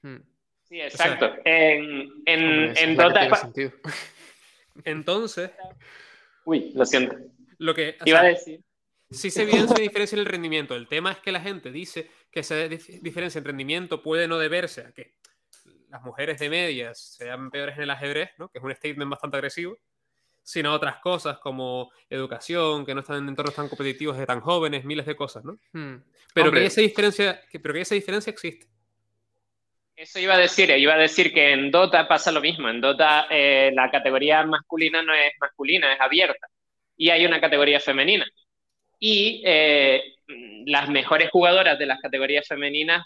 [0.00, 0.16] hmm,
[0.62, 1.34] Sí, exacto.
[1.44, 3.28] En, en, hombre, esa en Dota.
[3.28, 3.72] pa- sentido.
[4.84, 5.50] Entonces,
[6.46, 7.14] Uy, lo siento.
[7.58, 7.98] lo que.
[8.00, 8.60] o Iba a sea, decir.
[9.10, 10.74] Sí se evidencia una diferencia en el rendimiento.
[10.76, 14.38] El tema es que la gente dice que esa dif- diferencia en rendimiento puede no
[14.38, 15.14] deberse a que
[15.88, 18.48] las mujeres de medias sean peores en el ajedrez, ¿no?
[18.48, 19.76] que es un statement bastante agresivo,
[20.42, 24.40] sino a otras cosas como educación, que no están en entornos tan competitivos de tan
[24.40, 25.58] jóvenes, miles de cosas, ¿no?
[25.72, 25.96] Hmm.
[26.32, 28.66] Pero Hombre, que esa diferencia, que, pero que esa diferencia existe.
[29.96, 32.68] Eso iba a decir, iba a decir que en Dota pasa lo mismo.
[32.68, 36.46] En Dota eh, la categoría masculina no es masculina, es abierta.
[36.96, 38.24] Y hay una categoría femenina.
[39.00, 40.14] Y eh,
[40.66, 43.04] las mejores jugadoras de las categorías femeninas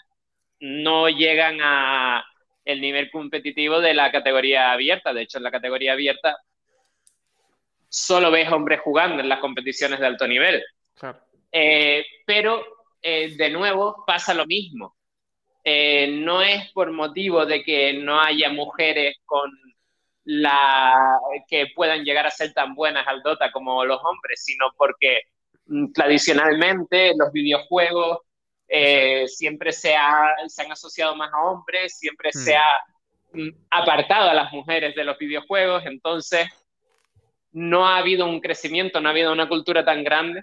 [0.59, 2.23] no llegan a
[2.63, 5.13] el nivel competitivo de la categoría abierta.
[5.13, 6.37] De hecho, en la categoría abierta
[7.87, 10.63] solo ves hombres jugando en las competiciones de alto nivel.
[10.95, 11.19] Claro.
[11.51, 12.65] Eh, pero,
[13.01, 14.95] eh, de nuevo, pasa lo mismo.
[15.63, 19.49] Eh, no es por motivo de que no haya mujeres con
[20.25, 25.21] la que puedan llegar a ser tan buenas al Dota como los hombres, sino porque
[25.93, 28.19] tradicionalmente los videojuegos
[28.67, 32.39] eh, siempre se, ha- se han asociado más a hombres, siempre Hmm.
[32.43, 32.77] se ha
[33.33, 36.47] mm, apartado a las mujeres de los videojuegos, entonces
[37.51, 40.41] no ha habido un crecimiento, no ha habido una cultura tan grande.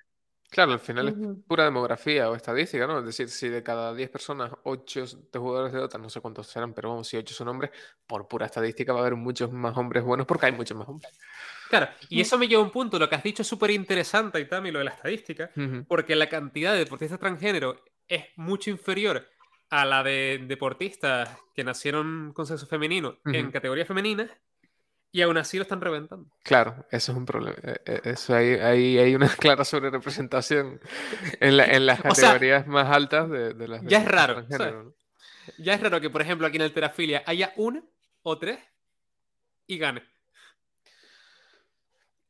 [0.50, 1.14] Claro, al final es
[1.46, 2.98] pura demografía o estadística, ¿no?
[2.98, 6.46] Es decir, si de cada 10 personas, 8 de jugadores de Dota, no sé cuántos
[6.46, 7.70] serán, pero vamos, si 8 son hombres,
[8.06, 11.10] por pura estadística va a haber muchos más hombres buenos porque hay muchos más hombres.
[11.72, 14.38] Claro, y eso me lleva a un punto, lo que has dicho es súper interesante,
[14.40, 15.50] y también lo de la estadística,
[15.88, 19.26] porque la cantidad de deportistas transgénero es mucho inferior
[19.70, 24.28] a la de deportistas que nacieron con sexo femenino en categorías femeninas,
[25.12, 26.28] y aún así lo están reventando.
[26.42, 27.56] Claro, eso es un problema.
[27.62, 30.78] eh, eh, Eso hay, hay, hay una clara sobrerepresentación
[31.40, 34.42] en, la- en las O sea, categorías más altas de, de las ya es raro,
[34.46, 34.94] ¿no?
[35.56, 37.82] Ya es raro que, por ejemplo, aquí en Alterafilia haya una
[38.22, 38.58] o tres
[39.66, 40.02] y gane.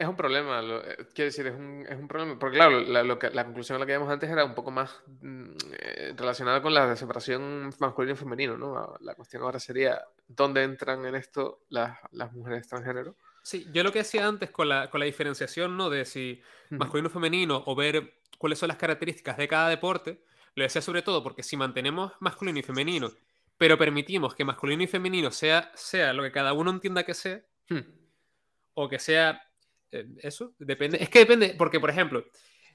[0.03, 3.03] Es un problema, lo- eh, quiero decir, es un, es un problema, porque claro, la,
[3.05, 4.91] lo que- la conclusión a la que íbamos antes era un poco más
[5.21, 8.77] mm, eh, relacionada con la separación masculino y femenino, ¿no?
[8.77, 13.15] Ah, La cuestión ahora sería, ¿dónde entran en esto las, las mujeres transgénero?
[13.45, 15.89] Sí, yo lo que hacía antes con la, con la diferenciación, ¿no?
[15.89, 20.25] De si masculino o femenino o ver cuáles son las características de cada deporte,
[20.57, 23.13] lo decía sobre todo porque si mantenemos masculino y femenino,
[23.57, 27.41] pero permitimos que masculino y femenino sea, sea lo que cada uno entienda que sea,
[27.69, 27.83] Hmm.
[28.75, 29.41] o que sea
[29.93, 30.99] eh, eso, depende.
[31.03, 32.25] Es que depende, porque por ejemplo,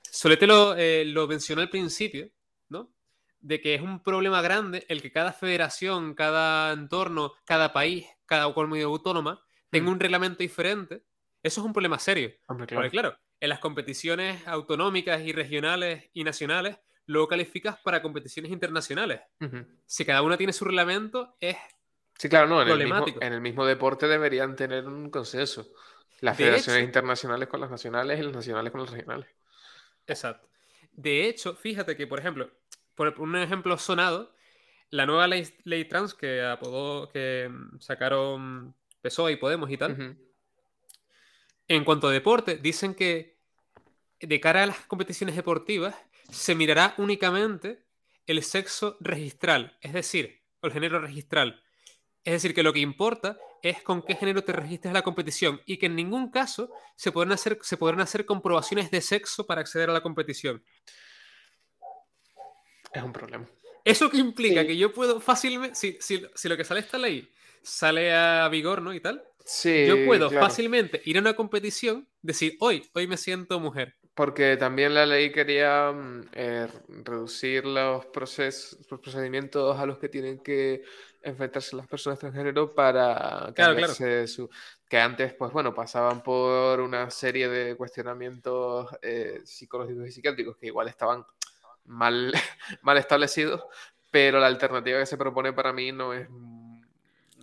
[0.10, 2.30] Solete lo, eh, lo mencionó al principio,
[2.70, 2.94] ¿no?
[3.40, 8.54] De que es un problema grande el que cada federación, cada entorno, cada país, cada
[8.54, 9.94] comunidad autónoma tenga Mm.
[9.94, 11.04] un reglamento diferente.
[11.44, 12.32] Eso es un problema serio.
[12.48, 13.10] Hombre, Porque claro.
[13.12, 19.22] claro, en las competiciones autonómicas y regionales y nacionales, luego calificas para competiciones internacionales.
[19.86, 21.58] Si cada una tiene su reglamento, es
[22.18, 25.68] Sí, claro, no, en el, mismo, en el mismo deporte deberían tener un consenso.
[26.20, 29.30] Las De federaciones hecho- internacionales con las nacionales y las nacionales con las regionales.
[30.08, 30.50] Exacto.
[30.94, 32.50] De hecho, fíjate que, por ejemplo,
[32.96, 34.34] por un ejemplo sonado,
[34.90, 40.18] la nueva ley, ley trans que apodó, que mm, sacaron PSOE y Podemos y tal,
[41.68, 43.38] en cuanto a deporte, dicen que
[44.20, 45.96] de cara a las competiciones deportivas
[46.32, 47.84] se mirará únicamente
[48.26, 51.62] el sexo registral, es decir, el género registral.
[52.24, 55.62] Es decir, que lo que importa es con qué género te registres a la competición
[55.66, 59.62] y que en ningún caso se podrán hacer, se podrán hacer comprobaciones de sexo para
[59.62, 60.64] acceder a la competición.
[62.94, 63.48] Es un problema.
[63.84, 64.68] Eso que implica Sí.
[64.68, 67.30] que yo puedo fácilmente, si, si- si lo que sale esta ley
[67.62, 68.94] sale a vigor, ¿no?
[68.94, 70.46] Y tal, Sí, yo puedo claro.
[70.46, 73.96] fácilmente ir a una competición, decir, hoy, hoy me siento mujer.
[74.18, 76.68] Porque también la ley quería mm, eh,
[77.06, 80.84] reducir los, proces- los procedimientos a los que tienen que
[81.22, 83.94] enfrentarse las personas transgénero para Claro,
[84.28, 84.50] su...
[84.90, 90.68] Que antes, pues bueno, pasaban por una serie de cuestionamientos eh, psicológicos y psiquiátricos que
[90.68, 91.26] igual estaban
[91.86, 92.34] mal,
[92.84, 93.64] mal establecidos,
[94.12, 96.30] pero la alternativa que se propone para mí no es,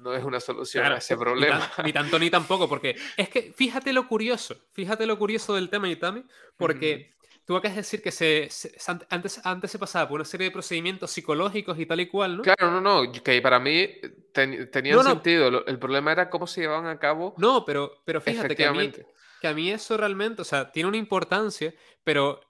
[0.05, 1.70] no es una solución Claro, a ese Ni, problema.
[1.74, 5.70] tan- ni tanto ni tampoco, porque es que fíjate lo curioso, fíjate lo curioso del
[5.70, 6.22] tema, Itami,
[6.57, 7.14] porque
[7.46, 8.74] tú acabas de decir que se, se-
[9.11, 12.42] antes, antes se pasaba por una serie de procedimientos psicológicos y tal y cual, ¿no?
[12.42, 13.88] Claro, no, no, que para mí
[14.32, 15.11] ten- No, no.
[15.11, 15.64] sentido.
[15.66, 18.92] El problema era cómo se llevaban a cabo No, pero, pero fíjate que a, mí,
[19.40, 22.40] que a mí eso realmente, o sea, tiene una importancia, pero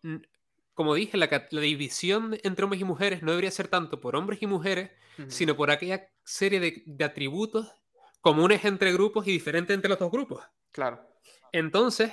[0.75, 4.47] como dije, la, división entre hombres y mujeres no debería ser tanto por hombres y
[4.47, 4.91] mujeres,
[5.29, 7.71] sino por aquella serie de, de atributos
[8.21, 10.43] comunes entre grupos y diferentes entre los dos grupos.
[10.73, 11.01] Claro.
[11.53, 12.11] Entonces,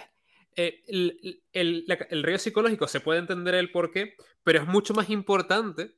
[0.56, 4.68] eh, el, el, la- el rollo psicológico se puede entender el por qué, pero es
[4.68, 5.96] mucho más importante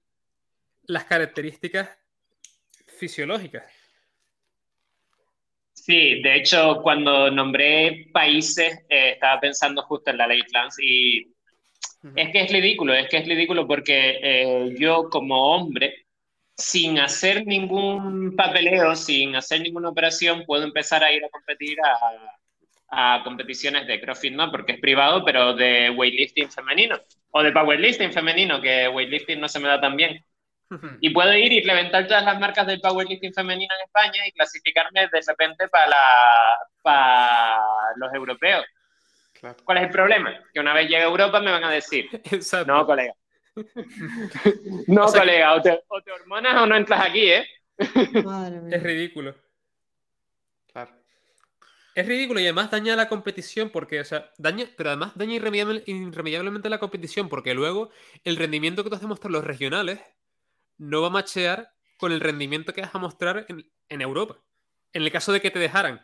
[0.84, 1.89] las características
[2.97, 3.64] fisiológicas.
[5.74, 11.32] Sí, de hecho, cuando nombré países, eh, estaba pensando justo en la ley trans y
[12.15, 16.05] Es que es ridículo, es que es ridículo porque eh, yo como hombre,
[16.55, 21.77] sin hacer ningún papeleo, sin hacer ninguna operación, puedo empezar a ir a competir
[22.91, 24.51] a, a competiciones de CrossFit, ¿no?
[24.51, 26.99] Porque es privado, pero de weightlifting femenino
[27.31, 30.23] o de powerlifting femenino, que weightlifting no se me da tan bien.
[30.99, 35.01] Y puedo ir y reventar todas las marcas del powerlifting femenino en España y clasificarme
[35.11, 37.57] de repente para, la- para
[37.97, 38.65] los europeos.
[39.43, 39.57] Claro.
[39.65, 40.33] ¿Cuál es el problema?
[40.53, 42.71] Que una vez llegue a Europa me van a decir, Exacto.
[42.71, 43.13] no, colega.
[44.87, 47.45] No, O sea que- colega, o te, o te hormonas o no entras aquí, ¿eh?
[48.23, 48.77] Madre mía.
[48.77, 49.35] Es ridículo.
[50.71, 50.91] Claro.
[51.93, 55.83] Es ridículo y además daña la competición porque, o sea, daña, pero además daña irremediable-
[55.87, 57.89] irremediablemente la competición porque luego
[58.23, 59.99] el rendimiento que tú has demostrado en los regionales
[60.77, 64.37] no va a machear con el rendimiento que vas a mostrar en, en Europa.
[64.93, 66.01] En el caso de que te dejaran,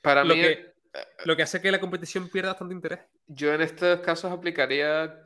[0.00, 0.75] Para lo mí, que,
[1.24, 3.00] lo que hace que la competición pierda bastante interés.
[3.26, 5.22] yo en estos casos aplicaría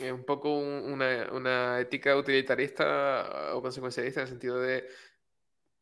[0.00, 4.78] eh, un poco un- una, una ética utilitarista o consecuencialista en el sentido de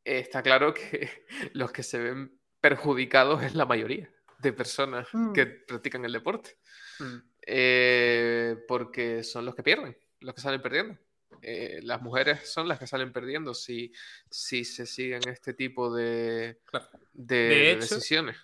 [0.05, 1.09] eh, está claro que
[1.55, 5.33] los que se ven perjudicados es la mayoría de personas Mm.
[5.33, 6.57] que practican el deporte.
[6.99, 7.17] Mm.
[7.47, 10.99] Eh, porque son los que pierden, los que salen perdiendo.
[11.43, 13.93] Eh, las mujeres son las que salen perdiendo si,
[14.31, 16.89] si se siguen este tipo de, Claro.
[17.13, 18.37] de, De de hecho, decisiones.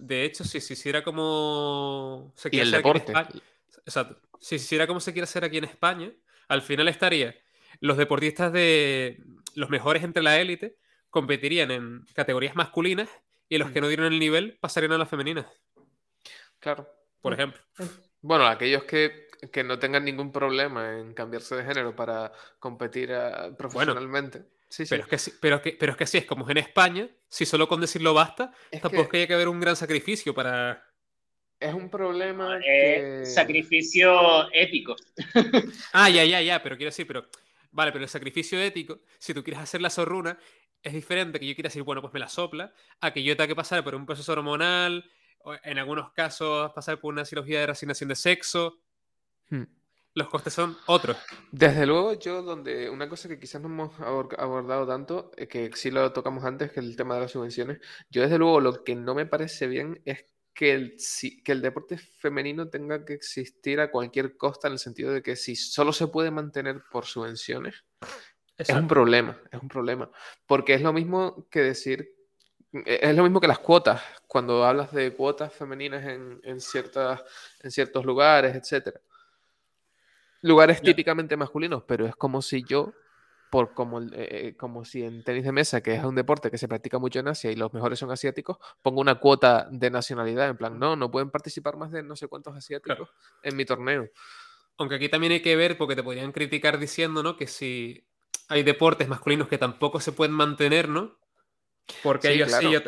[0.00, 3.16] De hecho, si se hiciera como se Y quiere el hacer aquí en.
[3.16, 3.42] España-
[3.86, 4.20] exacto.
[4.40, 6.12] Si se hiciera como se quiere hacer aquí en España,
[6.48, 7.34] al final estaría
[7.80, 9.22] los deportistas de
[9.54, 10.76] los mejores entre la élite
[11.10, 13.08] competirían en categorías masculinas
[13.48, 15.46] y los que no dieron el nivel pasarían a las femeninas,
[16.60, 16.88] Claro.
[17.20, 17.34] por Mm.
[17.34, 17.60] ejemplo.
[18.20, 23.50] Bueno, aquellos que, que no tengan ningún problema en cambiarse de género para competir ah,
[23.56, 24.44] profesionalmente.
[24.68, 24.90] Sí, sí.
[24.90, 26.58] Pero es que sí, pero es que, pero es que sí, es como es en
[26.58, 29.76] España, si solo con decirlo basta, Es tampoco es que haya que haber un gran
[29.76, 30.84] sacrificio para.
[31.60, 33.26] es un problema Eh, que...
[33.26, 34.96] sacrificio ético.
[35.92, 37.26] Ah, ya, ya, ya, pero quiero decir, pero.
[37.70, 40.38] Vale, pero el sacrificio ético, si tú quieres hacer la zorruna,
[40.82, 43.48] es diferente que yo quiera decir, bueno, pues me la sopla, a que yo tenga
[43.48, 45.08] que pasar por un proceso hormonal,
[45.40, 48.78] o en algunos casos pasar por una cirugía de reasignación de sexo.
[49.50, 49.64] Hmm.
[50.18, 51.16] Los costes son otros.
[51.52, 55.70] Desde luego, yo donde una cosa que quizás no hemos abor- abordado tanto, eh, que
[55.76, 57.78] sí lo tocamos antes, que el tema de las subvenciones,
[58.10, 61.62] yo desde luego lo que no me parece bien es que el, si- que el
[61.62, 65.92] deporte femenino tenga que existir a cualquier costa, en el sentido de que si solo
[65.92, 67.84] se puede mantener por subvenciones,
[68.56, 70.10] es un problema, es un problema.
[70.46, 72.12] Porque es lo mismo que decir,
[72.72, 77.22] eh, es lo mismo que las cuotas, cuando hablas de cuotas femeninas en, en ciertas,
[77.62, 79.00] en ciertos lugares, etcétera.
[80.42, 82.92] Lugares típicamente masculinos, pero es como si yo,
[83.50, 86.68] por como, eh, como si en tenis de mesa, que es un deporte que se
[86.68, 90.56] practica mucho en Asia y los mejores son asiáticos, pongo una cuota de nacionalidad, en
[90.56, 93.08] plan, no, no pueden participar más de no sé cuántos asiáticos
[93.42, 94.08] en mi torneo.
[94.76, 97.36] Aunque aquí también hay que ver, porque te podrían criticar diciendo, ¿no?
[97.36, 98.06] Que si
[98.48, 101.18] hay deportes masculinos que tampoco se pueden mantener, ¿no?
[102.02, 102.68] Porque Sí, ellos, claro.
[102.68, 102.82] ellos-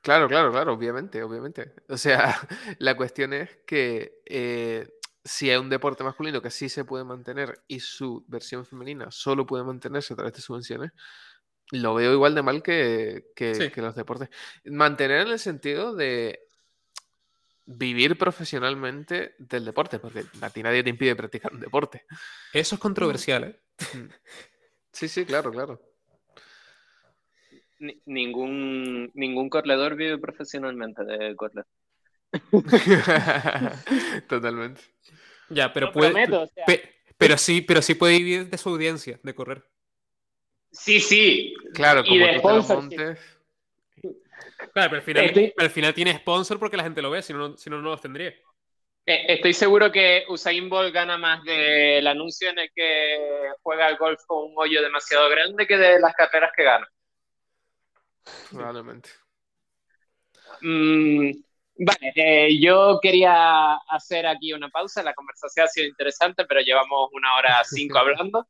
[0.00, 1.74] Claro, claro, claro, obviamente, obviamente.
[1.88, 2.34] O sea,
[2.80, 4.88] la cuestión es que eh,
[5.24, 9.46] si hay un deporte masculino que sí se puede mantener y su versión femenina solo
[9.46, 10.90] puede mantenerse a través de subvenciones,
[11.70, 13.70] lo veo igual de mal que, que- Sí.
[13.70, 14.28] que los deportes.
[14.64, 16.40] Mantener en el sentido de
[17.64, 22.04] vivir profesionalmente del deporte, porque a ti nadie te impide practicar un deporte.
[22.52, 23.60] Eso es controversial, ¿eh?
[24.92, 25.80] Sí, sí, claro, claro.
[27.78, 31.64] Ni- ningún, ningún corredor vive profesionalmente de correr.
[34.28, 34.80] Totalmente.
[35.48, 36.10] Ya, pero Lo puede.
[36.12, 39.64] prometo, o sea, pe- pero sí, pero sí puede vivir de su audiencia, de correr.
[40.70, 41.54] sí, sí.
[41.74, 42.96] Claro, Y como de tú te lo sponsorship.
[42.96, 43.18] montes.
[44.72, 47.32] Claro, pero al final, Estoy- al final tiene sponsor porque la gente lo ve, si
[47.32, 48.34] no, si no, no los tendría.
[49.06, 53.96] Eh, Estoy seguro que Usain Bolt gana más del anuncio en el que juega al
[53.98, 56.88] golf con un hoyo demasiado grande que de las carreras que gana.
[58.50, 59.10] Probablemente.
[60.62, 61.32] Mm,
[61.84, 65.02] vale, eh, yo quería hacer aquí una pausa.
[65.02, 68.46] La conversación ha sido interesante, pero llevamos una hora cinco hablando.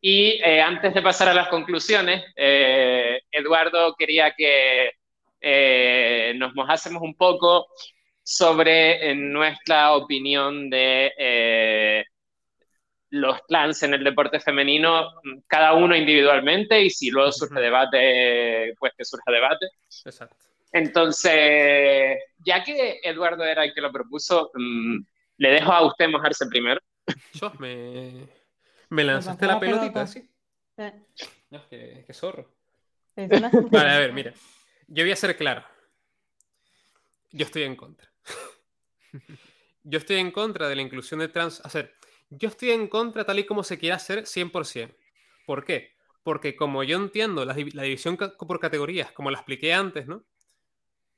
[0.00, 4.92] Y eh, antes de pasar a las conclusiones, eh, Eduardo quería que
[6.36, 7.66] nos mojásemos un poco
[8.22, 12.06] sobre nuestra opinión de
[13.10, 18.92] los clans en el deporte femenino, cada uno individualmente, y si luego surge debate, pues
[18.96, 19.66] que surja debate.
[20.06, 20.53] Exacto.
[20.74, 24.98] Entonces, ya que Eduardo era el que lo propuso, mm,
[25.36, 26.80] le dejo a usted mojarse primero.
[27.32, 28.26] Yo me,
[28.88, 30.28] me lanzaste la pelotita, ¿sí?
[31.50, 32.56] No, que, zorro.
[33.16, 34.34] Vale, a ver, mira.
[34.88, 35.64] Yo voy a ser claro.
[37.30, 38.10] Yo estoy en contra.
[39.84, 41.60] Yo estoy en contra de la inclusión de trans.
[41.64, 41.88] O sea,
[42.30, 44.96] yo estoy en contra tal y como se quiera hacer 100%.
[45.46, 45.92] ¿Por qué?
[46.22, 50.24] Porque como yo entiendo la, la división por categorías, como la expliqué antes, ¿no?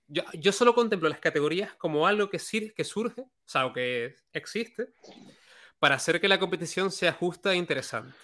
[0.09, 4.92] Yo, solo contemplo las categorías como algo que, surge, o sea, o que existe,
[5.78, 8.16] para hacer que la competición sea justa e interesante.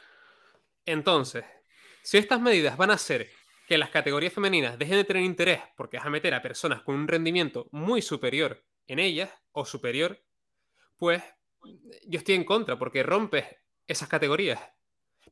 [0.86, 1.44] Entonces,
[2.02, 3.28] si estas medidas van a hacer
[3.68, 6.94] que las categorías femeninas dejen de tener interés porque vas a meter a personas con
[6.94, 10.22] un rendimiento muy superior en ellas o superior,
[10.96, 11.22] pues
[12.06, 13.46] yo estoy en contra porque rompes
[13.86, 14.60] esas categorías.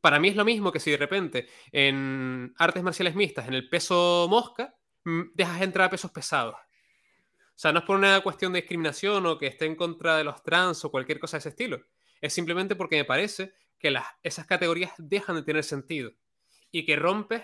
[0.01, 3.69] Para mí es lo mismo que si de repente en artes marciales mixtas, en el
[3.69, 4.75] peso mosca,
[5.05, 6.55] dejas entrar a pesos pesados.
[6.55, 10.25] O sea, no es por una cuestión de discriminación o que esté en contra de
[10.25, 11.83] los trans o cualquier cosa de ese estilo.
[12.21, 16.13] Es simplemente porque me parece que las, esas categorías dejan de tener sentido
[16.71, 17.43] y que rompes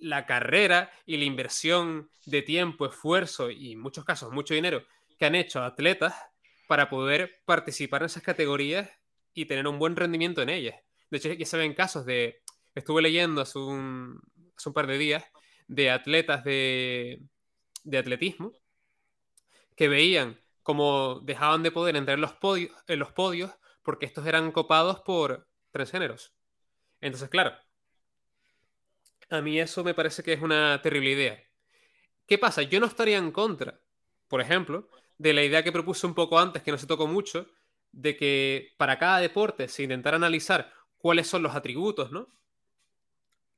[0.00, 4.84] la carrera y la inversión de tiempo, esfuerzo y en muchos casos mucho dinero
[5.18, 6.14] que han hecho atletas
[6.66, 8.88] para poder participar en esas categorías
[9.34, 10.76] y tener un buen rendimiento en ellas.
[11.10, 12.42] De hecho, ya se ven casos de...
[12.74, 14.20] Estuve leyendo hace un,
[14.56, 15.24] hace un par de días
[15.70, 17.22] de atletas de,
[17.96, 18.52] atletismo
[19.76, 23.52] que veían cómo dejaban de poder entrar en los, podios, en los podios
[23.82, 26.34] porque estos eran copados por transgéneros.
[27.00, 27.54] Entonces, claro,
[29.30, 31.42] a mí eso me parece que es una terrible idea.
[32.26, 32.62] ¿Qué pasa?
[32.62, 33.80] Yo no estaría en contra,
[34.26, 37.46] por ejemplo, de la idea que propuse un poco antes, que no se tocó mucho,
[37.92, 42.26] de que para cada deporte se intentara analizar cuáles son los atributos, ¿no?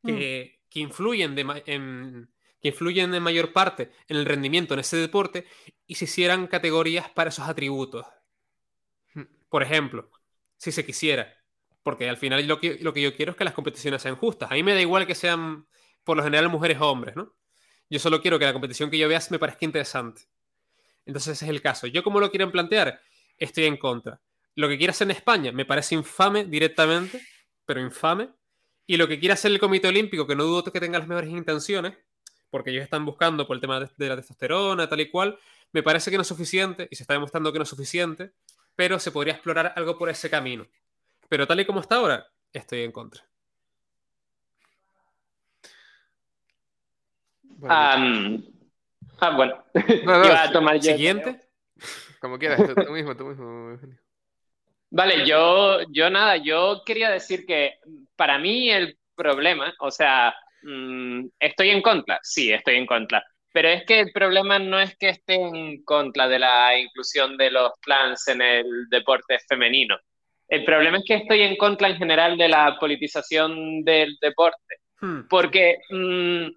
[0.04, 4.80] Que, mm que influyen, de, en, que influyen en mayor parte en el rendimiento en
[4.80, 5.46] ese deporte
[5.86, 8.06] y se hicieran categorías para esos atributos.
[9.14, 9.24] Hmm.
[9.50, 10.10] Por ejemplo,
[10.56, 11.36] si se quisiera,
[11.82, 14.50] porque al final lo que, lo que yo quiero es que las competiciones sean justas.
[14.50, 15.66] A mí me da igual que sean,
[16.04, 17.34] por lo general, mujeres o hombres, ¿no?
[17.90, 20.22] Yo solo quiero que la competición que yo vea me parezca interesante.
[21.04, 21.86] Entonces ese es el caso.
[21.86, 23.02] Yo como lo quieren plantear,
[23.36, 24.22] estoy en contra.
[24.54, 27.20] Lo que quiera hacer en España me parece infame directamente,
[27.66, 28.30] pero infame.
[28.86, 31.30] Y lo que quiere hacer el Comité Olímpico, que no dudo que tenga las mejores
[31.30, 31.94] intenciones,
[32.50, 35.38] porque ellos están buscando por el tema de, la testosterona, tal y cual,
[35.72, 38.32] me parece que no es suficiente, y se está demostrando que no es suficiente,
[38.76, 40.66] pero se podría explorar algo por ese camino.
[41.28, 43.22] Pero tal y como está ahora, estoy en contra.
[47.42, 48.42] Bueno.
[49.18, 49.64] ah, bueno.
[50.80, 51.40] Siguiente.
[52.20, 53.78] Como quieras, tú mismo, tú mismo.
[54.94, 57.78] Vale, yo, yo nada, yo quería decir que
[58.14, 62.18] para mí el problema, o sea, mm, ¿estoy en contra?
[62.22, 63.24] Sí, estoy en contra.
[63.54, 67.50] Pero es que el problema no es que esté en contra de la inclusión de
[67.50, 69.96] los clans en el deporte femenino.
[70.46, 74.76] El problema es que estoy en contra en general de la politización del deporte.
[75.00, 75.22] Hmm.
[75.26, 76.48] Porque mm,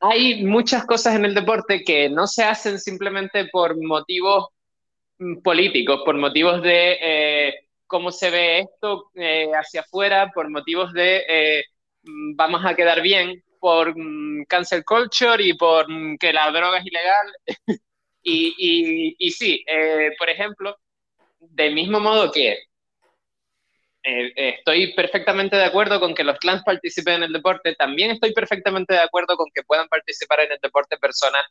[0.00, 4.48] hay muchas cosas en el deporte que no se hacen simplemente por motivos
[5.42, 7.54] políticos, por motivos de eh,
[7.86, 11.64] cómo se ve esto eh, hacia afuera, por motivos de eh,
[12.02, 15.86] mm, vamos a quedar bien, por mm, cancel culture y por
[16.18, 17.26] que la droga es ilegal.
[18.22, 19.64] y, y, y, sí,
[20.18, 20.76] por ejemplo,
[21.40, 22.58] del mismo modo que
[24.04, 28.94] estoy perfectamente de acuerdo con que los clans participen en el deporte, también estoy perfectamente
[28.94, 31.42] de acuerdo con que puedan participar en el deporte personas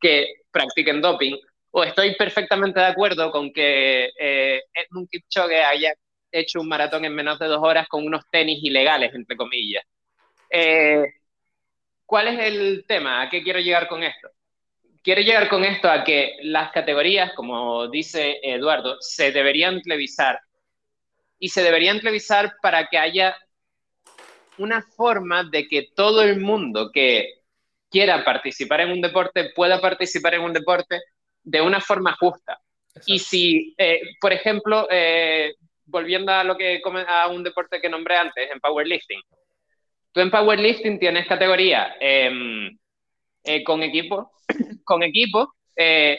[0.00, 1.36] que practiquen doping
[1.72, 5.94] o estoy perfectamente de acuerdo con que eh, Edmund Kipchoge haya
[6.30, 9.82] hecho un maratón en menos de dos horas con unos tenis ilegales, entre comillas.
[10.50, 11.04] Eh,
[12.04, 13.22] ¿Cuál es el tema?
[13.22, 14.30] ¿A qué quiero llegar con esto?
[15.02, 20.40] Quiero llegar con esto a que las categorías, como dice Eduardo, se deberían televisar
[21.38, 23.34] y se deberían televisar para que haya
[24.58, 27.40] una forma de que todo el mundo que
[27.90, 31.00] quiera participar en un deporte pueda participar en un deporte
[31.42, 32.60] de una forma justa.
[33.06, 35.54] Y si, eh, por ejemplo, eh,
[35.86, 39.20] volviendo a lo que a un deporte que nombré antes, en powerlifting,
[40.12, 42.78] Tú en powerlifting tienes categoría em,
[43.44, 44.30] eh, con equipo,
[44.84, 46.18] con equipo eh,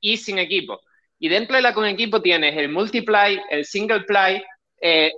[0.00, 0.80] y sin equipo.
[1.18, 4.44] Y dentro de la con equipo tienes el multiply, el single ply,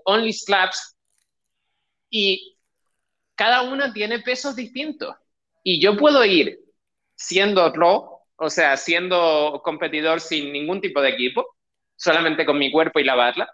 [0.05, 0.97] only slaps
[2.11, 2.57] y
[3.35, 5.15] cada una tiene pesos distintos.
[5.63, 6.61] Y yo puedo ir
[7.15, 11.57] siendo raw, o sea, siendo competidor sin ningún tipo de equipo,
[11.97, 13.49] solamente con mi cuerpo y la barra,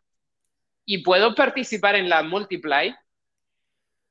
[0.85, 2.95] y puedo participar en la multiply.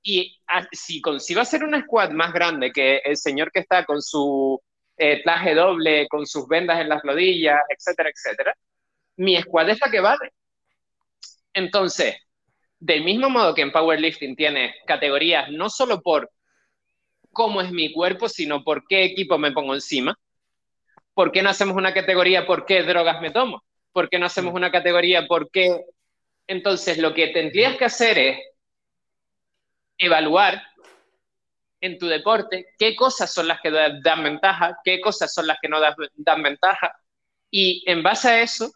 [0.01, 0.39] Y
[0.72, 4.61] si consigo hacer una squad más grande que el señor que está con su
[4.97, 8.55] eh, traje doble, con sus vendas en las rodillas, etcétera, etcétera,
[9.17, 10.32] mi squad es la que vale.
[11.53, 12.15] Entonces,
[12.80, 16.32] del mismo modo que en powerlifting tiene categorías no solo por
[17.32, 20.17] cómo es mi cuerpo, sino por qué equipo me pongo encima,
[21.20, 23.61] ¿por qué no hacemos una categoría por qué drogas me tomo?
[23.91, 25.84] ¿Por qué no hacemos una categoría por qué?
[26.47, 28.39] Entonces, lo que tendrías que hacer es
[29.97, 30.63] evaluar
[31.82, 35.67] en tu deporte qué cosas son las que dan ventaja, qué cosas son las que
[35.67, 36.95] no dan ventaja,
[37.51, 38.72] y en base a eso,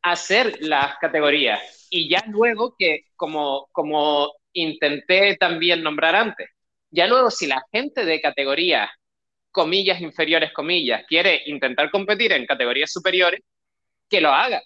[0.00, 6.48] hacer las categorías y ya luego que, como, como intenté también nombrar antes,
[6.90, 8.88] ya luego si la gente de categorías,
[9.50, 13.40] comillas inferiores, comillas, quiere intentar competir en categorías superiores,
[14.08, 14.62] que lo haga,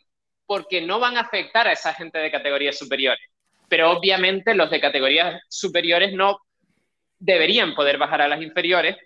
[0.47, 3.21] porque no van a afectar a esa gente de categorías superiores.
[3.69, 6.39] Pero obviamente los de categorías superiores no
[7.19, 8.97] deberían poder bajar a las inferiores,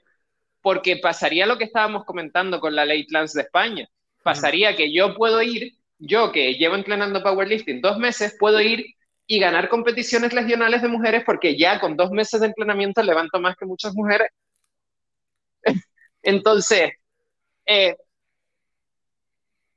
[0.60, 3.86] porque pasaría lo que estábamos comentando con la ley trans de España.
[4.22, 8.84] Pasaría que yo puedo ir yo que llevo entrenando powerlifting dos meses, puedo ir
[9.26, 13.56] y ganar competiciones regionales de mujeres porque ya con dos meses de entrenamiento levanto más
[13.56, 14.28] que muchas mujeres.
[16.26, 16.90] Entonces,
[17.64, 17.96] eh,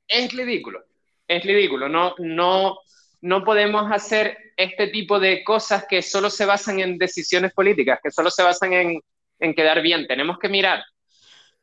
[0.08, 0.84] es ridículo,
[1.28, 1.88] es ridículo.
[1.88, 2.80] No, no,
[3.22, 8.10] no podemos hacer este tipo de cosas que solo se basan en decisiones políticas, que
[8.10, 9.00] solo se basan en,
[9.40, 10.08] en quedar bien.
[10.08, 10.84] Tenemos que mirar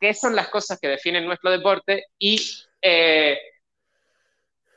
[0.01, 2.41] qué son las cosas que definen nuestro deporte y
[2.81, 3.41] eh,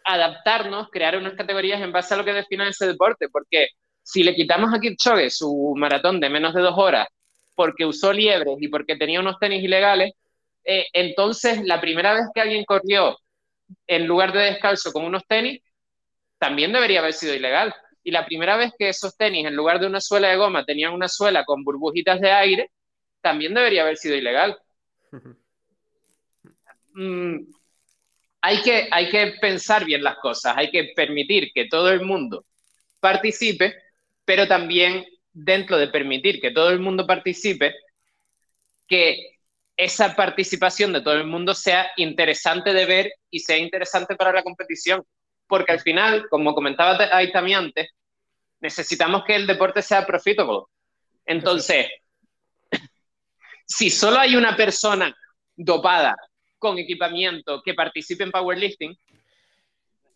[0.05, 3.67] adaptarnos, crear unas categorías en base a lo que defina ese deporte, porque
[4.01, 7.07] si le quitamos a Kipchoge su maratón de menos de dos horas
[7.59, 10.13] porque usó liebres y porque tenía unos tenis ilegales,
[10.63, 13.17] eh, entonces la primera vez que alguien corrió
[13.85, 15.61] en lugar de descalzo con unos tenis,
[16.37, 17.75] también debería haber sido ilegal.
[18.01, 20.93] Y la primera vez que esos tenis, en lugar de una suela de goma, tenían
[20.93, 22.71] una suela con burbujitas de aire,
[23.19, 24.57] también debería haber sido ilegal.
[26.91, 27.45] Mm,
[28.41, 32.45] hay que, hay que pensar bien las cosas, hay que permitir que todo el mundo
[32.99, 33.75] participe,
[34.25, 37.75] pero también dentro de permitir que todo el mundo participe,
[38.87, 39.39] que
[39.77, 44.43] esa participación de todo el mundo sea interesante de ver y sea interesante para la
[44.43, 45.03] competición.
[45.47, 47.89] Porque al final, como comentaba ahí también antes,
[48.59, 50.63] necesitamos que el deporte sea profitable.
[51.25, 51.87] Entonces,
[53.65, 55.15] si solo hay una persona
[55.55, 56.15] dopada
[56.57, 58.95] con equipamiento que participe en powerlifting,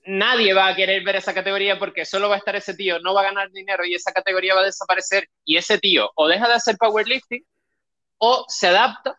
[0.06, 3.14] nadie va a querer ver esa categoría porque solo va a estar ese tío, no
[3.14, 6.48] va a ganar dinero y esa categoría va a desaparecer y ese tío o deja
[6.48, 7.46] de hacer powerlifting
[8.18, 9.18] o se adapta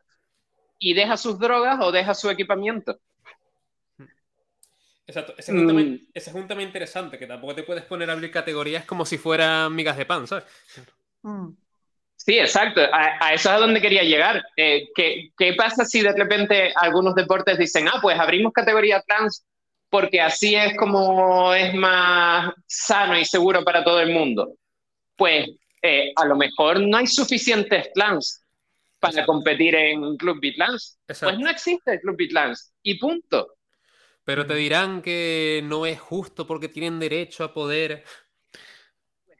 [0.78, 2.98] y deja sus drogas o deja su equipamiento.
[5.06, 6.00] Exacto, ese es, un tema, mm.
[6.14, 9.18] ese es un tema interesante, que tampoco te puedes poner a abrir categorías como si
[9.18, 10.44] fueran migas de pan, ¿sabes?
[11.22, 11.50] Mm.
[12.16, 12.80] Sí, exacto.
[12.90, 14.42] A, eso es a donde quería llegar.
[14.56, 19.44] Eh, ¿qué, ¿qué, pasa si de repente algunos deportes dicen, ah, pues abrimos categoría trans
[19.94, 24.56] porque así es como es más sano y seguro para todo el mundo?
[25.16, 25.48] Pues
[25.80, 28.42] eh, a lo mejor no hay suficientes trans
[28.98, 30.98] para competir en Club Bitlans.
[31.06, 33.54] Pues no existe el Club Bitlans y punto.
[34.24, 38.02] Pero te dirán que no es justo porque tienen derecho a poder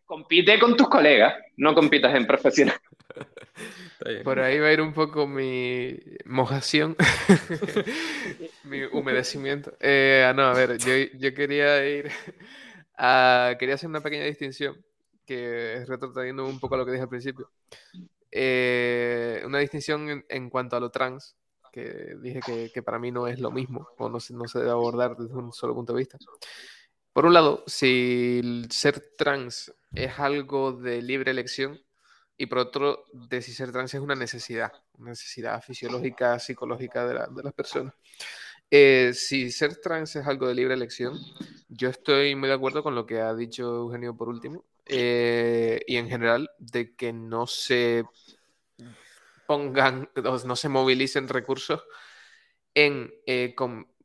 [0.05, 2.78] compite con tus colegas, no compitas en profesional.
[4.22, 6.94] Por ahí va a ir un poco mi mojación,
[8.64, 9.72] mi humedecimiento.
[9.81, 12.10] Eh, no, a ver, yo, quería ir
[12.98, 13.56] a...
[13.59, 14.76] Quería hacer una pequeña distinción
[15.24, 17.51] que retrocediendo un poco a lo que dije al principio.
[18.31, 21.35] Eh, una distinción en, cuanto a lo trans,
[21.72, 25.16] que dije que, para mí no es lo mismo, o no no se debe abordar
[25.16, 26.18] desde un solo punto de vista.
[27.14, 31.81] Por un lado, si ser trans es algo de libre elección
[32.36, 37.15] y por otro, de si ser trans es una necesidad, una necesidad fisiológica, psicológica de,
[37.15, 37.94] las personas.
[38.70, 41.16] Eh, si ser trans es algo de libre elección,
[41.69, 45.97] yo estoy muy de acuerdo con lo que ha dicho Eugenio por último eh, y
[45.97, 48.05] en general de que no se
[49.47, 50.11] pongan,
[50.44, 51.85] no se movilicen recursos
[52.74, 53.55] en, eh,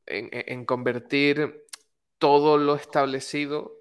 [0.06, 1.65] en convertir
[2.19, 3.80] todo lo establecido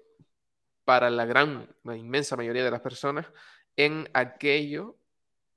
[0.85, 3.27] para la gran, la inmensa mayoría de las personas
[3.79, 4.97] en aquello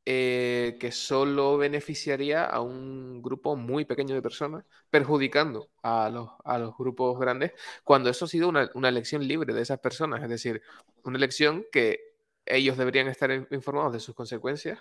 [0.07, 6.59] eh, que solo beneficiaría a un grupo muy pequeño de personas, perjudicando a los, a
[6.59, 10.29] los grupos grandes, cuando eso ha sido una, una, elección libre de esas personas, es
[10.29, 10.63] decir,
[11.03, 12.15] una elección que
[12.47, 14.79] ellos deberían estar informados de sus consecuencias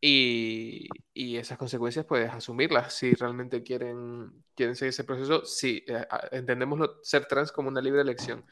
[0.00, 6.06] y, y, esas consecuencias, pues asumirlas si realmente quieren, quieren seguir ese proceso, si eh,
[6.30, 8.44] entendemos ser trans como una libre elección.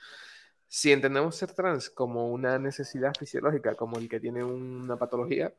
[0.74, 5.52] Si entendemos ser trans como una necesidad fisiológica, como el que tiene una patología,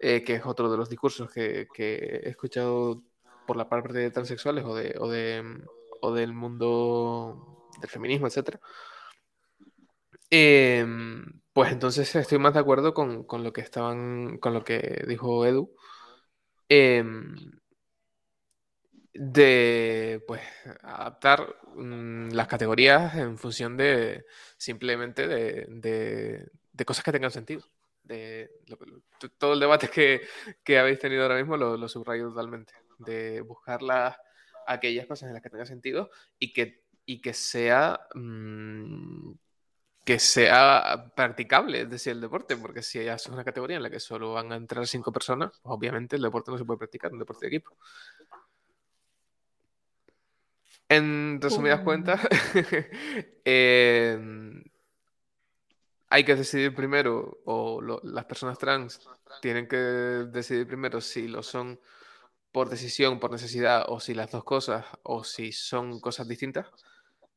[0.00, 3.04] eh, que es otro de los discursos que, he escuchado
[3.46, 8.58] por la parte de transexuales o, de, o, o del mundo del feminismo, etc.
[10.28, 10.84] Eh,
[11.52, 15.46] pues entonces estoy más de acuerdo con, con, lo que estaban, con lo que dijo
[15.46, 15.72] Edu.
[16.68, 17.04] Eh,
[19.14, 20.40] de pues
[20.82, 24.24] adaptar mm, las categorías en función de
[24.56, 25.66] simplemente de,
[26.72, 27.62] de, cosas que tengan sentido.
[28.02, 28.50] De,
[29.38, 30.22] todo el debate que,
[30.64, 32.72] que, habéis tenido ahora mismo lo, subrayo totalmente.
[32.98, 34.16] De buscar las,
[34.66, 39.32] aquellas cosas en las que tenga sentido y que, y que sea mmm,
[40.04, 44.00] que sea practicable, es decir, el deporte, porque si es una categoría en la que
[44.00, 47.46] solo van a entrar cinco personas, obviamente el deporte no se puede practicar, un deporte
[47.46, 47.76] de equipo.
[50.92, 51.84] En resumidas uh.
[51.84, 52.20] cuentas,
[53.44, 54.18] eh,
[56.10, 59.00] hay que decidir primero, o lo, las personas trans
[59.40, 61.80] tienen que decidir primero si lo son
[62.52, 66.66] por decisión, por necesidad, o si las dos cosas, o si son cosas distintas.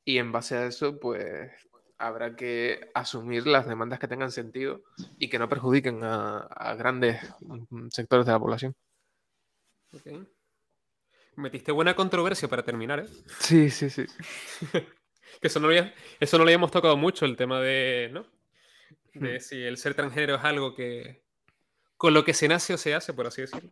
[0.04, 1.50] Y en base a eso, pues
[1.98, 4.82] habrá que asumir las demandas que tengan sentido
[5.18, 8.76] y que no perjudiquen a, a grandes mm, sectores de la población.
[9.94, 10.28] Okay.
[11.36, 13.08] Metiste buena controversia para terminar, ¿eh?
[13.40, 14.06] Sí, sí, sí.
[15.42, 15.76] que eso no, lo,
[16.20, 18.26] eso no lo habíamos tocado mucho, el tema de, ¿no?
[19.14, 21.24] De si el ser transgénero es algo que...
[21.98, 23.70] con lo que se nace o se hace, por así decirlo.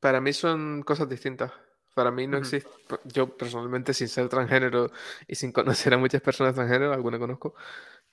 [0.00, 1.52] Para mí son cosas distintas.
[1.94, 2.40] Para mí no -huh.
[2.40, 2.70] existe,
[3.04, 4.90] yo personalmente sin ser transgénero
[5.26, 7.54] y sin conocer a muchas personas transgénero, alguna conozco,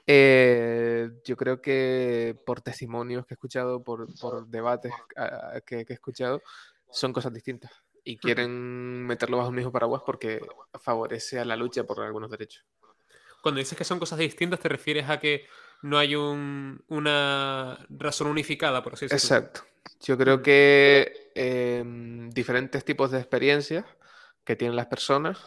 [0.05, 5.93] eh, yo creo que por testimonios que he escuchado, por, por debates uh, que, que,
[5.93, 6.41] he escuchado,
[6.89, 7.71] son cosas distintas
[8.07, 10.39] y quieren meterlo bajo un mismo paraguas porque
[10.79, 12.63] favorece a la lucha por algunos derechos.
[13.41, 15.45] Cuando dices que son cosas distintas, te refieres a que
[15.81, 19.37] no hay un, una razón unificada, por así decirlo.
[19.37, 19.61] Exacto.
[19.99, 21.83] Yo creo que eh,
[22.29, 23.83] diferentes tipos de experiencias
[24.45, 25.39] que tienen las personas,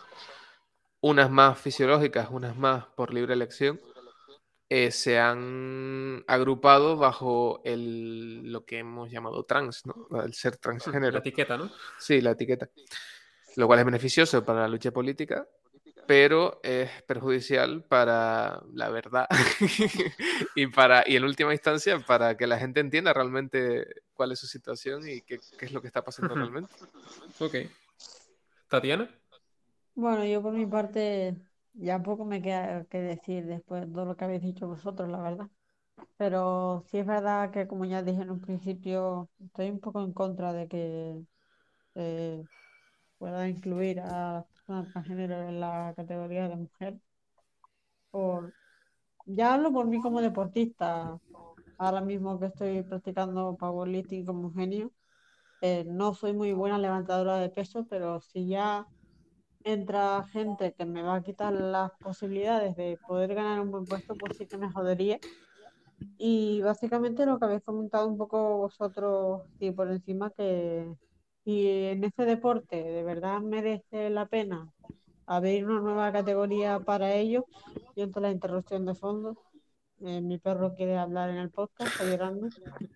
[1.00, 3.80] unas más fisiológicas, unas más por libre elección,
[4.72, 10.06] eh, se han agrupado bajo el, lo que hemos llamado trans, ¿no?
[10.22, 11.14] el ser transgénero.
[11.14, 11.68] La etiqueta, ¿no?
[11.98, 12.70] Sí, la etiqueta.
[13.56, 15.44] Lo cual es beneficioso para la lucha política,
[16.06, 19.26] pero es perjudicial para la verdad
[20.54, 24.46] y para y en última instancia para que la gente entienda realmente cuál es su
[24.46, 26.72] situación y qué, qué es lo que está pasando realmente.
[27.40, 27.56] Ok.
[28.68, 29.10] Tatiana.
[29.96, 31.34] Bueno, yo por mi parte
[31.74, 35.20] ya poco me queda que decir después de todo lo que habéis dicho vosotros, la
[35.20, 35.48] verdad.
[36.16, 40.12] Pero sí es verdad que, como ya dije en un principio, estoy un poco en
[40.12, 41.22] contra de que
[41.96, 42.44] eh,
[43.18, 47.00] pueda incluir a las personas transgénero en la categoría de mujer.
[48.10, 48.52] Por...
[49.26, 51.18] Ya hablo por mí como deportista.
[51.78, 54.92] Ahora mismo que estoy practicando powerlifting como genio,
[55.62, 58.86] eh, no soy muy buena levantadora de peso, pero si ya
[59.64, 64.14] entra gente que me va a quitar las posibilidades de poder ganar un buen puesto,
[64.14, 65.18] pues sí que me jodería.
[66.18, 70.86] Y básicamente lo que habéis comentado un poco vosotros y por encima que
[71.44, 74.72] y en este deporte de verdad merece la pena
[75.26, 77.44] abrir una nueva categoría para ellos.
[77.94, 79.36] Y entonces la interrupción de fondo.
[80.02, 82.48] Eh, mi perro quiere hablar en el podcast, está llorando.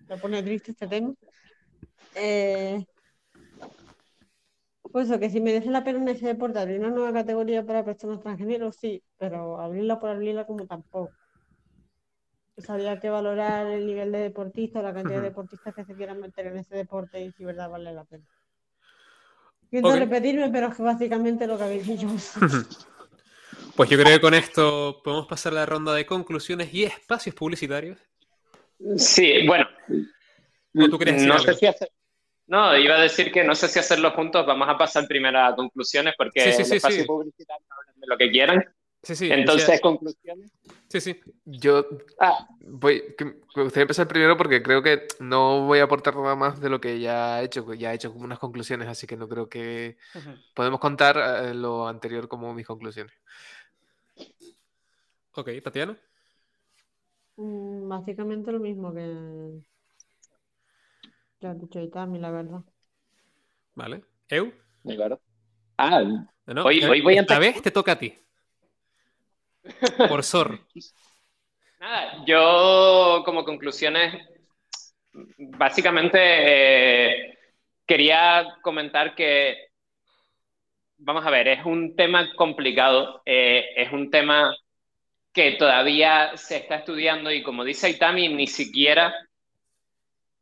[0.09, 1.15] Se pone triste este tema.
[2.15, 2.85] Eh,
[4.95, 7.85] pues eso, que si merece la pena en ese deporte abrir una nueva categoría para
[7.85, 11.11] personas transgénero, sí, pero abrirla por abrirla como tampoco.
[12.55, 15.23] Pues habría que valorar el nivel de deportista, la cantidad uh -huh.
[15.23, 18.25] de deportistas que se quieran meter en ese deporte y si verdad vale la pena.
[19.69, 19.99] Siento okay.
[19.99, 22.07] repetirme, pero es que básicamente lo que habéis dicho.
[23.75, 27.35] Pues yo creo que con esto podemos pasar a la ronda de conclusiones y espacios
[27.35, 27.99] publicitarios.
[28.97, 29.67] Sí, bueno.
[30.77, 31.91] ¿O tú querías no sé si hacer...
[32.47, 35.57] No, iba a decir que no sé si hacerlo juntos, vamos a pasar primero a
[35.57, 37.07] conclusiones porque sí, sí, el sí, espacio sí.
[37.07, 38.65] publicitario hablan de lo que quieran.
[39.03, 40.51] Sí, sí, Entonces, o sea, conclusiones.
[40.89, 41.21] Sí, sí.
[41.45, 41.87] Yo
[42.19, 46.37] Ah, voy, que me gustaría empezar primero porque creo que no voy a aportar nada
[46.37, 49.07] más de lo que ya he hecho, que ya he hecho como unas conclusiones, así
[49.07, 49.97] que no creo que
[50.55, 53.15] podemos contar eh, lo anterior como mis conclusiones.
[55.33, 55.99] Ok, Tatiana.
[57.37, 59.61] Mm, básicamente lo mismo que,
[61.45, 62.63] que has dicho Itami, la verdad.
[63.75, 64.03] ¿Vale?
[64.31, 64.53] ¿Eu?
[64.83, 65.21] Claro.
[65.77, 66.01] Ah,
[66.47, 68.15] No, Hoy- eh, hoy voy a Esta vez te toca a ti.
[70.09, 70.61] Por Sor.
[71.81, 74.15] Nada, yo como conclusiones,
[75.37, 77.39] básicamente eh,
[77.87, 79.69] quería comentar que,
[80.97, 84.57] vamos a ver, es un tema complicado, eh, es un tema
[85.33, 89.13] que todavía se está estudiando y como dice Itami, ni siquiera,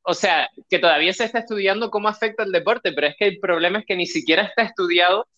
[0.02, 3.38] o sea, que todavía se está estudiando cómo afecta el deporte, pero es que el
[3.38, 5.28] problema es que ni siquiera está estudiado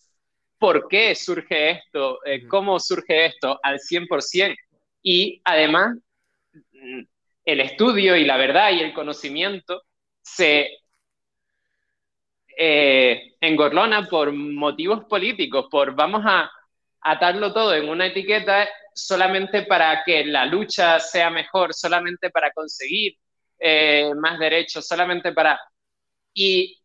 [0.57, 4.55] por qué surge esto, eh, cómo surge esto al 100%.
[5.03, 5.97] Y además,
[6.53, 7.01] mm,
[7.45, 9.83] el estudio y la verdad y el conocimiento
[10.21, 10.79] se
[12.57, 16.49] eh, engorlona por motivos políticos, por vamos a
[17.01, 23.17] atarlo todo en una etiqueta solamente para que la lucha sea mejor, solamente para conseguir
[23.59, 25.59] eh, más derechos, solamente para...
[26.33, 26.81] Y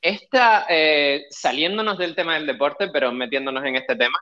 [0.00, 4.18] esta, eh, saliéndonos del tema del deporte, pero metiéndonos en este tema,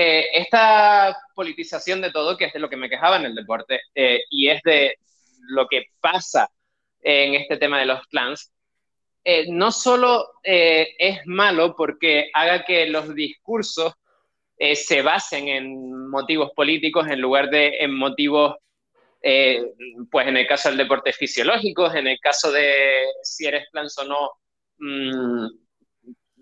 [0.00, 3.80] eh, esta politización de todo, que es de lo que me quejaba en el deporte,
[3.94, 4.96] eh, y es de
[5.48, 6.48] lo que pasa
[7.00, 8.52] en este tema de los clans,
[9.24, 13.92] eh, no solo eh, es malo porque haga que los discursos
[14.74, 18.56] se basen en motivos políticos en lugar de en motivos,
[19.22, 19.62] eh,
[20.10, 24.04] pues en el caso del deporte fisiológicos, en el caso de si eres clans o
[24.04, 24.30] no,
[24.78, 25.48] mmm,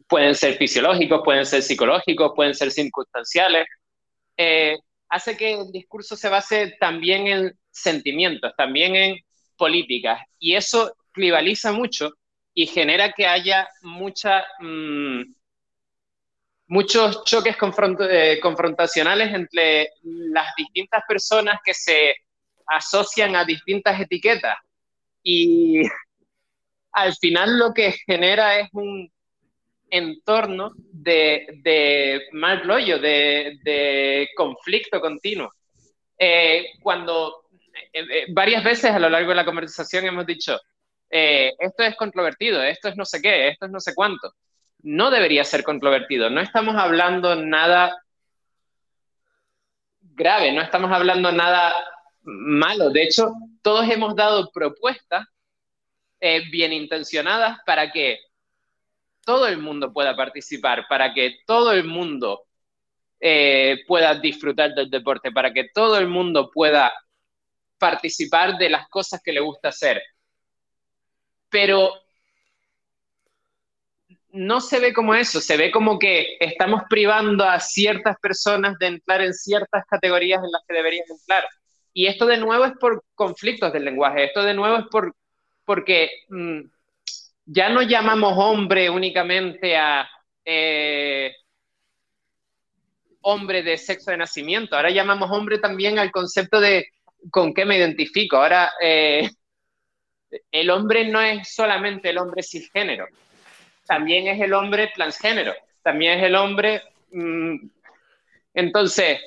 [0.08, 3.66] pueden ser fisiológicos, pueden ser psicológicos, pueden ser circunstanciales.
[4.36, 4.76] Eh,
[5.08, 9.16] hace que el discurso se base también en sentimientos, también en
[9.56, 12.10] políticas, y eso clivaliza mucho
[12.52, 15.22] y genera que haya mmm,
[16.68, 17.56] muchos choques
[18.10, 22.14] eh, confrontacionales entre las distintas personas que se
[22.66, 24.56] asocian a distintas etiquetas.
[25.22, 25.82] Y
[26.92, 29.10] al final lo que genera es un
[29.90, 35.52] entorno de, de mal rollo, de, de, conflicto continuo.
[36.18, 37.44] Eh, cuando
[37.92, 40.58] eh, varias veces a lo largo de la conversación hemos dicho,
[41.10, 44.34] eh, esto es controvertido, esto es no sé qué, esto es no sé cuánto.
[44.82, 47.96] No debería ser controvertido, no estamos hablando nada
[50.00, 51.72] grave, no estamos hablando nada
[52.26, 52.90] malo.
[52.90, 53.32] De hecho,
[53.62, 55.26] todos hemos dado propuestas
[56.20, 58.18] eh, bien intencionadas para que
[59.24, 62.44] todo el mundo pueda participar, para que todo el mundo
[63.20, 66.92] eh, pueda disfrutar del deporte, para que todo el mundo pueda
[67.78, 70.02] participar de las cosas que le gusta hacer.
[71.48, 71.92] Pero
[74.30, 78.86] no se ve como eso, se ve como que estamos privando a ciertas personas de
[78.88, 81.44] entrar en ciertas categorías en las que deberían entrar.
[81.98, 85.14] Y esto de nuevo es por conflictos del lenguaje, esto de nuevo es por,
[85.64, 86.60] porque mmm,
[87.46, 90.06] ya no llamamos hombre únicamente a
[90.44, 91.34] eh,
[93.22, 96.86] hombre de sexo de nacimiento, ahora llamamos hombre también al concepto de
[97.30, 98.36] con qué me identifico.
[98.36, 99.30] Ahora, eh,
[100.50, 103.06] el hombre no es solamente el hombre cisgénero,
[103.86, 106.82] también es el hombre transgénero, también es el hombre...
[107.12, 107.56] Mmm,
[108.52, 109.18] entonces,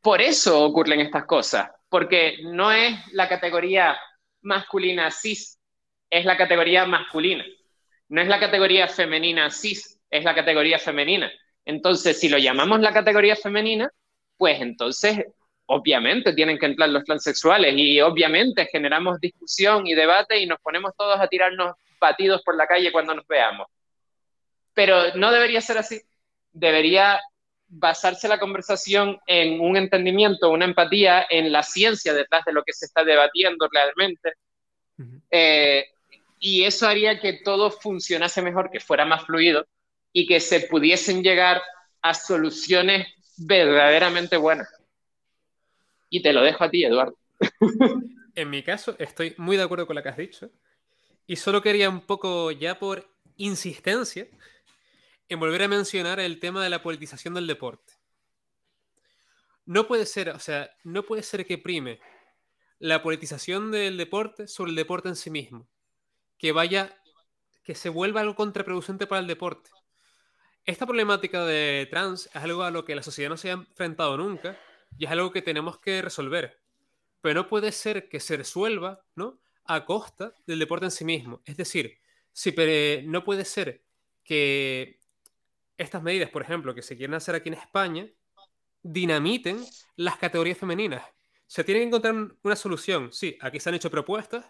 [0.00, 3.98] por eso ocurren estas cosas, porque no es la categoría
[4.42, 5.58] masculina cis,
[6.10, 7.44] es la categoría masculina.
[8.08, 11.32] No es la categoría femenina cis, es la categoría femenina.
[11.64, 13.90] Entonces, si lo llamamos la categoría femenina,
[14.36, 15.24] pues entonces,
[15.66, 20.92] obviamente, tienen que entrar los transexuales y obviamente generamos discusión y debate y nos ponemos
[20.96, 23.68] todos a tirarnos batidos por la calle cuando nos veamos.
[24.74, 26.00] Pero no debería ser así.
[26.52, 27.20] Debería
[27.74, 32.72] basarse la conversación en un entendimiento, una empatía, en la ciencia detrás de lo que
[32.72, 34.34] se está debatiendo realmente.
[34.98, 35.22] Uh -huh.
[35.30, 35.86] eh,
[36.38, 39.66] y eso haría que todo funcionase mejor, que fuera más fluido
[40.12, 41.62] y que se pudiesen llegar
[42.02, 43.06] a soluciones
[43.38, 44.68] verdaderamente buenas.
[46.10, 47.16] Y te lo dejo a ti, Eduardo.
[48.34, 50.50] En mi caso, estoy muy de acuerdo con lo que has dicho.
[51.26, 54.26] Y solo quería un poco, ya por insistencia,
[55.28, 57.94] en volver a mencionar el tema de la politización del deporte.
[59.64, 62.00] No puede ser, o sea, no puede ser que prime
[62.78, 65.68] la politización del deporte sobre el deporte en sí mismo.
[66.36, 67.00] Que vaya,
[67.62, 69.70] que se vuelva algo contraproducente para el deporte.
[70.64, 74.16] Esta problemática de trans es algo a lo que la sociedad no se ha enfrentado
[74.16, 74.58] nunca
[74.98, 76.60] y es algo que tenemos que resolver.
[77.20, 79.38] Pero no puede ser que se resuelva, ¿no?
[79.64, 81.40] A costa del deporte en sí mismo.
[81.44, 81.98] Es decir,
[82.32, 82.52] si,
[83.04, 83.84] no puede ser
[84.24, 84.98] que
[85.76, 88.08] estas medidas, por ejemplo, que se quieren hacer aquí en España,
[88.82, 89.64] dinamiten
[89.96, 91.04] las categorías femeninas.
[91.46, 93.12] Se tiene que encontrar una solución.
[93.12, 94.46] Sí, aquí se han hecho propuestas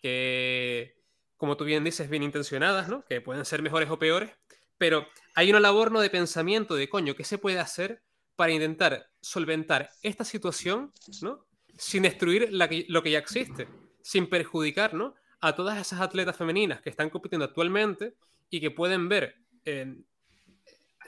[0.00, 0.96] que,
[1.36, 3.04] como tú bien dices, bien intencionadas, ¿no?
[3.04, 4.30] Que pueden ser mejores o peores,
[4.78, 6.00] pero hay una labor ¿no?
[6.00, 8.02] de pensamiento de coño, ¿qué se puede hacer
[8.36, 11.44] para intentar solventar esta situación, ¿no?
[11.76, 13.68] Sin destruir lo que ya existe,
[14.02, 15.14] sin perjudicar, ¿no?
[15.40, 18.14] A todas esas atletas femeninas que están compitiendo actualmente
[18.50, 20.06] y que pueden ver en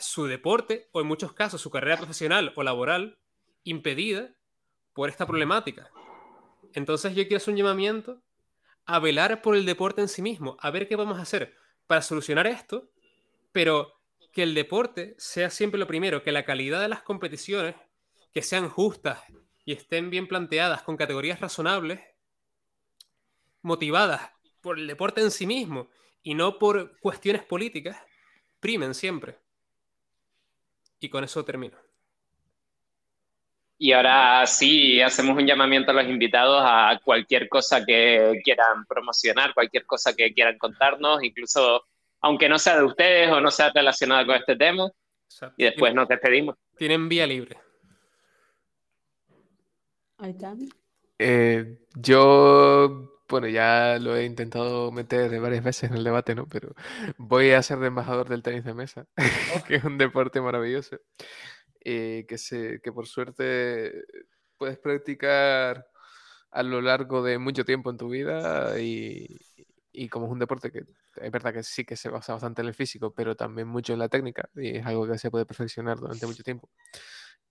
[0.01, 3.19] su deporte o en muchos casos su carrera profesional o laboral
[3.65, 4.35] impedida
[4.93, 5.91] por esta problemática.
[6.75, 8.23] Entonces yo quiero hacer un llamamiento
[8.87, 11.55] a velar por el deporte en sí mismo, a ver qué vamos a hacer
[11.87, 12.91] para solucionar esto,
[13.53, 14.01] pero
[14.33, 17.75] que el deporte sea siempre lo primero, que la calidad de las competiciones,
[18.33, 19.21] que sean justas
[19.65, 22.01] y estén bien planteadas con categorías razonables,
[23.63, 25.89] motivadas por el deporte en sí mismo
[26.23, 27.97] y no por cuestiones políticas,
[28.61, 29.39] primen siempre.
[31.01, 31.77] Y con eso termino.
[33.79, 39.55] Y ahora sí, hacemos un llamamiento a los invitados a cualquier cosa que quieran promocionar,
[39.55, 41.87] cualquier cosa que quieran contarnos, incluso
[42.21, 44.91] aunque no sea de ustedes o no sea relacionada con este tema.
[45.57, 46.57] Y después nos despedimos.
[46.77, 47.57] Tienen vía libre.
[50.19, 50.55] Ahí está.
[51.19, 56.47] Eh, yo bueno, ya lo he intentado meter varias veces en el debate, ¿no?
[56.49, 56.75] Pero
[57.19, 59.07] voy a ser de embajador del tenis de mesa,
[59.69, 60.99] que es un deporte maravilloso,
[61.85, 64.05] eh, que, se, que por suerte
[64.59, 65.87] puedes practicar
[66.51, 69.39] a lo largo de mucho tiempo en tu vida y,
[69.93, 70.85] y como es un deporte que
[71.17, 73.99] es verdad que sí que se basa bastante en el físico, pero también mucho en
[74.01, 76.71] la técnica y es algo que se puede perfeccionar durante mucho tiempo.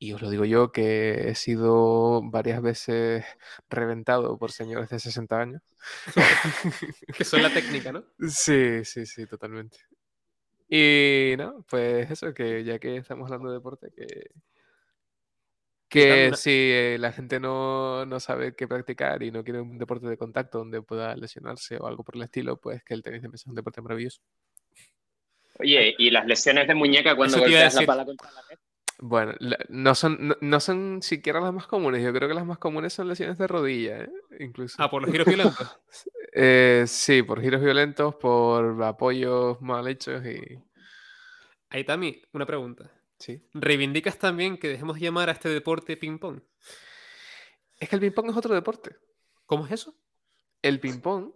[0.02, 3.26] Y os lo digo yo que he sido varias veces
[3.70, 5.62] reventado por señores de 60 años.
[7.18, 8.06] que son la técnica, ¿no?
[8.30, 9.78] Sí, sí, sí, totalmente.
[10.70, 14.30] Y no, pues eso, que ya que estamos hablando de deporte, que,
[15.90, 20.08] que si eh, la gente no, no, sabe qué practicar y no quiere un deporte
[20.08, 23.28] de contacto donde pueda lesionarse o algo por el estilo, pues que el tenis de
[23.28, 24.22] mesa es un deporte maravilloso.
[25.60, 28.44] Oye, ¿y las lesiones de muñeca cuando golpeas la pala contra la
[29.02, 29.34] bueno,
[29.70, 32.04] no son, no, son siquiera las más comunes.
[32.04, 34.12] Yo creo que las más comunes son lesiones de rodilla, ¿eh?
[34.40, 34.76] incluso.
[34.78, 35.80] Ah, por los giros violentos.
[36.34, 40.62] eh, sí, por giros violentos, por apoyos mal hechos y.
[41.70, 42.92] Ahí también, una pregunta.
[43.18, 43.42] Sí.
[43.54, 46.42] ¿Reivindicas también que dejemos llamar a este deporte ping-pong?
[47.78, 48.98] Es que el ping-pong es otro deporte.
[49.46, 49.96] ¿Cómo es eso?
[50.62, 51.32] El ping-pong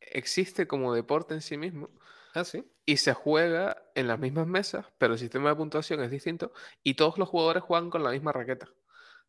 [0.00, 1.88] existe como deporte en sí mismo.
[2.34, 6.10] Ah, sí y se juega en las mismas mesas, pero el sistema de puntuación es
[6.10, 6.52] distinto
[6.82, 8.68] y todos los jugadores juegan con la misma raqueta.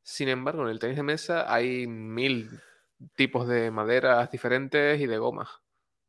[0.02, 2.50] Sin embargo, en el tenis de mesa hay mil
[3.16, 5.48] tipos de maderas diferentes y de gomas.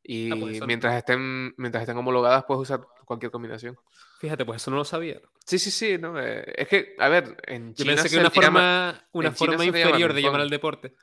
[0.02, 3.76] Y ah, pues mientras, estén, mientras estén homologadas puedes usar cualquier combinación.
[4.18, 5.20] Fíjate, pues eso no lo sabía.
[5.44, 5.98] Sí, sí, sí.
[5.98, 7.92] No, eh, es que, a ver, en China.
[7.92, 10.94] Yo pensé que una forma, una forma inferior de llamar al deporte.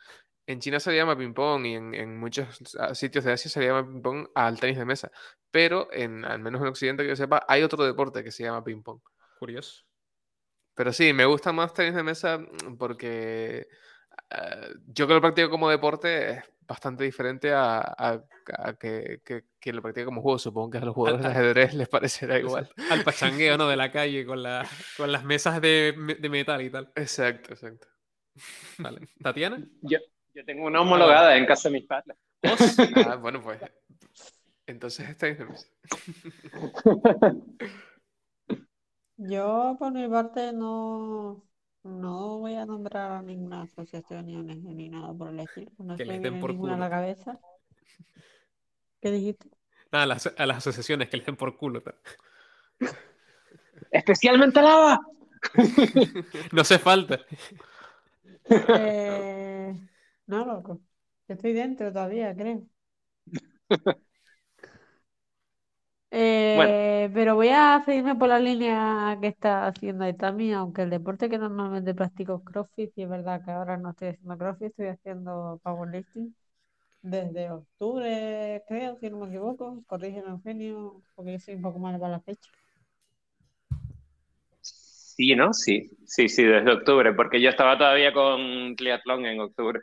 [0.48, 2.60] En China se llama ping-pong y en, muchos
[2.94, 5.12] sitios de Asia se llama ping-pong al tenis de mesa.
[5.52, 8.64] Pero, en, al menos en Occidente que yo sepa, hay otro deporte que se llama
[8.64, 9.00] ping-pong.
[9.38, 9.84] Curioso.
[10.74, 12.40] Pero sí, me gusta más tenis de mesa
[12.78, 13.68] porque
[14.30, 18.24] eh, yo que lo practico como deporte es bastante diferente a,
[18.80, 20.40] que, que, lo practique como juego.
[20.40, 22.70] Supongo que a los jugadores de ajedrez les parecerá igual.
[22.90, 23.68] Al pachangueo, ¿no?
[23.68, 24.68] De la calle con, la,
[24.98, 26.92] con las mesas de, de metal y tal.
[26.96, 27.88] Exacto, exacto.
[28.78, 29.08] Vale.
[29.24, 29.64] ¿Tatiana?
[29.82, 30.00] Yo,
[30.34, 32.18] yo tengo una homologada en casa de mis padres.
[33.06, 33.60] Ah, bueno, pues.
[34.66, 35.38] Entonces estáis
[39.18, 41.44] Yo, por mi parte, no,
[41.84, 45.72] no voy a nombrar a ninguna asociación ni ni nada por el estilo.
[45.80, 46.74] No que les den por culo.
[46.74, 47.40] a la cabeza.
[49.02, 49.50] ¿Qué dijiste?
[49.92, 51.84] Nada, a las, a las asociaciones que les den por culo.
[53.92, 55.00] Especialmente lava.
[56.52, 57.20] no hace falta.
[58.46, 59.74] Eh,
[60.28, 60.82] no, loco.
[61.28, 62.64] estoy dentro todavía, creo.
[66.12, 71.30] Eh, pero voy a seguirme por la línea que está haciendo Itami, aunque el deporte
[71.30, 74.88] que normalmente practico es CrossFit, y es verdad que ahora no estoy haciendo CrossFit, estoy
[74.88, 76.34] haciendo powerlifting
[77.02, 79.84] desde octubre, creo, si no me equivoco.
[79.88, 82.50] Corrígeme, Eugenio, porque yo soy un poco mal para la fecha.
[84.62, 85.54] Sí, ¿no?
[85.54, 89.82] Sí, sí, sí, desde octubre, porque yo estaba todavía con triatlón en octubre.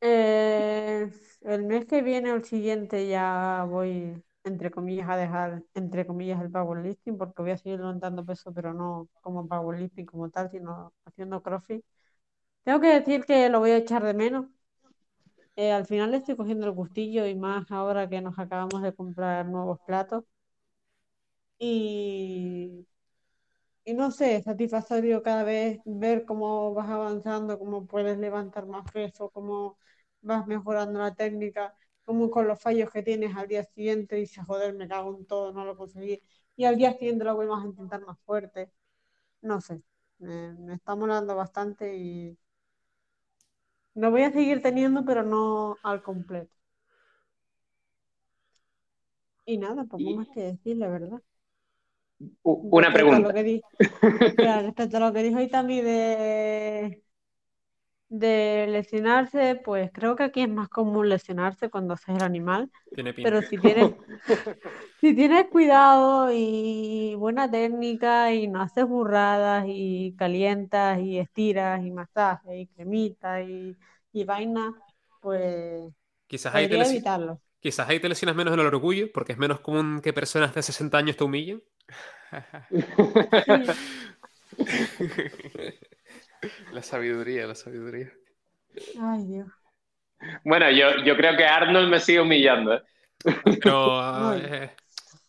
[0.00, 1.10] Eh,
[1.42, 6.42] el mes que viene o el siguiente ya voy, entre comillas, a dejar, entre comillas,
[6.42, 10.92] el powerlifting, porque voy a seguir levantando peso, pero no como powerlifting como tal, sino
[11.06, 11.84] haciendo crossfit.
[12.64, 14.46] Tengo que decir que lo voy a echar de menos.
[15.56, 18.94] Eh, al final le estoy cogiendo el gustillo y más ahora que nos acabamos de
[18.94, 20.24] comprar nuevos platos.
[21.58, 22.86] Y
[23.84, 28.90] y no sé, es satisfactorio cada vez ver cómo vas avanzando, cómo puedes levantar más
[28.92, 29.78] peso, cómo
[30.22, 31.74] vas mejorando la técnica,
[32.04, 35.52] cómo con los fallos que tienes al día siguiente dices, joder, me cago en todo,
[35.52, 36.22] no lo conseguí.
[36.56, 38.70] Y al día siguiente lo vuelvas a intentar más fuerte.
[39.42, 39.82] No sé,
[40.18, 42.38] me, me está molando bastante y
[43.94, 46.52] lo voy a seguir teniendo, pero no al completo.
[49.46, 51.22] Y nada, poco Y- más que decir, la verdad.
[52.42, 53.32] U- Una Respecto a lo pregunta.
[53.32, 53.42] que
[54.62, 57.02] respecto a lo que dijo Itami de,
[58.18, 63.12] de lesionarse, pues creo que aquí es más común lesionarse cuando haces el animal, Tiene
[63.12, 63.34] pinta.
[63.34, 63.92] pero si tienes,
[65.00, 71.90] si tienes cuidado y buena técnica y no haces burradas y calientas y estiras y
[71.90, 73.76] masajes y cremita y,
[74.12, 74.72] y vaina,
[75.20, 75.92] pues
[76.26, 77.40] Quizás ahí, te evitarlo.
[77.60, 80.62] quizás ahí te lesionas menos en el orgullo, porque es menos común que personas de
[80.62, 81.62] 60 años te humillen.
[86.72, 88.12] La sabiduría, la sabiduría.
[89.00, 89.48] Ay, Dios.
[90.44, 92.74] Bueno, yo, yo creo que Arnold me sigue humillando.
[92.74, 92.82] ¿eh?
[93.44, 94.70] Pero ah, eh,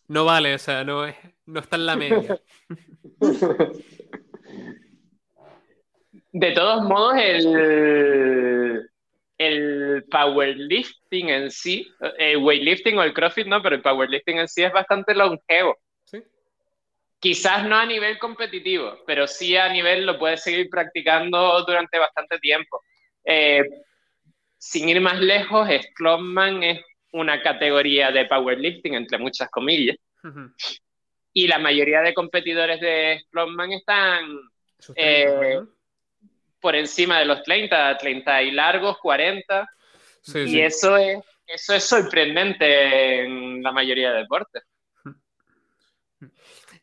[0.08, 1.16] no vale, o sea, no, es,
[1.46, 2.40] no está en la media.
[6.32, 8.90] De todos modos, el,
[9.38, 11.88] el powerlifting en sí,
[12.18, 15.78] el weightlifting o el crossfit no, pero el powerlifting en sí es bastante longevo.
[17.26, 22.38] Quizás no a nivel competitivo, pero sí a nivel lo puedes seguir practicando durante bastante
[22.38, 22.80] tiempo.
[23.24, 23.64] Eh,
[24.56, 26.80] sin ir más lejos, Strongman es
[27.10, 30.52] una categoría de powerlifting, entre muchas comillas, Ujú.
[31.32, 34.38] y la mayoría de competidores de Strongman están
[34.94, 35.68] Eh, 30, ¿no?
[36.60, 39.68] por encima de los 30, 30 y largos, 40,
[40.22, 40.60] Sí, y sí.
[40.60, 44.62] eso es, eso es sorprendente en la mayoría de deportes.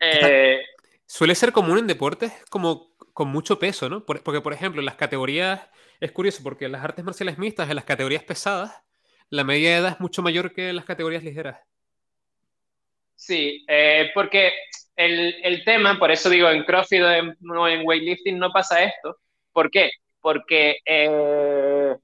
[0.03, 0.61] Eh,
[1.05, 4.05] Suele ser común en deportes como con mucho peso, ¿no?
[4.05, 5.61] Por- porque, por ejemplo, en las categorías,
[5.99, 8.73] es curioso, porque en las artes marciales mixtas, en las categorías pesadas,
[9.29, 11.59] la media de edad es mucho mayor que en las categorías ligeras.
[13.15, 14.51] Sí, eh, porque
[14.95, 18.83] el, el tema, por eso digo, en CrossFit o en, no en weightlifting no pasa
[18.83, 19.17] esto.
[19.51, 19.91] ¿Por qué?
[20.19, 21.95] Porque eh,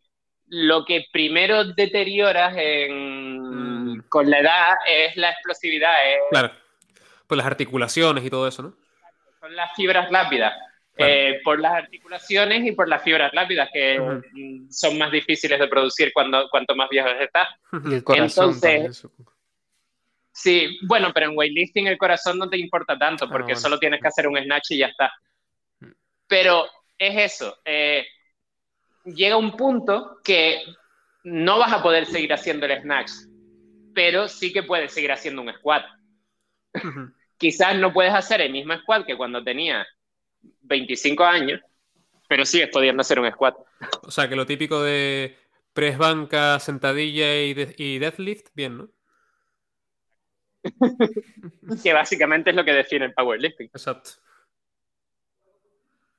[0.48, 4.04] lo que primero deterioras en- Mm.
[4.10, 6.52] con la edad es la explosividad, es- Claro.
[7.30, 8.76] Por las articulaciones y todo eso, ¿no?
[9.40, 10.54] son las fibras lápidas.
[10.96, 11.14] Claro.
[11.14, 13.98] Eh, por las articulaciones y por las fibras lápidas, que
[14.34, 17.48] mm, son más difíciles de producir cuando, cuanto más viejos estás.
[17.86, 19.34] Y el corazón Entonces- también, supongo.
[20.34, 23.60] Sí, bueno, pero en weightlifting el corazón no te importa tanto Ah, porque bueno.
[23.60, 25.12] solo tienes que hacer un snatch y ya está.
[25.80, 25.92] Mm.
[26.28, 26.66] Pero
[26.98, 27.58] es eso.
[27.64, 28.06] eh,
[29.06, 30.62] llega un punto que
[31.24, 33.12] no vas a poder seguir haciendo el snatch,
[33.94, 35.86] pero sí que puedes seguir haciendo un squat.
[36.74, 37.12] Ujú.
[37.40, 39.88] Quizás no puedes hacer el mismo squat que cuando tenías
[40.62, 41.62] 25 años,
[42.28, 43.56] pero sigues pudiendo hacer un squat.
[44.04, 45.36] O sea, que lo típico de
[45.74, 48.90] press banca, sentadilla y, de- y deadlift, bien, ¿no?
[51.84, 53.68] Que básicamente es lo que define el powerlifting.
[53.68, 54.12] Exacto.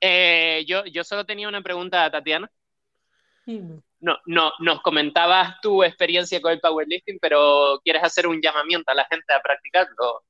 [0.01, 2.51] Eh, yo, yo solo tenía una pregunta a Tatiana.
[4.01, 8.95] No, no, nos comentabas tu experiencia con el powerlifting, pero ¿quieres hacer un llamamiento a
[8.95, 10.23] la gente a practicarlo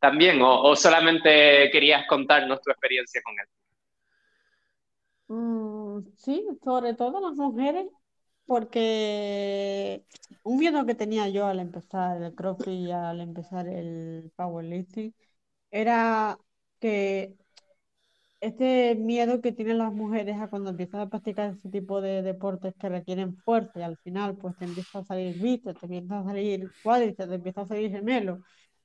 [0.00, 0.40] también?
[0.42, 3.46] ¿O, o solamente querías contarnos tu experiencia con él?
[5.28, 7.86] Mm, sí, sobre todo las mujeres,
[8.46, 10.04] porque
[10.42, 15.14] un miedo que tenía yo al empezar el CrossFit y al empezar el powerlifting
[15.70, 16.38] era
[16.80, 17.36] que
[18.40, 22.74] este miedo que tienen las mujeres a cuando empiezan a practicar ese tipo de deportes
[22.78, 26.24] que requieren fuerza y al final pues te empieza a salir bíceps, te empieza a
[26.24, 28.40] salir cuádriceps, te empieza a salir gemelo,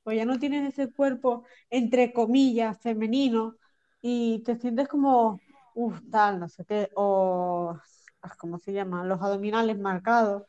[0.06, 3.58] pues ya no tienes ese cuerpo entre comillas femenino
[4.04, 5.44] y te sientes como,
[5.76, 7.76] uff, tal, no sé qué, o,
[8.24, 9.06] ah, ¿cómo se llama?
[9.06, 10.46] Los abdominales marcados.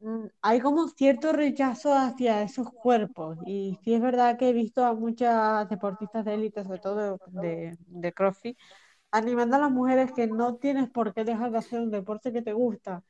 [0.00, 4.84] Mm, Hay como cierto rechazo hacia esos cuerpos y sí es verdad que he visto
[4.84, 8.58] a muchas deportistas de élite, sobre todo de, de CrossFit,
[9.12, 12.42] animando a las mujeres que no tienes por qué dejar de hacer un deporte que
[12.42, 13.04] te gusta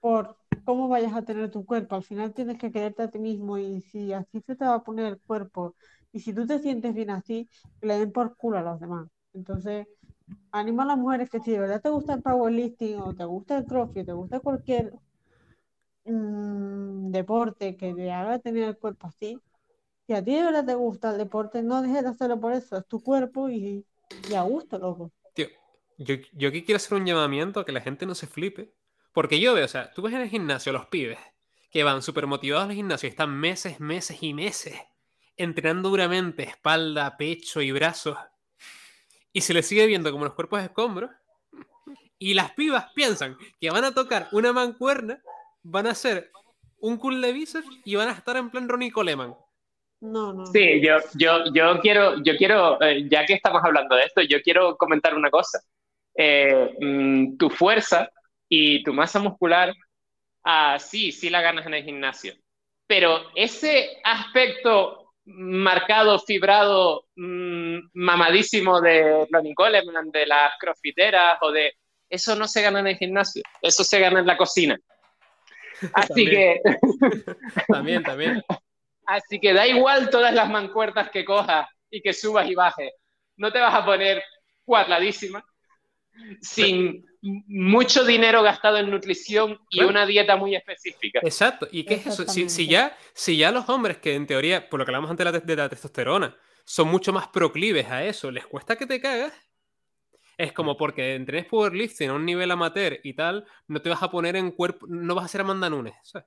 [0.00, 1.96] por cómo vayas a tener tu cuerpo.
[1.96, 4.84] Al final tienes que quererte a ti mismo y si así se te va a
[4.84, 5.74] poner el cuerpo
[6.12, 7.48] y si tú te sientes bien así,
[7.80, 9.08] le den por culo a los demás.
[9.32, 9.86] Entonces,
[10.52, 13.58] animo a las mujeres que si de verdad te gusta el powerlifting o te gusta
[13.58, 14.92] el CrossFit, te gusta cualquier
[16.04, 19.40] mm, deporte que te haga tener el cuerpo así,
[20.06, 22.76] si a ti de verdad te gusta el deporte, no dejes de hacerlo por eso,
[22.78, 23.84] es tu cuerpo y,
[24.28, 25.12] y a gusto, loco.
[25.34, 25.46] Tío,
[25.98, 28.72] yo, yo aquí quiero hacer un llamamiento a que la gente no se flipe.
[29.12, 31.18] Porque yo veo, o sea, tú ves en el gimnasio a los pibes
[31.70, 34.78] que van súper motivados al gimnasio y están meses, meses y meses
[35.36, 38.18] entrenando duramente espalda, pecho y brazos
[39.32, 41.10] y se les sigue viendo como los cuerpos escombros
[42.18, 45.22] y las pibas piensan que van a tocar una mancuerna,
[45.62, 46.30] van a hacer
[46.78, 49.34] un cool de bíceps y van a estar en plan Ronnie Coleman.
[50.00, 50.46] No, no.
[50.46, 54.40] Sí, yo, yo, yo quiero, yo quiero eh, ya que estamos hablando de esto, yo
[54.42, 55.60] quiero comentar una cosa.
[56.14, 58.10] Eh, mm, tu fuerza
[58.50, 59.72] y tu masa muscular,
[60.44, 62.34] ah, sí, sí la ganas en el gimnasio.
[62.86, 71.74] Pero ese aspecto marcado, fibrado, mm, mamadísimo de Ronnie Coleman, de las crossfiteras o de...
[72.08, 74.76] Eso no se gana en el gimnasio, eso se gana en la cocina.
[75.94, 76.60] Así que...
[77.68, 78.42] También, también.
[79.06, 82.92] Así que da igual todas las mancuertas que cojas y que subas y bajes.
[83.36, 84.22] No te vas a poner
[84.64, 85.44] cuadradísima
[86.40, 89.90] sin mucho dinero gastado en nutrición y Claro.
[89.90, 91.20] una dieta muy específica.
[91.22, 91.68] Exacto.
[91.70, 92.26] ¿Y qué es eso?
[92.26, 95.32] Si, ya, si ya los hombres que en teoría, por lo que hablamos antes de
[95.32, 99.32] la, de la testosterona, son mucho más proclives a eso, les cuesta que te cagas.
[100.38, 104.10] Es como porque entrenes powerlifting a un nivel amateur y tal, no te vas a
[104.10, 105.94] poner en cuerpo, no vas a ser Amanda Nunes.
[106.02, 106.26] ¿sabes?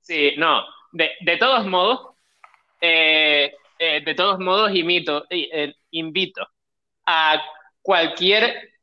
[0.00, 0.64] Sí, no.
[0.90, 2.16] De, de todos modos,
[2.80, 6.44] eh, eh, de todos modos imito, eh, eh, invito
[7.06, 7.40] a
[7.88, 8.74] cualquier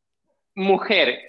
[0.56, 1.20] mujer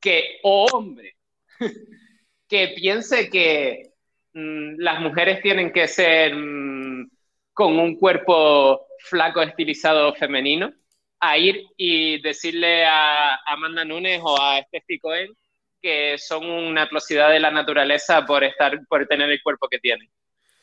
[0.00, 1.16] que, o hombre
[2.48, 3.90] que piense que
[4.32, 7.10] mm, las mujeres tienen que ser mm,
[7.52, 10.72] con un cuerpo flaco, estilizado, femenino,
[11.18, 15.36] a ir y decirle a Amanda Nunes o a Steffi Cohen
[15.80, 20.08] que son una atrocidad de la naturaleza por estar, por tener el cuerpo que tienen.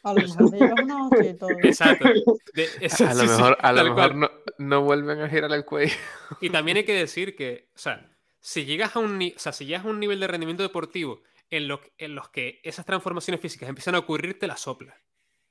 [0.03, 1.49] A lo mejor todo.
[1.63, 2.07] Exacto.
[2.53, 4.19] De- eso- A lo sí, mejor, a lo tal mejor cual.
[4.19, 5.95] no, no vuelven a girar el cuello.
[6.41, 8.09] Y también hay que decir que, o sea,
[8.39, 11.67] si llegas a un, o sea, si llegas a un nivel de rendimiento deportivo en,
[11.67, 14.95] lo, en los que esas transformaciones físicas empiezan a ocurrir, te las soplas.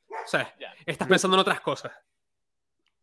[0.09, 0.73] O sea, Ya.
[0.87, 1.93] estás pensando en otras cosas.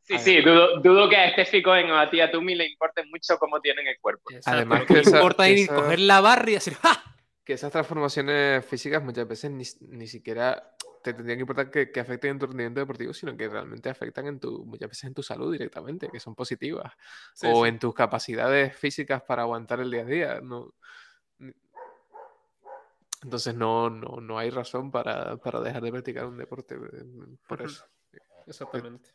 [0.03, 3.37] Sí, sí, dudo, dudo que a Steffi Cohen o a Tía Tumi le importe mucho
[3.39, 4.29] cómo tienen el cuerpo.
[4.31, 7.03] Exacto, Además que esa- importa es esa- coger la barra y decir ¡Ja!
[7.43, 9.63] Que esas transformaciones físicas muchas veces ni,
[9.97, 10.74] ni siquiera
[11.05, 14.25] te tendrían que importar que, que afecten en tu rendimiento deportivo, sino que realmente afectan
[14.25, 16.91] en tu, muchas veces en tu salud directamente, que son positivas.
[17.35, 17.69] Sí, o sí.
[17.69, 20.41] en tus capacidades físicas para aguantar el día a día.
[20.41, 20.73] No...
[23.23, 27.05] Entonces no, no, no hay razón para, para dejar de practicar un deporte eh,
[27.47, 27.85] por eso.
[28.47, 29.11] Exactamente.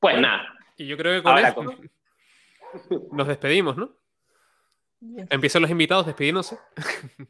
[0.00, 0.28] Pues Bueno.
[0.28, 1.90] nada, Y yo creo que con ahora esto con-
[3.12, 3.96] nos despedimos, ¿no?
[5.04, 5.26] Yes.
[5.30, 6.58] Empiezan los invitados despidiéndose.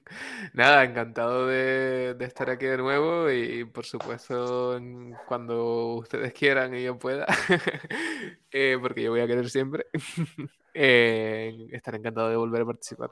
[0.54, 4.78] Nada, encantado de, de estar aquí de nuevo y por supuesto
[5.26, 7.26] cuando ustedes quieran y yo pueda,
[8.52, 9.86] eh, porque yo voy a querer siempre,
[10.74, 13.10] eh, estaré encantado de volver a participar.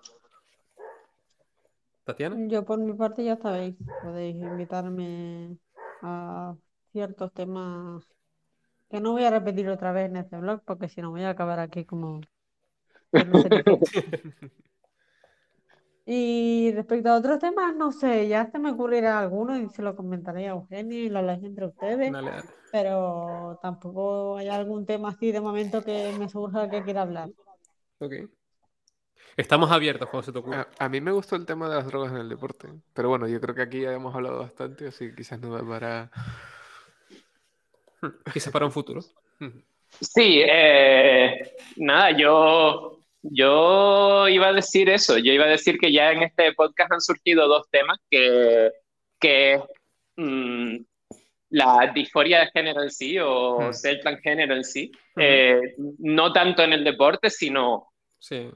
[2.04, 2.36] Tatiana.
[2.48, 5.56] Yo por mi parte ya sabéis, podéis invitarme
[6.02, 6.54] a
[6.92, 8.04] ciertos temas
[8.90, 11.30] que no voy a repetir otra vez en este blog porque si no voy a
[11.30, 12.20] acabar aquí como
[13.12, 13.78] Cerizo.
[16.04, 19.94] Y respecto a otros temas, no sé, ya se me ocurrirá alguno y se lo
[19.94, 25.30] comentaré a Eugenio y lo habláis entre ustedes, Dale, pero tampoco hay algún tema así
[25.30, 27.30] de momento que me surja que quiera hablar.
[28.00, 28.14] Ok.
[29.36, 30.66] Estamos abiertos cuando se te ocurra.
[30.76, 33.28] A, a mí me gustó el tema de las drogas en el deporte, pero bueno,
[33.28, 36.10] yo creo que aquí ya hemos hablado bastante, así que quizás no da para...
[38.32, 39.00] Quizás para un futuro.
[40.00, 46.10] Sí, eh, nada, yo, yo iba a decir eso, yo iba a decir que ya
[46.12, 48.70] en este podcast han surgido dos temas que,
[49.20, 49.62] que
[50.16, 50.76] mm,
[51.50, 53.72] la disforia de género en sí o Hmm.
[53.72, 55.24] ser transgénero en sí, Ujú.
[55.24, 57.88] eh, no tanto en el deporte, sino
[58.18, 58.50] Sí.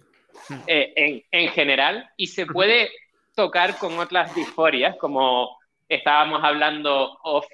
[0.66, 2.90] eh, en, en general, y se puede
[3.34, 5.58] tocar con otras disforias, como
[5.88, 7.46] estábamos hablando off,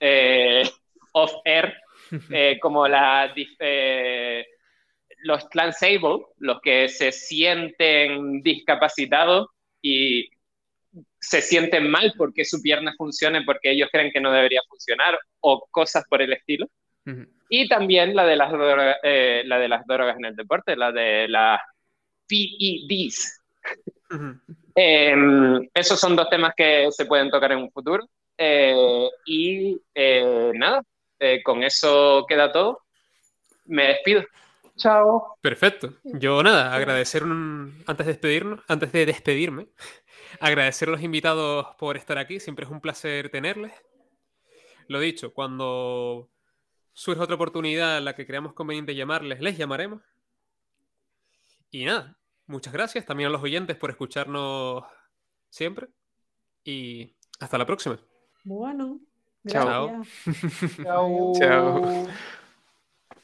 [0.00, 0.62] eh,
[1.12, 1.76] off air,
[2.30, 4.44] eh, como la, eh,
[5.22, 9.48] los transable, los que se sienten discapacitados
[9.82, 10.28] y
[11.20, 15.66] se sienten mal porque su pierna funcione porque ellos creen que no debería funcionar o
[15.70, 16.66] cosas por el estilo.
[17.06, 17.26] Ujú.
[17.48, 20.92] Y también la de las, droga- eh, la de las drogas en el deporte, la
[20.92, 21.60] de las
[22.28, 23.40] PEDs.
[24.10, 24.40] Ujú.
[24.76, 25.14] Eh,
[25.72, 28.08] esos son dos temas que se pueden tocar en un futuro.
[28.36, 30.82] Eh, y eh, nada,
[31.18, 32.80] eh, con eso queda todo.
[33.66, 34.24] Me despido.
[34.76, 35.36] Chao.
[35.40, 35.94] Perfecto.
[36.04, 39.68] Yo nada, agradecer un- antes de despedirnos, antes de despedirme,
[40.40, 42.40] agradecer a los invitados por estar aquí.
[42.40, 43.72] Siempre es un placer tenerles.
[44.88, 46.30] Lo dicho, cuando
[46.92, 50.02] surja otra oportunidad en la que creamos conveniente llamarles, les llamaremos.
[51.70, 52.16] Y nada,
[52.46, 54.84] muchas gracias también a los oyentes por escucharnos
[55.48, 55.88] siempre.
[56.64, 57.98] Y hasta la próxima.
[58.44, 59.00] Bueno,
[59.48, 59.88] Chao.
[59.88, 61.38] gracias.
[61.38, 62.06] Chao.